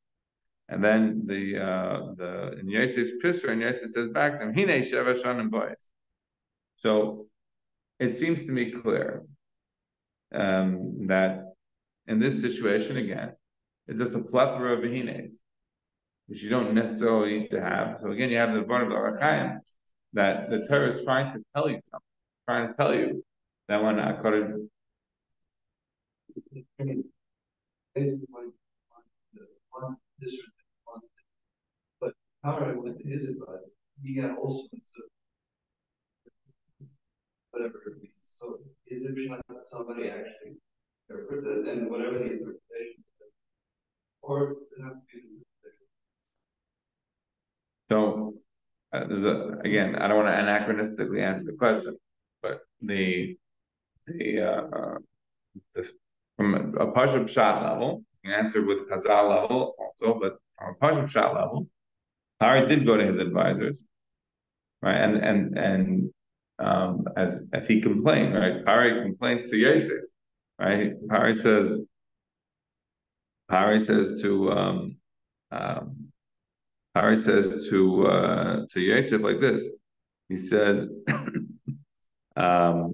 And 0.68 0.84
then 0.84 1.22
the 1.26 1.58
uh, 1.58 2.14
the 2.18 2.58
in 2.60 2.68
Yosef's 2.68 3.24
pisser, 3.24 3.52
and 3.52 3.62
Yosef 3.62 3.90
says 3.92 4.10
back 4.10 4.38
to 4.38 4.48
him, 4.48 4.54
"Hine 4.54 4.82
sheva 4.82 5.14
shanim 5.16 5.50
boys." 5.50 5.90
So 6.76 7.28
it 8.00 8.14
seems 8.16 8.46
to 8.48 8.52
me 8.52 8.72
clear 8.72 9.24
um, 10.34 11.08
that 11.08 11.42
in 12.08 12.20
this 12.20 12.42
situation 12.42 12.98
again 12.98 13.32
is 13.88 14.00
just 14.00 14.14
a 14.14 14.24
plethora 14.24 14.74
of 14.74 14.80
vihines, 14.80 15.36
which 16.28 16.44
you 16.44 16.50
don't 16.50 16.74
necessarily 16.74 17.40
need 17.40 17.52
to 17.52 17.62
have. 17.62 18.00
So 18.02 18.12
again, 18.12 18.30
you 18.30 18.38
have 18.40 18.54
the 18.54 18.64
part 18.64 18.84
of 18.84 18.90
the 18.90 18.96
Ohr 18.96 19.18
HaChaim 19.22 19.60
that 20.16 20.50
the 20.50 20.66
Torah 20.68 20.96
is 20.96 21.04
trying 21.04 21.34
to 21.34 21.44
tell 21.54 21.70
you 21.70 21.80
something, 21.92 22.08
trying 22.48 22.70
to 22.70 22.74
tell 22.74 22.96
you 22.96 23.24
that 23.68 23.84
when 23.84 23.98
Akkad 23.98 24.68
but 32.00 32.14
however, 32.44 32.80
went 32.80 32.98
to 33.00 33.08
his 33.08 33.36
he 34.04 34.16
got 34.16 34.32
of 34.32 34.38
whatever 37.52 37.82
it 37.88 37.98
means. 38.02 38.14
So 38.24 38.60
is 38.88 39.04
it 39.04 39.16
not 39.30 39.66
somebody 39.66 40.10
actually 40.10 40.56
interprets 41.10 41.46
it, 41.46 41.68
and 41.68 41.90
whatever 41.90 42.20
the 42.20 42.26
interpretation 42.26 43.04
is, 43.20 43.32
or 44.22 44.56
So, 47.90 48.34
uh, 48.96 49.08
a, 49.10 49.60
again, 49.60 49.96
I 49.96 50.08
don't 50.08 50.24
want 50.24 50.28
to 50.30 50.34
anachronistically 50.34 51.22
answer 51.22 51.44
the 51.44 51.54
question, 51.54 51.98
but 52.42 52.62
the 52.82 53.38
the 54.08 54.42
uh, 54.42 54.98
this 55.74 55.94
from 56.38 56.76
a 56.78 56.88
Pashup 56.92 57.30
shot 57.30 57.64
level, 57.64 58.04
you 58.24 58.34
answer 58.34 58.66
with 58.66 58.90
Chazal 58.90 59.30
level 59.30 59.76
also, 59.80 60.20
but 60.20 60.38
from 60.58 60.76
a 60.76 60.86
Pashup 60.86 61.10
shot 61.10 61.34
level, 61.34 61.68
Harry 62.42 62.68
did 62.68 62.86
go 62.86 62.98
to 62.98 63.06
his 63.06 63.18
advisors, 63.18 63.86
right? 64.82 64.98
And 64.98 65.16
and 65.18 65.58
and 65.58 66.12
um, 66.60 67.06
as 67.16 67.46
as 67.54 67.68
he 67.68 67.82
complained, 67.82 68.36
right? 68.36 68.62
Harry 68.66 69.02
complains 69.02 69.50
to 69.50 69.58
Yosef 69.58 70.02
right? 70.60 70.94
Pari 71.10 71.36
says, 71.36 71.78
Pari 73.50 73.80
says 73.80 74.22
to 74.22 74.52
um, 74.52 74.98
um, 75.52 76.12
Pari 76.96 77.18
says 77.18 77.68
to 77.70 78.08
uh, 78.08 78.66
to 78.72 78.80
Yosef 78.80 79.22
like 79.22 79.42
this. 79.42 79.70
He 80.30 80.38
says, 80.38 80.90
um, 82.38 82.94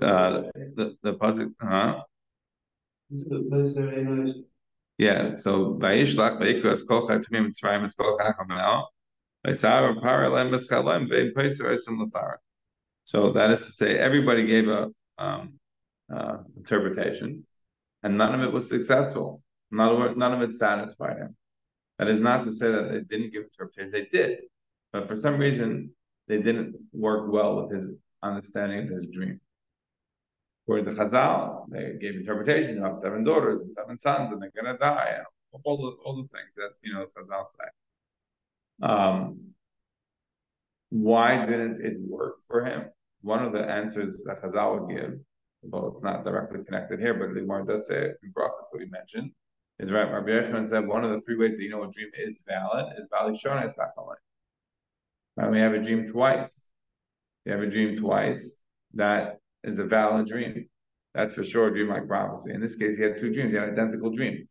uh, 0.00 0.42
the 0.76 0.96
the 1.02 1.14
pasuk, 1.14 1.52
huh? 1.60 2.02
Yeah. 4.96 5.34
So 5.34 5.74
Mitzrayim. 7.44 8.04
So 13.04 13.32
that 13.32 13.50
is 13.50 13.66
to 13.66 13.72
say, 13.72 13.98
everybody 13.98 14.46
gave 14.46 14.68
a 14.68 14.88
um, 15.18 15.52
uh, 16.14 16.38
interpretation, 16.56 17.46
and 18.02 18.16
none 18.16 18.34
of 18.34 18.40
it 18.40 18.52
was 18.52 18.68
successful. 18.70 19.42
None 19.70 19.88
of 19.88 20.10
it, 20.10 20.16
none 20.16 20.32
of 20.32 20.40
it 20.48 20.56
satisfied 20.56 21.18
him. 21.18 21.36
That 22.00 22.08
is 22.08 22.18
not 22.18 22.44
to 22.44 22.52
say 22.52 22.72
that 22.72 22.90
they 22.90 23.00
didn't 23.00 23.30
give 23.30 23.44
interpretations; 23.44 23.92
they 23.92 24.06
did, 24.06 24.38
but 24.90 25.06
for 25.06 25.14
some 25.14 25.36
reason 25.36 25.94
they 26.28 26.40
didn't 26.40 26.74
work 26.92 27.30
well 27.30 27.60
with 27.60 27.70
his 27.70 27.90
understanding 28.22 28.84
of 28.84 28.88
his 28.88 29.06
dream. 29.08 29.38
According 30.64 30.86
to 30.86 30.90
Chazal, 30.92 31.66
they 31.68 31.98
gave 32.00 32.14
interpretations 32.14 32.80
of 32.80 32.96
seven 32.96 33.22
daughters 33.22 33.60
and 33.60 33.70
seven 33.70 33.98
sons, 33.98 34.30
and 34.30 34.40
they're 34.40 34.72
to 34.72 34.78
die, 34.78 35.16
and 35.18 35.26
all 35.62 35.76
the 35.76 35.90
all 36.02 36.16
the 36.16 36.28
things 36.28 36.50
that 36.56 36.70
you 36.82 36.94
know 36.94 37.04
Chazal 37.04 37.44
say. 37.46 38.88
Um, 38.88 39.52
why 40.88 41.44
didn't 41.44 41.84
it 41.84 41.98
work 42.00 42.36
for 42.48 42.64
him? 42.64 42.86
one 43.22 43.44
of 43.44 43.52
the 43.52 43.60
answers 43.60 44.22
that 44.24 44.42
Chazal 44.42 44.80
would 44.80 44.96
give, 44.96 45.18
well, 45.62 45.88
it's 45.88 46.02
not 46.02 46.24
directly 46.24 46.64
connected 46.64 47.00
here, 47.00 47.14
but 47.14 47.34
the 47.34 47.40
Gemara 47.40 47.66
does 47.66 47.86
say 47.86 48.12
in 48.22 48.32
Brachas 48.32 48.70
that 48.72 48.78
we 48.78 48.86
mentioned, 48.86 49.32
is 49.80 49.90
right. 49.90 50.12
Rabbi 50.12 50.28
Yechon 50.28 50.66
said 50.66 50.86
one 50.86 51.04
of 51.04 51.10
the 51.10 51.20
three 51.20 51.36
ways 51.36 51.56
that 51.56 51.62
you 51.62 51.70
know 51.70 51.82
a 51.82 51.90
dream 51.90 52.10
is 52.14 52.42
valid 52.46 52.92
is 52.98 53.08
Vali 53.10 53.32
Shona 53.32 53.64
Sachalai. 53.64 54.16
Right? 55.36 55.50
We 55.50 55.58
have 55.58 55.72
a 55.72 55.82
dream 55.82 56.06
twice. 56.06 56.68
You 57.46 57.52
have 57.52 57.62
a 57.62 57.66
dream 57.66 57.96
twice. 57.96 58.58
That 58.94 59.38
is 59.64 59.78
a 59.78 59.84
valid 59.84 60.26
dream. 60.26 60.68
That's 61.14 61.34
for 61.34 61.44
sure 61.44 61.68
a 61.68 61.70
dream 61.70 61.88
like 61.88 62.06
prophecy. 62.06 62.52
In 62.52 62.60
this 62.60 62.76
case, 62.76 62.98
he 62.98 63.02
had 63.02 63.18
two 63.18 63.32
dreams. 63.32 63.52
He 63.52 63.56
had 63.56 63.70
identical 63.70 64.10
dreams. 64.10 64.50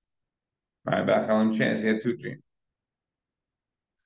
Right? 0.86 1.06
Bachalim 1.06 1.56
chance, 1.56 1.82
he 1.82 1.88
had 1.88 2.02
two 2.02 2.18
dreams. 2.18 2.42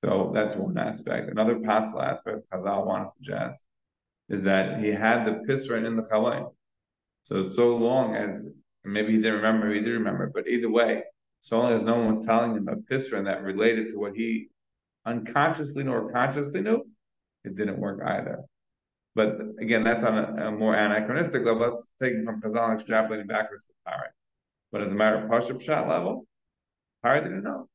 So 0.04 0.32
that's 0.34 0.54
one 0.54 0.76
aspect. 0.76 1.30
Another 1.30 1.58
possible 1.60 2.02
aspect 2.02 2.40
Chazal 2.52 2.86
want 2.86 3.06
to 3.06 3.12
suggest 3.12 3.64
is 4.28 4.42
that 4.42 4.80
he 4.80 4.90
had 4.90 5.24
the 5.24 5.40
pisra 5.48 5.82
in 5.82 5.96
the 5.96 6.02
chalayim. 6.02 6.52
So 7.22 7.48
so 7.48 7.76
long 7.76 8.14
as 8.14 8.52
maybe 8.84 9.12
he 9.12 9.18
didn't 9.18 9.36
remember, 9.36 9.72
he 9.72 9.80
did 9.80 9.92
remember, 9.92 10.30
but 10.34 10.46
either 10.46 10.70
way, 10.70 11.04
so 11.44 11.58
long 11.58 11.72
as 11.72 11.82
no 11.82 11.96
one 11.96 12.08
was 12.08 12.24
telling 12.24 12.56
him 12.56 12.68
a 12.68 12.76
pisra 12.76 13.22
that 13.22 13.42
related 13.42 13.90
to 13.90 13.98
what 13.98 14.16
he 14.16 14.48
unconsciously 15.04 15.84
nor 15.84 16.08
consciously 16.08 16.62
knew, 16.62 16.82
it 17.44 17.54
didn't 17.54 17.78
work 17.78 18.00
either. 18.02 18.44
But 19.14 19.40
again, 19.60 19.84
that's 19.84 20.02
on 20.02 20.16
a, 20.16 20.48
a 20.48 20.50
more 20.50 20.74
anachronistic 20.74 21.44
level. 21.44 21.68
Let's 21.68 21.90
take 22.02 22.14
it 22.14 22.24
from 22.24 22.40
Chazal 22.40 22.74
extrapolating 22.74 23.28
backwards 23.28 23.66
to 23.66 23.74
Pari. 23.86 24.08
But 24.72 24.80
as 24.80 24.92
a 24.92 24.94
matter 24.94 25.18
of 25.18 25.30
Pashup 25.30 25.60
shot 25.60 25.86
level, 25.86 26.26
Pari 27.02 27.20
didn't 27.20 27.44
know 27.44 27.68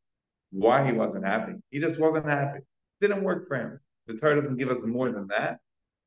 why 0.49 0.84
he 0.84 0.91
wasn't 0.91 1.26
happy. 1.26 1.53
He 1.70 1.80
just 1.80 1.99
wasn't 1.99 2.26
happy. 2.26 2.57
It 2.57 3.07
didn't 3.07 3.24
work 3.24 3.47
for 3.47 3.55
him. 3.55 3.80
The 4.07 4.15
Torah 4.15 4.36
doesn't 4.36 4.57
give 4.57 4.72
us 4.72 4.84
more 4.84 5.11
than 5.11 5.28
that. 5.28 5.59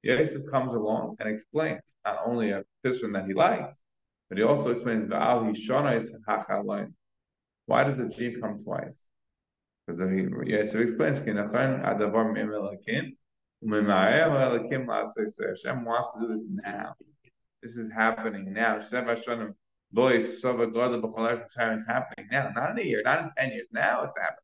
Yosef 0.02 0.50
comes 0.50 0.74
along 0.74 1.14
and 1.20 1.28
explains 1.28 1.80
not 2.04 2.18
only 2.26 2.50
a 2.50 2.64
pisron 2.84 3.12
that 3.12 3.26
he 3.26 3.34
likes, 3.34 3.80
but 4.28 4.36
he 4.36 4.42
also 4.42 4.72
explains 4.72 5.06
Why 7.66 7.84
does 7.84 7.98
the 7.98 8.08
dream 8.08 8.40
come 8.40 8.58
twice? 8.58 9.08
Because 9.86 9.98
the 9.98 10.44
Yosef 10.46 10.80
explains 10.80 11.18
Hashem 11.20 11.36
wants 15.84 16.12
to 16.12 16.20
do 16.20 16.28
this 16.28 16.46
now. 16.48 16.94
This 17.62 17.76
is 17.76 17.90
happening 17.92 18.52
now. 18.52 18.78
Boys, 19.92 20.28
it's 20.28 20.42
happening 20.42 20.72
now, 22.30 22.50
not 22.54 22.70
in 22.70 22.78
a 22.78 22.82
year, 22.82 23.02
not 23.04 23.22
in 23.22 23.30
10 23.36 23.50
years. 23.52 23.68
Now 23.72 24.02
it's 24.02 24.18
happening. 24.18 24.38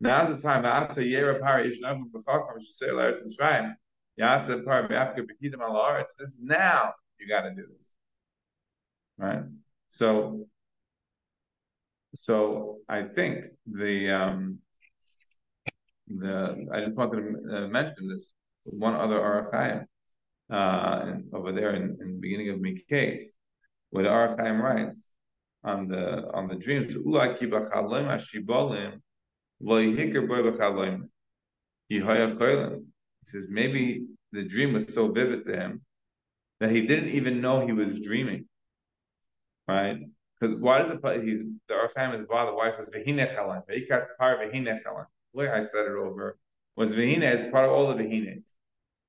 Now's 0.00 0.34
the 0.34 0.40
time. 0.40 0.64
After 0.64 1.00
Yera 1.00 1.40
Pari, 1.40 1.70
Yishnav 1.70 2.02
B'chacham, 2.10 2.56
Shisei 2.58 2.90
Laris 2.90 3.20
and 3.22 3.30
Shraim, 3.30 3.74
Yaseh 4.20 4.64
Pari, 4.64 4.88
B'afka 4.88 5.20
B'kidim 5.20 5.60
Al. 5.60 6.04
This 6.18 6.28
is 6.28 6.40
now 6.42 6.94
you 7.18 7.28
got 7.28 7.42
to 7.42 7.50
do 7.54 7.66
this. 7.76 7.94
Right? 9.18 9.42
So, 9.88 10.48
so 12.14 12.78
I 12.88 13.02
think 13.02 13.44
the, 13.66 14.10
um, 14.10 14.58
the, 16.08 16.66
I 16.72 16.80
just 16.80 16.96
wanted 16.96 17.22
to 17.22 17.56
uh, 17.56 17.68
mention 17.68 18.08
this, 18.08 18.34
one 18.64 18.94
other 18.94 19.20
Ohr 19.20 19.50
HaChaim, 19.52 19.84
uh, 20.50 21.36
over 21.36 21.52
there 21.52 21.74
in, 21.74 21.96
in 22.00 22.14
the 22.14 22.18
beginning 22.20 22.50
of 22.50 22.58
Miketz, 22.58 23.34
where 23.90 24.04
the 24.04 24.10
Ohr 24.10 24.36
HaChaim 24.36 24.60
writes 24.60 25.10
on 25.64 25.88
the 25.88 26.30
on 26.34 26.46
the 26.46 26.56
dreams, 26.56 26.94
He 33.20 33.30
says 33.30 33.46
maybe 33.48 34.06
the 34.32 34.44
dream 34.44 34.74
was 34.74 34.92
so 34.92 35.10
vivid 35.10 35.44
to 35.46 35.56
him 35.56 35.82
that 36.60 36.70
he 36.70 36.86
didn't 36.86 37.10
even 37.10 37.40
know 37.40 37.66
he 37.66 37.72
was 37.72 38.00
dreaming. 38.02 38.46
Right? 39.66 39.98
Because 40.44 40.60
why 40.60 40.78
does 40.78 40.90
it 40.90 41.24
he's 41.24 41.44
the 41.68 41.74
Ohr 41.74 41.88
HaChaim 41.88 42.14
is 42.14 42.26
bothered, 42.26 42.54
why 42.54 42.68
it 42.68 42.74
says 42.74 42.90
Vehinechalan, 42.90 43.62
Veikatz 43.66 44.08
par 44.18 44.36
Vehinechalan. 44.38 45.06
The 45.32 45.38
way 45.38 45.48
I 45.48 45.62
said 45.62 45.86
it 45.86 45.92
over 45.92 46.38
was 46.76 46.94
Vehine 46.94 47.22
is 47.22 47.50
part 47.50 47.64
of 47.64 47.70
all 47.70 47.86
the 47.88 48.02
Vehines. 48.02 48.56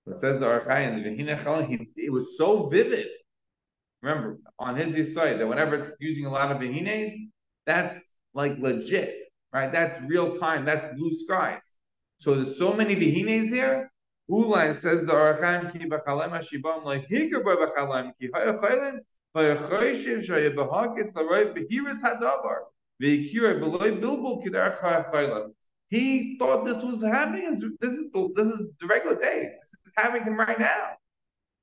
It 0.08 0.18
says 0.18 0.40
the 0.40 0.48
Ohr 0.48 0.62
HaChaim, 0.62 1.04
the 1.04 1.10
Vehinechalan, 1.10 1.68
he 1.68 1.90
it 1.98 2.12
was 2.12 2.38
so 2.38 2.70
vivid 2.70 3.08
Remember, 4.02 4.38
on 4.60 4.76
his 4.76 5.16
side, 5.16 5.40
that 5.40 5.48
whenever 5.48 5.76
it's 5.76 5.96
using 6.00 6.28
a 6.28 6.30
lot 6.30 6.52
of 6.52 6.60
vehines, 6.60 7.12
that's 7.66 8.00
like 8.36 8.56
legit, 8.60 9.24
right? 9.52 9.72
That's 9.72 10.00
real 10.02 10.32
time. 10.32 10.64
That's 10.64 10.96
blue 10.96 11.12
skies. 11.12 11.76
So 12.18 12.36
there's 12.36 12.56
so 12.58 12.72
many 12.74 12.96
vehines 12.96 13.50
here. 13.50 13.92
Ulan 14.30 14.76
says 14.76 15.04
the 15.06 15.14
Ohr 15.14 15.34
HaChaim 15.34 15.72
ki 15.72 15.90
b'chalem 15.90 16.30
hashibam 16.30 16.84
like 16.86 17.10
hikar 17.10 17.44
b'chalem 17.44 18.12
ki 18.22 18.30
hayachaylim 18.30 19.00
He 25.90 26.38
thought 26.40 26.66
this 26.66 26.84
was 26.84 27.04
happening. 27.04 27.50
This 27.80 27.94
is 27.94 28.12
this 28.36 28.48
is 28.48 28.68
the 28.80 28.88
regular 28.88 29.20
day. 29.20 29.52
This 29.62 29.76
is 29.86 29.94
happening 29.96 30.36
right 30.36 30.60
now. 30.60 30.92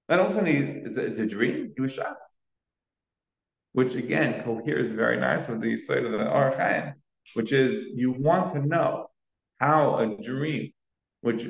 And 0.08 0.20
all 0.20 0.26
of 0.26 0.32
a 0.32 0.34
sudden, 0.34 0.54
he, 0.54 0.62
it's, 0.62 0.96
a, 0.96 1.06
it's 1.06 1.18
a 1.18 1.26
dream. 1.26 1.72
He 1.74 1.82
was 1.82 1.94
shocked 1.94 2.32
which 3.72 3.94
again 3.94 4.42
coheres 4.42 4.92
very 4.92 5.16
nice 5.16 5.48
with 5.48 5.60
the 5.60 5.76
side 5.76 6.04
of 6.04 6.12
the 6.12 6.30
Ohr 6.30 6.52
HaChaim, 6.52 6.94
which 7.34 7.52
is 7.52 7.86
you 7.94 8.12
want 8.12 8.52
to 8.52 8.64
know 8.64 9.08
how 9.58 9.98
a 9.98 10.16
dream, 10.22 10.72
which 11.22 11.46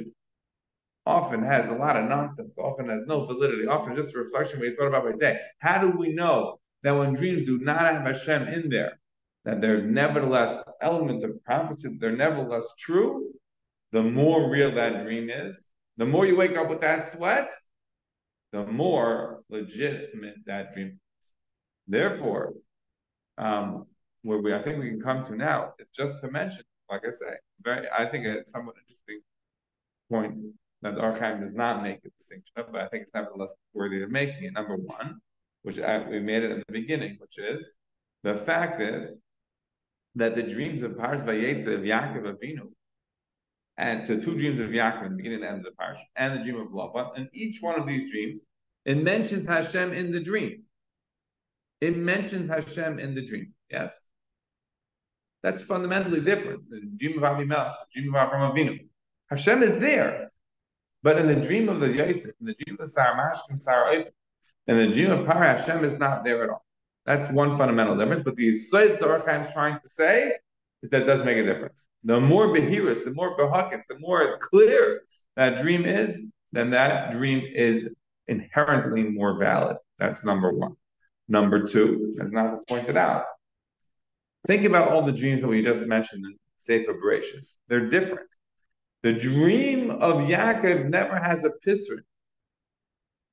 often 1.07 1.43
has 1.43 1.71
a 1.71 1.75
lot 1.75 1.97
of 1.97 2.09
nonsense, 2.09 2.57
often 2.59 2.89
has 2.89 3.05
no 3.07 3.25
validity, 3.27 3.67
often 3.67 3.95
just 3.95 4.15
a 4.15 4.19
reflection 4.19 4.61
we 4.61 4.75
thought 4.75 4.89
about 4.89 5.05
by 5.05 5.13
day. 5.13 5.39
How 5.59 5.81
do 5.81 5.91
we 5.91 6.15
know 6.15 6.61
that 6.83 6.93
when 6.93 7.15
dreams 7.15 7.45
do 7.45 7.59
not 7.59 7.81
have 7.81 8.03
Hashem 8.03 8.49
in 8.49 8.69
there, 8.69 8.99
that 9.45 9.61
they're 9.61 9.83
nevertheless 9.83 10.63
elements 10.81 11.25
of 11.25 11.43
prophecy, 11.45 11.97
they're 12.01 12.17
nevertheless 12.17 12.69
true? 12.79 13.33
The 13.91 14.03
more 14.03 14.49
real 14.51 14.73
that 14.73 15.03
dream 15.03 15.29
is, 15.29 15.71
the 15.97 16.07
more 16.07 16.25
you 16.25 16.37
wake 16.37 16.57
up 16.57 16.69
with 16.69 16.81
that 16.81 17.07
sweat, 17.07 17.51
the 18.53 18.65
more 18.67 19.43
legitimate 19.51 20.37
that 20.47 20.73
dream 20.73 20.99
is. 21.21 21.35
Therefore, 21.89 22.55
um, 23.39 23.87
where 24.23 24.39
we 24.39 24.55
I 24.55 24.63
think 24.63 24.79
we 24.79 24.89
can 24.89 25.01
come 25.01 25.25
to 25.25 25.37
now 25.37 25.75
is 25.79 25.89
just 25.95 26.21
to 26.23 26.31
mention, 26.31 26.63
like 26.91 27.03
I 27.07 27.11
say, 27.11 27.35
very 27.63 27.89
I 27.97 28.07
think 28.07 28.25
a 28.27 28.49
somewhat 28.49 28.77
interesting 28.81 29.21
point 30.11 30.39
that 30.83 30.95
the 30.97 31.01
Ohr 31.01 31.13
HaChaim 31.13 31.41
does 31.41 31.55
not 31.55 31.83
make 31.83 31.99
a 32.05 32.11
distinction 32.11 32.53
but 32.57 32.81
I 32.81 32.89
think 32.89 33.05
it's 33.05 33.15
nevertheless 33.15 33.55
worthy 33.73 34.03
of 34.03 34.11
making 34.11 34.45
it. 34.45 34.53
Number 34.53 34.77
one, 34.77 35.21
which 35.63 35.79
I, 35.79 36.09
we 36.09 36.21
made 36.21 36.43
it 36.43 36.51
at 36.51 36.67
the 36.67 36.73
beginning, 36.73 37.17
which 37.19 37.39
is 37.39 37.73
the 38.23 38.35
fact 38.35 38.81
is 38.81 39.19
that 40.17 40.35
the 40.35 40.43
dreams 40.43 40.83
of 40.83 40.99
Pars 40.99 41.25
Vayetze 41.25 41.67
of 41.67 41.81
Yaakov 41.81 42.35
Avinu, 42.35 42.69
and 43.79 44.05
to 44.07 44.21
two 44.21 44.37
dreams 44.37 44.61
of 44.61 44.71
Yaakov 44.71 45.07
in 45.07 45.13
the 45.13 45.17
beginning 45.17 45.37
and 45.37 45.45
the 45.45 45.49
end 45.49 45.59
of 45.59 45.65
the 45.65 45.73
parish, 45.73 46.01
and 46.17 46.39
the 46.39 46.43
dream 46.43 46.61
of 46.61 46.69
Lavan, 46.69 47.17
and 47.17 47.29
each 47.33 47.63
one 47.63 47.79
of 47.81 47.87
these 47.87 48.11
dreams, 48.11 48.45
it 48.85 49.03
mentions 49.03 49.47
Hashem 49.47 49.93
in 49.93 50.11
the 50.11 50.21
dream. 50.21 50.65
It 51.81 51.97
mentions 51.97 52.49
Hashem 52.49 52.99
in 52.99 53.15
the 53.15 53.25
dream. 53.25 53.55
Yes. 53.71 53.93
That's 55.43 55.63
fundamentally 55.63 56.21
different. 56.21 56.69
The 56.69 56.81
dream 56.97 57.17
of 57.17 57.25
Avimelech, 57.25 57.75
the 57.95 58.01
dream 58.01 58.15
of 58.15 58.29
Avram 58.29 58.53
Avinu. 58.53 58.89
Hashem 59.31 59.63
is 59.63 59.81
there. 59.81 60.32
But 61.03 61.19
in 61.19 61.27
the 61.27 61.37
dream 61.37 61.69
of 61.69 61.81
the 61.81 61.89
Yosef, 61.89 62.33
in 62.41 62.47
the 62.47 62.55
dream 62.55 62.77
of 62.79 62.87
the 62.87 63.01
Saramash 63.01 63.39
and 63.51 63.61
Sarah 63.61 64.05
in 64.67 64.77
the 64.77 64.89
dream 64.89 65.11
of 65.11 65.27
Parah, 65.27 65.59
Hashem 65.59 65.85
is 65.85 65.99
not 65.99 66.25
there 66.25 66.45
at 66.45 66.51
all. 66.51 66.65
That's 67.07 67.31
one 67.31 67.57
fundamental 67.57 67.97
difference. 67.97 68.23
But 68.23 68.37
the 68.37 68.51
Yisrael 68.51 68.99
the 68.99 69.09
Ohr 69.09 69.19
HaChaim 69.19 69.47
is 69.47 69.53
trying 69.53 69.81
to 69.81 69.89
say 69.89 70.33
is 70.83 70.91
that 70.91 71.03
it 71.03 71.05
does 71.07 71.25
make 71.25 71.37
a 71.37 71.45
difference. 71.45 71.89
The 72.05 72.21
more 72.21 72.49
Behiris, 72.49 73.05
the 73.05 73.13
more 73.13 73.37
Behakits, 73.37 73.87
the 73.87 73.99
more 73.99 74.39
clear 74.39 75.03
that 75.37 75.57
dream 75.57 75.85
is, 75.85 76.27
then 76.53 76.71
that 76.71 77.13
dream 77.13 77.45
is 77.55 77.95
inherently 78.29 79.05
more 79.05 79.39
valid. 79.39 79.77
That's 79.99 80.25
number 80.25 80.53
one. 80.53 80.75
Number 81.29 81.67
two, 81.67 82.13
as 82.21 82.33
Nathan 82.33 82.63
pointed 82.69 82.97
out, 82.97 83.25
think 84.47 84.65
about 84.65 84.89
all 84.89 85.03
the 85.03 85.13
dreams 85.13 85.43
that 85.43 85.49
we 85.49 85.63
just 85.63 85.87
mentioned 85.87 86.25
in 86.25 86.37
Sefer 86.57 86.95
Bereshis. 86.95 87.59
They're 87.69 87.89
different. 87.89 88.29
The 89.03 89.13
dream 89.13 89.91
of 89.91 90.25
Yaakov 90.25 90.89
never 90.89 91.17
has 91.17 91.45
a 91.45 91.51
pisser. 91.67 91.99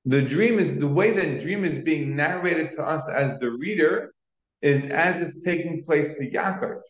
The 0.06 0.22
dream 0.22 0.58
is 0.58 0.80
the 0.80 0.88
way 0.88 1.12
that 1.12 1.42
dream 1.42 1.64
is 1.64 1.78
being 1.78 2.16
narrated 2.16 2.72
to 2.74 2.84
us 2.84 3.08
as 3.08 3.38
the 3.40 3.52
reader 3.52 4.14
is 4.62 4.86
as 4.88 5.22
it's 5.22 5.44
taking 5.44 5.84
place 5.84 6.18
to 6.18 6.30
Yaakov. 6.30 6.82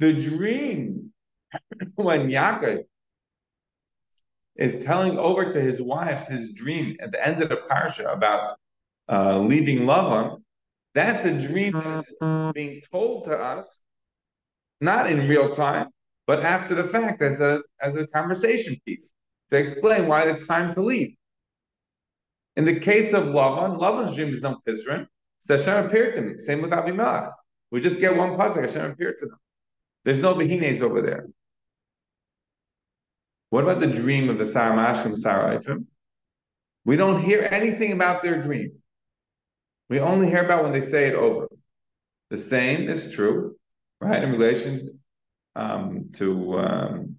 The 0.00 0.14
dream, 0.14 1.12
when 1.94 2.28
Yaakov 2.28 2.84
is 4.56 4.84
telling 4.84 5.18
over 5.18 5.52
to 5.52 5.60
his 5.60 5.80
wives 5.80 6.26
his 6.26 6.54
dream 6.54 6.96
at 7.00 7.12
the 7.12 7.24
end 7.24 7.42
of 7.42 7.50
the 7.50 7.56
parsha 7.56 8.12
about 8.12 8.52
uh, 9.08 9.38
leaving 9.38 9.80
Lavan, 9.80 10.42
that's 10.94 11.24
a 11.24 11.38
dream 11.38 11.72
that's 11.72 12.12
being 12.52 12.80
told 12.90 13.24
to 13.24 13.38
us, 13.38 13.82
not 14.80 15.10
in 15.10 15.28
real 15.28 15.50
time, 15.50 15.90
but 16.26 16.42
after 16.42 16.74
the 16.74 16.84
fact 16.84 17.22
as 17.22 17.40
a 17.40 17.62
as 17.80 17.96
a 17.96 18.06
conversation 18.08 18.76
piece 18.84 19.14
to 19.50 19.56
explain 19.56 20.08
why 20.08 20.22
it's 20.22 20.46
time 20.46 20.74
to 20.74 20.82
leave. 20.82 21.14
In 22.56 22.64
the 22.64 22.80
case 22.80 23.12
of 23.12 23.24
Lavan, 23.24 23.78
Lavan's 23.78 24.16
dream 24.16 24.32
is 24.32 24.40
no 24.40 24.58
Pisrin. 24.66 25.06
So 25.40 25.56
Hashem 25.56 25.86
appeared 25.86 26.14
to 26.14 26.22
him. 26.22 26.40
Same 26.40 26.62
with 26.62 26.72
Avimelech. 26.72 27.30
We 27.70 27.80
just 27.80 28.00
get 28.00 28.16
one 28.16 28.34
pasuk. 28.34 28.62
Hashem 28.62 28.90
appeared 28.90 29.18
to 29.18 29.26
them. 29.26 29.38
There's 30.04 30.20
no 30.20 30.34
Vehines 30.34 30.82
over 30.82 31.02
there. 31.02 31.28
What 33.50 33.64
about 33.64 33.80
the 33.80 33.86
dream 33.86 34.28
of 34.28 34.38
the 34.38 34.44
Saramash 34.44 35.04
and 35.04 35.14
the 35.14 35.18
Saraifim? 35.18 35.86
We 36.84 36.96
don't 36.96 37.20
hear 37.20 37.46
anything 37.50 37.92
about 37.92 38.22
their 38.22 38.42
dream. 38.42 38.72
We 39.88 40.00
only 40.00 40.28
hear 40.28 40.44
about 40.44 40.64
when 40.64 40.72
they 40.72 40.80
say 40.80 41.06
it 41.06 41.14
over. 41.14 41.48
The 42.30 42.38
same 42.38 42.88
is 42.88 43.14
true, 43.14 43.56
right, 44.00 44.22
in 44.22 44.32
relation 44.32 44.95
um, 45.56 46.08
to, 46.14 46.58
um, 46.58 47.16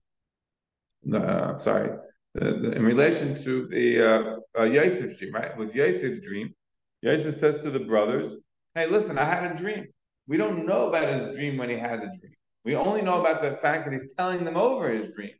uh, 1.14 1.58
sorry, 1.58 1.98
the, 2.36 2.52
the, 2.54 2.72
in 2.74 2.84
relation 2.84 3.36
to 3.44 3.68
the 3.68 4.02
uh, 4.02 4.36
uh, 4.60 4.64
Yosef's 4.64 5.18
dream, 5.18 5.34
right? 5.34 5.58
With 5.58 5.74
Yosef's 5.76 6.22
dream, 6.22 6.54
Yosef 7.02 7.34
says 7.34 7.64
to 7.64 7.72
the 7.72 7.80
brothers, 7.80 8.38
hey, 8.76 8.88
listen, 8.88 9.18
I 9.18 9.26
had 9.26 9.52
a 9.52 9.56
dream. 9.56 9.88
We 10.28 10.38
don't 10.38 10.66
know 10.66 10.90
about 10.90 11.12
his 11.12 11.36
dream 11.36 11.58
when 11.58 11.70
he 11.70 11.78
had 11.78 12.02
the 12.02 12.14
dream. 12.20 12.34
We 12.64 12.76
only 12.76 13.02
know 13.02 13.20
about 13.20 13.42
the 13.42 13.56
fact 13.56 13.86
that 13.86 13.94
he's 13.94 14.14
telling 14.14 14.44
them 14.44 14.58
over 14.58 14.92
his 14.92 15.14
dream. 15.14 15.32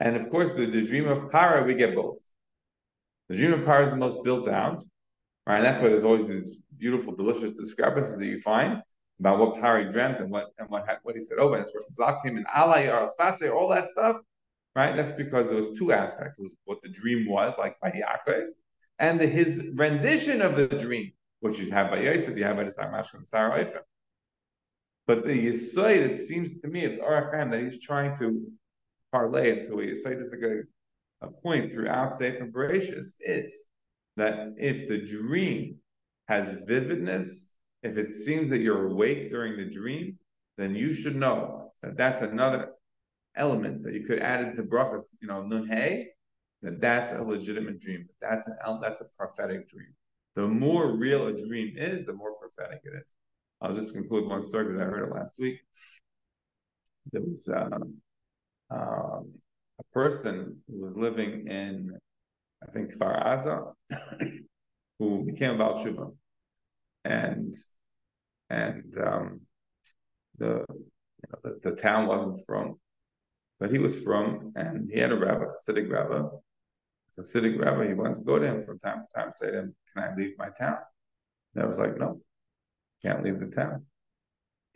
And 0.00 0.16
of 0.16 0.28
course, 0.28 0.54
the, 0.54 0.66
the 0.66 0.84
dream 0.84 1.06
of 1.06 1.30
Para, 1.30 1.62
we 1.62 1.74
get 1.74 1.94
both. 1.94 2.18
The 3.28 3.36
dream 3.36 3.52
of 3.52 3.64
Para 3.64 3.84
is 3.84 3.90
the 3.90 3.96
most 3.96 4.24
built 4.24 4.48
out, 4.48 4.82
right? 5.46 5.56
And 5.56 5.64
that's 5.64 5.80
why 5.80 5.88
there's 5.88 6.04
always 6.04 6.26
these 6.26 6.62
beautiful, 6.76 7.14
delicious 7.14 7.52
discrepancies 7.52 8.18
that 8.18 8.26
you 8.26 8.38
find 8.38 8.82
about 9.20 9.38
what 9.38 9.60
Pari 9.60 9.88
dreamt 9.88 10.20
and 10.20 10.30
what 10.30 10.50
and 10.58 10.68
what 10.68 10.86
what 11.02 11.14
he 11.14 11.20
said 11.20 11.38
over. 11.38 11.56
That's 11.56 11.72
where 11.72 11.82
Zaktim 11.92 12.36
and 12.36 12.46
Allah 12.54 13.08
all 13.54 13.68
that 13.68 13.88
stuff, 13.88 14.20
right? 14.74 14.96
That's 14.96 15.12
because 15.12 15.48
there 15.48 15.56
was 15.56 15.72
two 15.78 15.92
aspects: 15.92 16.38
was 16.38 16.56
what 16.64 16.82
the 16.82 16.88
dream 16.88 17.28
was, 17.28 17.56
like 17.58 17.78
by 17.80 17.90
Yaakov, 17.90 18.48
and 18.98 19.20
the, 19.20 19.26
his 19.26 19.70
rendition 19.74 20.42
of 20.42 20.56
the 20.56 20.66
dream, 20.66 21.12
which 21.40 21.58
you 21.58 21.70
have 21.70 21.90
by 21.90 22.00
Yosef, 22.00 22.36
you 22.36 22.44
have 22.44 22.56
by 22.56 22.64
the 22.64 22.70
Sarmash 22.70 23.14
and 23.14 23.26
Sarah 23.26 23.70
But 25.06 25.24
the 25.24 25.46
Yisoid, 25.48 25.98
it 25.98 26.16
seems 26.16 26.60
to 26.60 26.68
me, 26.68 26.84
of 26.84 26.98
Ohr 27.00 27.32
HaChaim, 27.32 27.50
that 27.50 27.62
he's 27.62 27.80
trying 27.80 28.16
to 28.16 28.42
parlay 29.12 29.58
into 29.58 29.74
a 29.74 29.86
Yisoid 29.86 30.20
is 30.20 30.34
like 30.34 30.50
a, 30.50 31.26
a 31.26 31.30
point 31.30 31.70
throughout 31.72 32.14
Sefer 32.14 32.46
Bereshis 32.46 33.16
is 33.20 33.66
that 34.16 34.54
if 34.56 34.88
the 34.88 35.04
dream 35.04 35.76
has 36.28 36.64
vividness, 36.66 37.53
if 37.84 37.98
it 37.98 38.10
seems 38.10 38.50
that 38.50 38.62
you're 38.62 38.90
awake 38.90 39.30
during 39.30 39.56
the 39.56 39.64
dream, 39.64 40.18
then 40.56 40.74
you 40.74 40.94
should 40.94 41.16
know 41.16 41.72
that 41.82 41.96
that's 41.96 42.22
another 42.22 42.72
element 43.36 43.82
that 43.82 43.92
you 43.94 44.04
could 44.04 44.20
add 44.20 44.40
into 44.40 44.62
brachas, 44.62 45.04
you 45.20 45.28
know, 45.28 45.42
nun 45.42 45.66
hey, 45.66 46.08
that 46.62 46.80
that's 46.80 47.12
a 47.12 47.22
legitimate 47.22 47.80
dream. 47.80 48.08
That's 48.20 48.48
an 48.48 48.56
that's 48.80 49.02
a 49.02 49.06
prophetic 49.16 49.68
dream. 49.68 49.94
The 50.34 50.48
more 50.48 50.96
real 50.96 51.26
a 51.26 51.32
dream 51.32 51.74
is, 51.76 52.06
the 52.06 52.14
more 52.14 52.34
prophetic 52.36 52.80
it 52.84 52.94
is. 52.96 53.16
I'll 53.60 53.74
just 53.74 53.94
conclude 53.94 54.28
one 54.28 54.42
story 54.42 54.64
because 54.64 54.80
I 54.80 54.84
heard 54.84 55.08
it 55.08 55.14
last 55.14 55.38
week. 55.38 55.60
There 57.12 57.22
was 57.22 57.48
um, 57.48 58.00
um, 58.70 59.30
a 59.78 59.84
person 59.92 60.60
who 60.68 60.80
was 60.80 60.96
living 60.96 61.46
in, 61.48 61.96
I 62.66 62.70
think, 62.72 62.94
Kfar 62.94 63.22
Aza, 63.24 63.72
who 64.98 65.24
became 65.26 65.54
a 65.54 65.58
Baal 65.58 65.74
Tshuva. 65.74 66.12
And 67.04 67.54
and 68.50 68.96
um, 68.98 69.40
the, 70.38 70.64
you 70.68 71.28
know, 71.28 71.38
the 71.42 71.70
the 71.70 71.76
town 71.76 72.06
wasn't 72.06 72.44
from, 72.46 72.78
but 73.60 73.70
he 73.70 73.78
was 73.78 74.02
from, 74.02 74.52
and 74.56 74.90
he 74.90 74.98
had 74.98 75.12
a 75.12 75.16
rabbi, 75.18 75.44
Hasidic 75.44 75.90
rabbi. 75.90 76.26
Hasidic 77.18 77.60
rabbi, 77.60 77.88
he 77.88 77.94
wanted 77.94 78.16
to 78.16 78.22
go 78.22 78.38
to 78.38 78.46
him 78.46 78.60
from 78.60 78.78
time 78.78 79.02
to 79.02 79.18
time, 79.18 79.30
say 79.30 79.50
to 79.50 79.58
him, 79.60 79.76
"Can 79.92 80.04
I 80.04 80.14
leave 80.14 80.38
my 80.38 80.50
town?" 80.50 80.78
And 81.54 81.64
I 81.64 81.66
was 81.66 81.78
like, 81.78 81.96
"No, 81.98 82.20
can't 83.02 83.22
leave 83.22 83.38
the 83.38 83.50
town. 83.50 83.86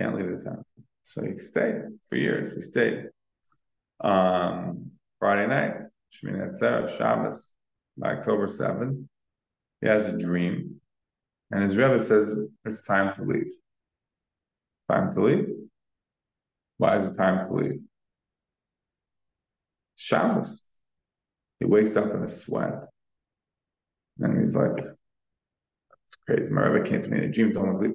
Can't 0.00 0.14
leave 0.14 0.28
the 0.28 0.42
town." 0.42 0.64
So 1.02 1.22
he 1.24 1.38
stayed 1.38 1.82
for 2.08 2.16
years. 2.16 2.54
He 2.54 2.60
stayed. 2.60 3.08
Um, 4.00 4.92
Friday 5.18 5.46
night, 5.48 5.82
Shemini 6.12 6.48
Atzeret, 6.48 6.88
Shabbos, 6.88 7.56
October 8.02 8.46
7th, 8.46 9.08
he 9.80 9.88
has 9.88 10.12
a 10.12 10.18
dream, 10.18 10.77
and 11.50 11.62
his 11.62 11.76
Rebbe 11.76 12.00
says 12.00 12.48
it's 12.64 12.82
time 12.82 13.12
to 13.14 13.22
leave. 13.22 13.50
Time 14.90 15.12
to 15.12 15.20
leave? 15.20 15.48
Why 16.76 16.96
is 16.96 17.06
it 17.06 17.16
time 17.16 17.44
to 17.44 17.52
leave? 17.52 17.80
It's 19.94 20.04
Shabbos. 20.04 20.62
He 21.60 21.66
wakes 21.66 21.96
up 21.96 22.14
in 22.14 22.22
a 22.22 22.28
sweat. 22.28 22.84
And 24.20 24.38
he's 24.38 24.54
like, 24.54 24.78
it's 24.78 26.16
crazy. 26.26 26.52
My 26.52 26.66
Rebbe 26.66 26.88
came 26.88 27.02
to 27.02 27.10
me 27.10 27.18
in 27.18 27.24
a 27.24 27.32
dream, 27.32 27.52
told 27.52 27.80
me 27.80 27.88
to. 27.88 27.94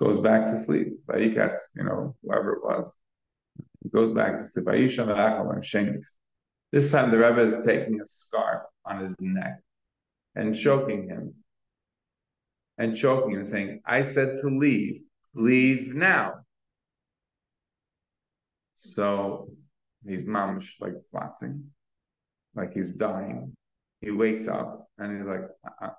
Goes 0.00 0.18
back 0.18 0.44
to 0.44 0.58
sleep. 0.58 0.88
Vaikats, 1.06 1.58
you 1.76 1.84
know, 1.84 2.16
whoever 2.22 2.54
it 2.54 2.64
was. 2.64 2.96
He 3.82 3.88
goes 3.88 4.10
back 4.10 4.36
to 4.36 4.42
sleep. 4.42 4.66
This 4.66 4.96
time 6.90 7.10
the 7.10 7.18
Rebbe 7.18 7.42
is 7.42 7.64
taking 7.64 8.00
a 8.00 8.06
scarf 8.06 8.62
on 8.84 8.98
his 8.98 9.14
neck 9.20 9.60
and 10.34 10.54
choking 10.54 11.08
him 11.08 11.34
and 12.78 12.96
choking 12.96 13.36
and 13.36 13.48
saying, 13.48 13.80
I 13.84 14.02
said 14.02 14.38
to 14.40 14.48
leave, 14.48 15.02
leave 15.34 15.94
now. 15.94 16.34
So 18.76 19.50
he's 20.06 20.24
mamish 20.24 20.80
like 20.80 20.94
flatzing, 21.12 21.64
like 22.54 22.72
he's 22.72 22.92
dying. 22.92 23.56
He 24.00 24.10
wakes 24.10 24.48
up 24.48 24.88
and 24.98 25.16
he's 25.16 25.26
like, 25.26 25.42
I, 25.80 25.90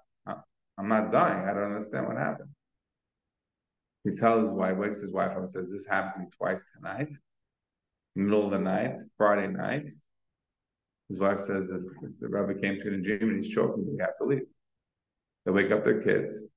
I'm 0.78 0.90
not 0.90 1.12
dying. 1.12 1.48
I 1.48 1.54
don't 1.54 1.72
understand 1.72 2.08
what 2.08 2.18
happened. 2.18 2.50
He 4.04 4.12
tells 4.12 4.48
his 4.48 4.52
wife, 4.52 4.78
wakes 4.78 5.02
his 5.02 5.14
wife 5.14 5.32
up 5.32 5.38
and 5.38 5.50
says, 5.50 5.72
This 5.72 5.88
happened 5.88 6.14
to 6.14 6.20
me 6.20 6.26
twice 6.38 6.64
tonight, 6.72 7.16
middle 8.16 8.46
of 8.46 8.52
the 8.52 8.60
night, 8.60 9.00
Friday 9.18 9.48
night. 9.48 9.90
His 11.10 11.20
wife 11.22 11.40
says, 11.40 11.70
If 11.70 11.82
the 12.20 12.28
rabbi 12.28 12.54
came 12.60 12.80
to 12.80 12.92
the 12.92 12.98
gym 12.98 13.22
and 13.22 13.44
he's 13.44 13.54
choking, 13.54 13.88
we 13.90 13.98
have 14.00 14.16
to 14.18 14.26
leave. 14.26 14.46
They 15.46 15.52
wake 15.52 15.72
up 15.72 15.84
their 15.84 16.02
kids. 16.02 16.50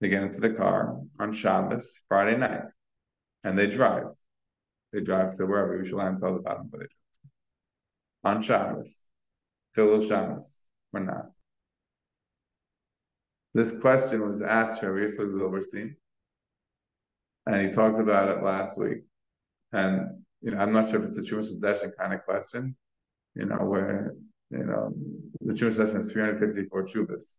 They 0.00 0.08
get 0.08 0.22
into 0.22 0.40
the 0.40 0.52
car 0.52 1.00
on 1.18 1.32
Shabbos, 1.32 2.02
Friday 2.08 2.36
night, 2.36 2.70
and 3.44 3.58
they 3.58 3.66
drive. 3.66 4.10
They 4.92 5.00
drive 5.00 5.34
to 5.34 5.46
wherever 5.46 5.78
Yerushalayim 5.78 6.18
tells 6.18 6.38
about 6.38 6.58
them, 6.58 6.68
but 6.70 6.80
they 6.80 6.86
drive. 6.86 8.36
On 8.36 8.42
Shabbos, 8.42 9.00
Hillel 9.74 10.02
Shabbos, 10.02 10.62
or 10.92 11.00
not. 11.00 11.30
This 13.54 13.80
question 13.80 14.26
was 14.26 14.42
asked 14.42 14.80
to 14.80 14.92
Rabbi 14.92 15.06
Zilberstein, 15.06 15.94
and 17.46 17.66
he 17.66 17.72
talked 17.72 17.98
about 17.98 18.28
it 18.28 18.42
last 18.42 18.76
week. 18.78 19.04
And 19.72 20.24
you 20.42 20.50
know, 20.50 20.58
I'm 20.58 20.72
not 20.72 20.90
sure 20.90 21.00
if 21.00 21.06
it's 21.06 21.18
a 21.18 21.22
Chumash 21.22 21.58
Deshin 21.58 21.96
kind 21.96 22.12
of 22.12 22.24
question, 22.24 22.76
you 23.34 23.46
know, 23.46 23.64
where 23.64 24.14
you 24.50 24.64
know 24.64 24.92
the 25.40 25.54
Chumash 25.54 25.78
Deshin 25.78 25.98
is 26.00 26.12
354 26.12 26.84
chuvas. 26.84 27.38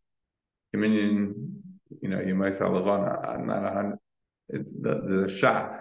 Communion 0.74 1.62
you 2.02 2.10
know, 2.10 2.50
say 2.50 2.66
Levana, 2.66 3.20
I'm 3.28 3.46
not 3.46 3.64
a 3.64 3.72
hundred. 3.72 4.00
It's 4.50 4.74
the 4.74 5.02
the 5.02 5.28
Shach, 5.28 5.78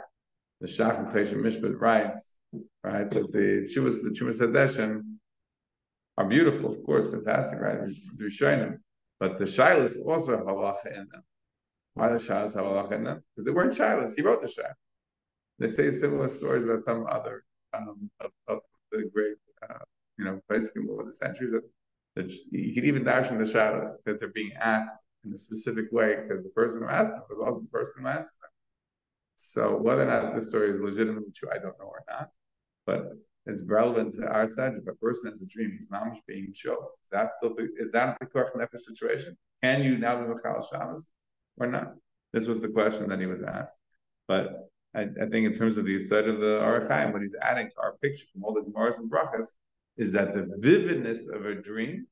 the 0.61 0.67
Shach 0.67 1.01
of 1.01 1.09
Choshen 1.09 1.39
Mishpat 1.39 1.81
writes, 1.81 2.37
right? 2.83 3.11
That 3.11 3.33
the 3.33 3.69
Chuvas, 3.73 4.03
the 4.03 4.11
Chuvas 4.11 4.41
Hadeshim 4.41 5.03
are 6.19 6.29
beautiful, 6.29 6.71
of 6.71 6.83
course, 6.85 7.09
fantastic, 7.09 7.61
right? 7.61 7.79
Them. 7.79 8.83
But 9.21 9.39
the 9.39 9.45
Shilas 9.45 9.97
also 10.05 10.37
have 10.37 10.47
halacha 10.47 10.87
in 10.87 11.09
them. 11.11 11.23
Why 11.95 12.09
the 12.09 12.17
Shilas 12.17 12.55
have 12.55 12.65
halacha 12.65 12.93
in 12.93 13.05
them? 13.05 13.23
Because 13.35 13.47
they 13.47 13.53
weren't 13.53 13.73
Shilas. 13.73 14.15
He 14.17 14.23
wrote 14.23 14.43
the 14.43 14.49
Shach. 14.49 14.75
They 15.59 15.69
say 15.69 15.91
similar 15.91 16.29
stories 16.29 16.65
about 16.65 16.85
some 16.85 17.07
other 17.07 17.45
um, 17.73 18.11
of, 18.21 18.31
of 18.49 18.61
the 18.93 19.11
great, 19.13 19.37
uh, 19.69 19.79
you 20.19 20.25
know, 20.25 20.41
Pesachim 20.51 20.89
over 20.91 21.05
the 21.05 21.13
centuries 21.13 21.53
that, 21.53 21.63
that 22.17 22.33
you 22.51 22.75
can 22.75 22.85
even 22.85 23.05
dash 23.05 23.31
in 23.31 23.39
the 23.39 23.49
shadows 23.49 24.01
that 24.05 24.19
they're 24.19 24.29
being 24.29 24.53
asked 24.61 24.93
in 25.27 25.35
a 25.35 25.39
specific 25.39 25.87
way 25.93 26.17
because 26.17 26.43
the 26.43 26.51
person 26.51 26.83
who 26.83 26.89
asked 26.89 27.11
them 27.11 27.23
was 27.29 27.39
also 27.45 27.61
the 27.61 27.69
person 27.69 28.03
who 28.03 28.09
answered 28.09 28.33
them. 28.41 28.51
So 29.37 29.77
whether 29.77 30.03
or 30.03 30.07
not 30.07 30.35
this 30.35 30.49
story 30.49 30.71
is 30.71 30.81
legitimately 30.81 31.33
true, 31.35 31.51
I 31.53 31.59
don't 31.59 31.79
know 31.79 31.87
or 31.87 32.05
not. 32.09 32.31
But 32.87 33.13
it's 33.47 33.63
relevant 33.65 34.15
to 34.15 34.29
our 34.29 34.47
side. 34.47 34.75
If 34.77 34.87
a 34.89 34.95
person 34.95 35.31
has 35.31 35.43
a 35.43 35.47
dream, 35.47 35.73
he's 35.73 35.89
mamish 35.89 36.19
being 36.27 36.53
choked. 36.55 36.97
Is 37.03 37.09
that 37.11 37.33
still 37.35 37.55
is 37.79 37.93
that 37.93 38.17
the 38.21 38.27
Koch 38.27 38.53
Nefesh 38.55 38.79
situation? 38.79 39.37
Can 39.63 39.83
you 39.83 39.99
now 39.99 40.17
be 40.17 40.33
Mechal 40.33 40.65
Shabbos 40.69 41.09
or 41.59 41.67
not? 41.67 41.95
This 42.33 42.47
was 42.47 42.61
the 42.61 42.69
question 42.69 43.09
that 43.09 43.21
he 43.21 43.27
was 43.27 43.43
asked. 43.43 43.77
But 44.27 44.69
I, 44.95 45.03
I 45.03 45.27
think 45.31 45.47
in 45.47 45.55
terms 45.55 45.77
of 45.77 45.85
the 45.85 46.01
side 46.03 46.27
of 46.27 46.41
the 46.41 46.61
Ohr 46.61 46.81
HaChaim, 46.81 47.13
what 47.13 47.23
he's 47.23 47.37
adding 47.41 47.69
to 47.71 47.81
our 47.81 47.97
picture 48.03 48.27
from 48.33 48.45
all 48.45 48.53
the 48.53 48.63
Gemaras 48.63 48.99
and 48.99 49.11
Brachas 49.11 49.57
is 49.97 50.13
that 50.13 50.33
the 50.33 50.49
vividness 50.59 51.29
of 51.29 51.47
a 51.47 51.55
dream 51.55 52.07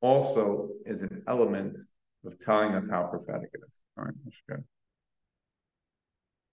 also 0.00 0.70
is 0.86 1.02
an 1.02 1.22
element 1.26 1.78
of 2.24 2.38
telling 2.40 2.74
us 2.74 2.88
how 2.90 3.04
prophetic 3.04 3.50
it 3.54 3.60
is. 3.66 3.84
All 3.96 4.04
right, 4.04 4.14
that's 4.24 4.42
good. 4.48 4.64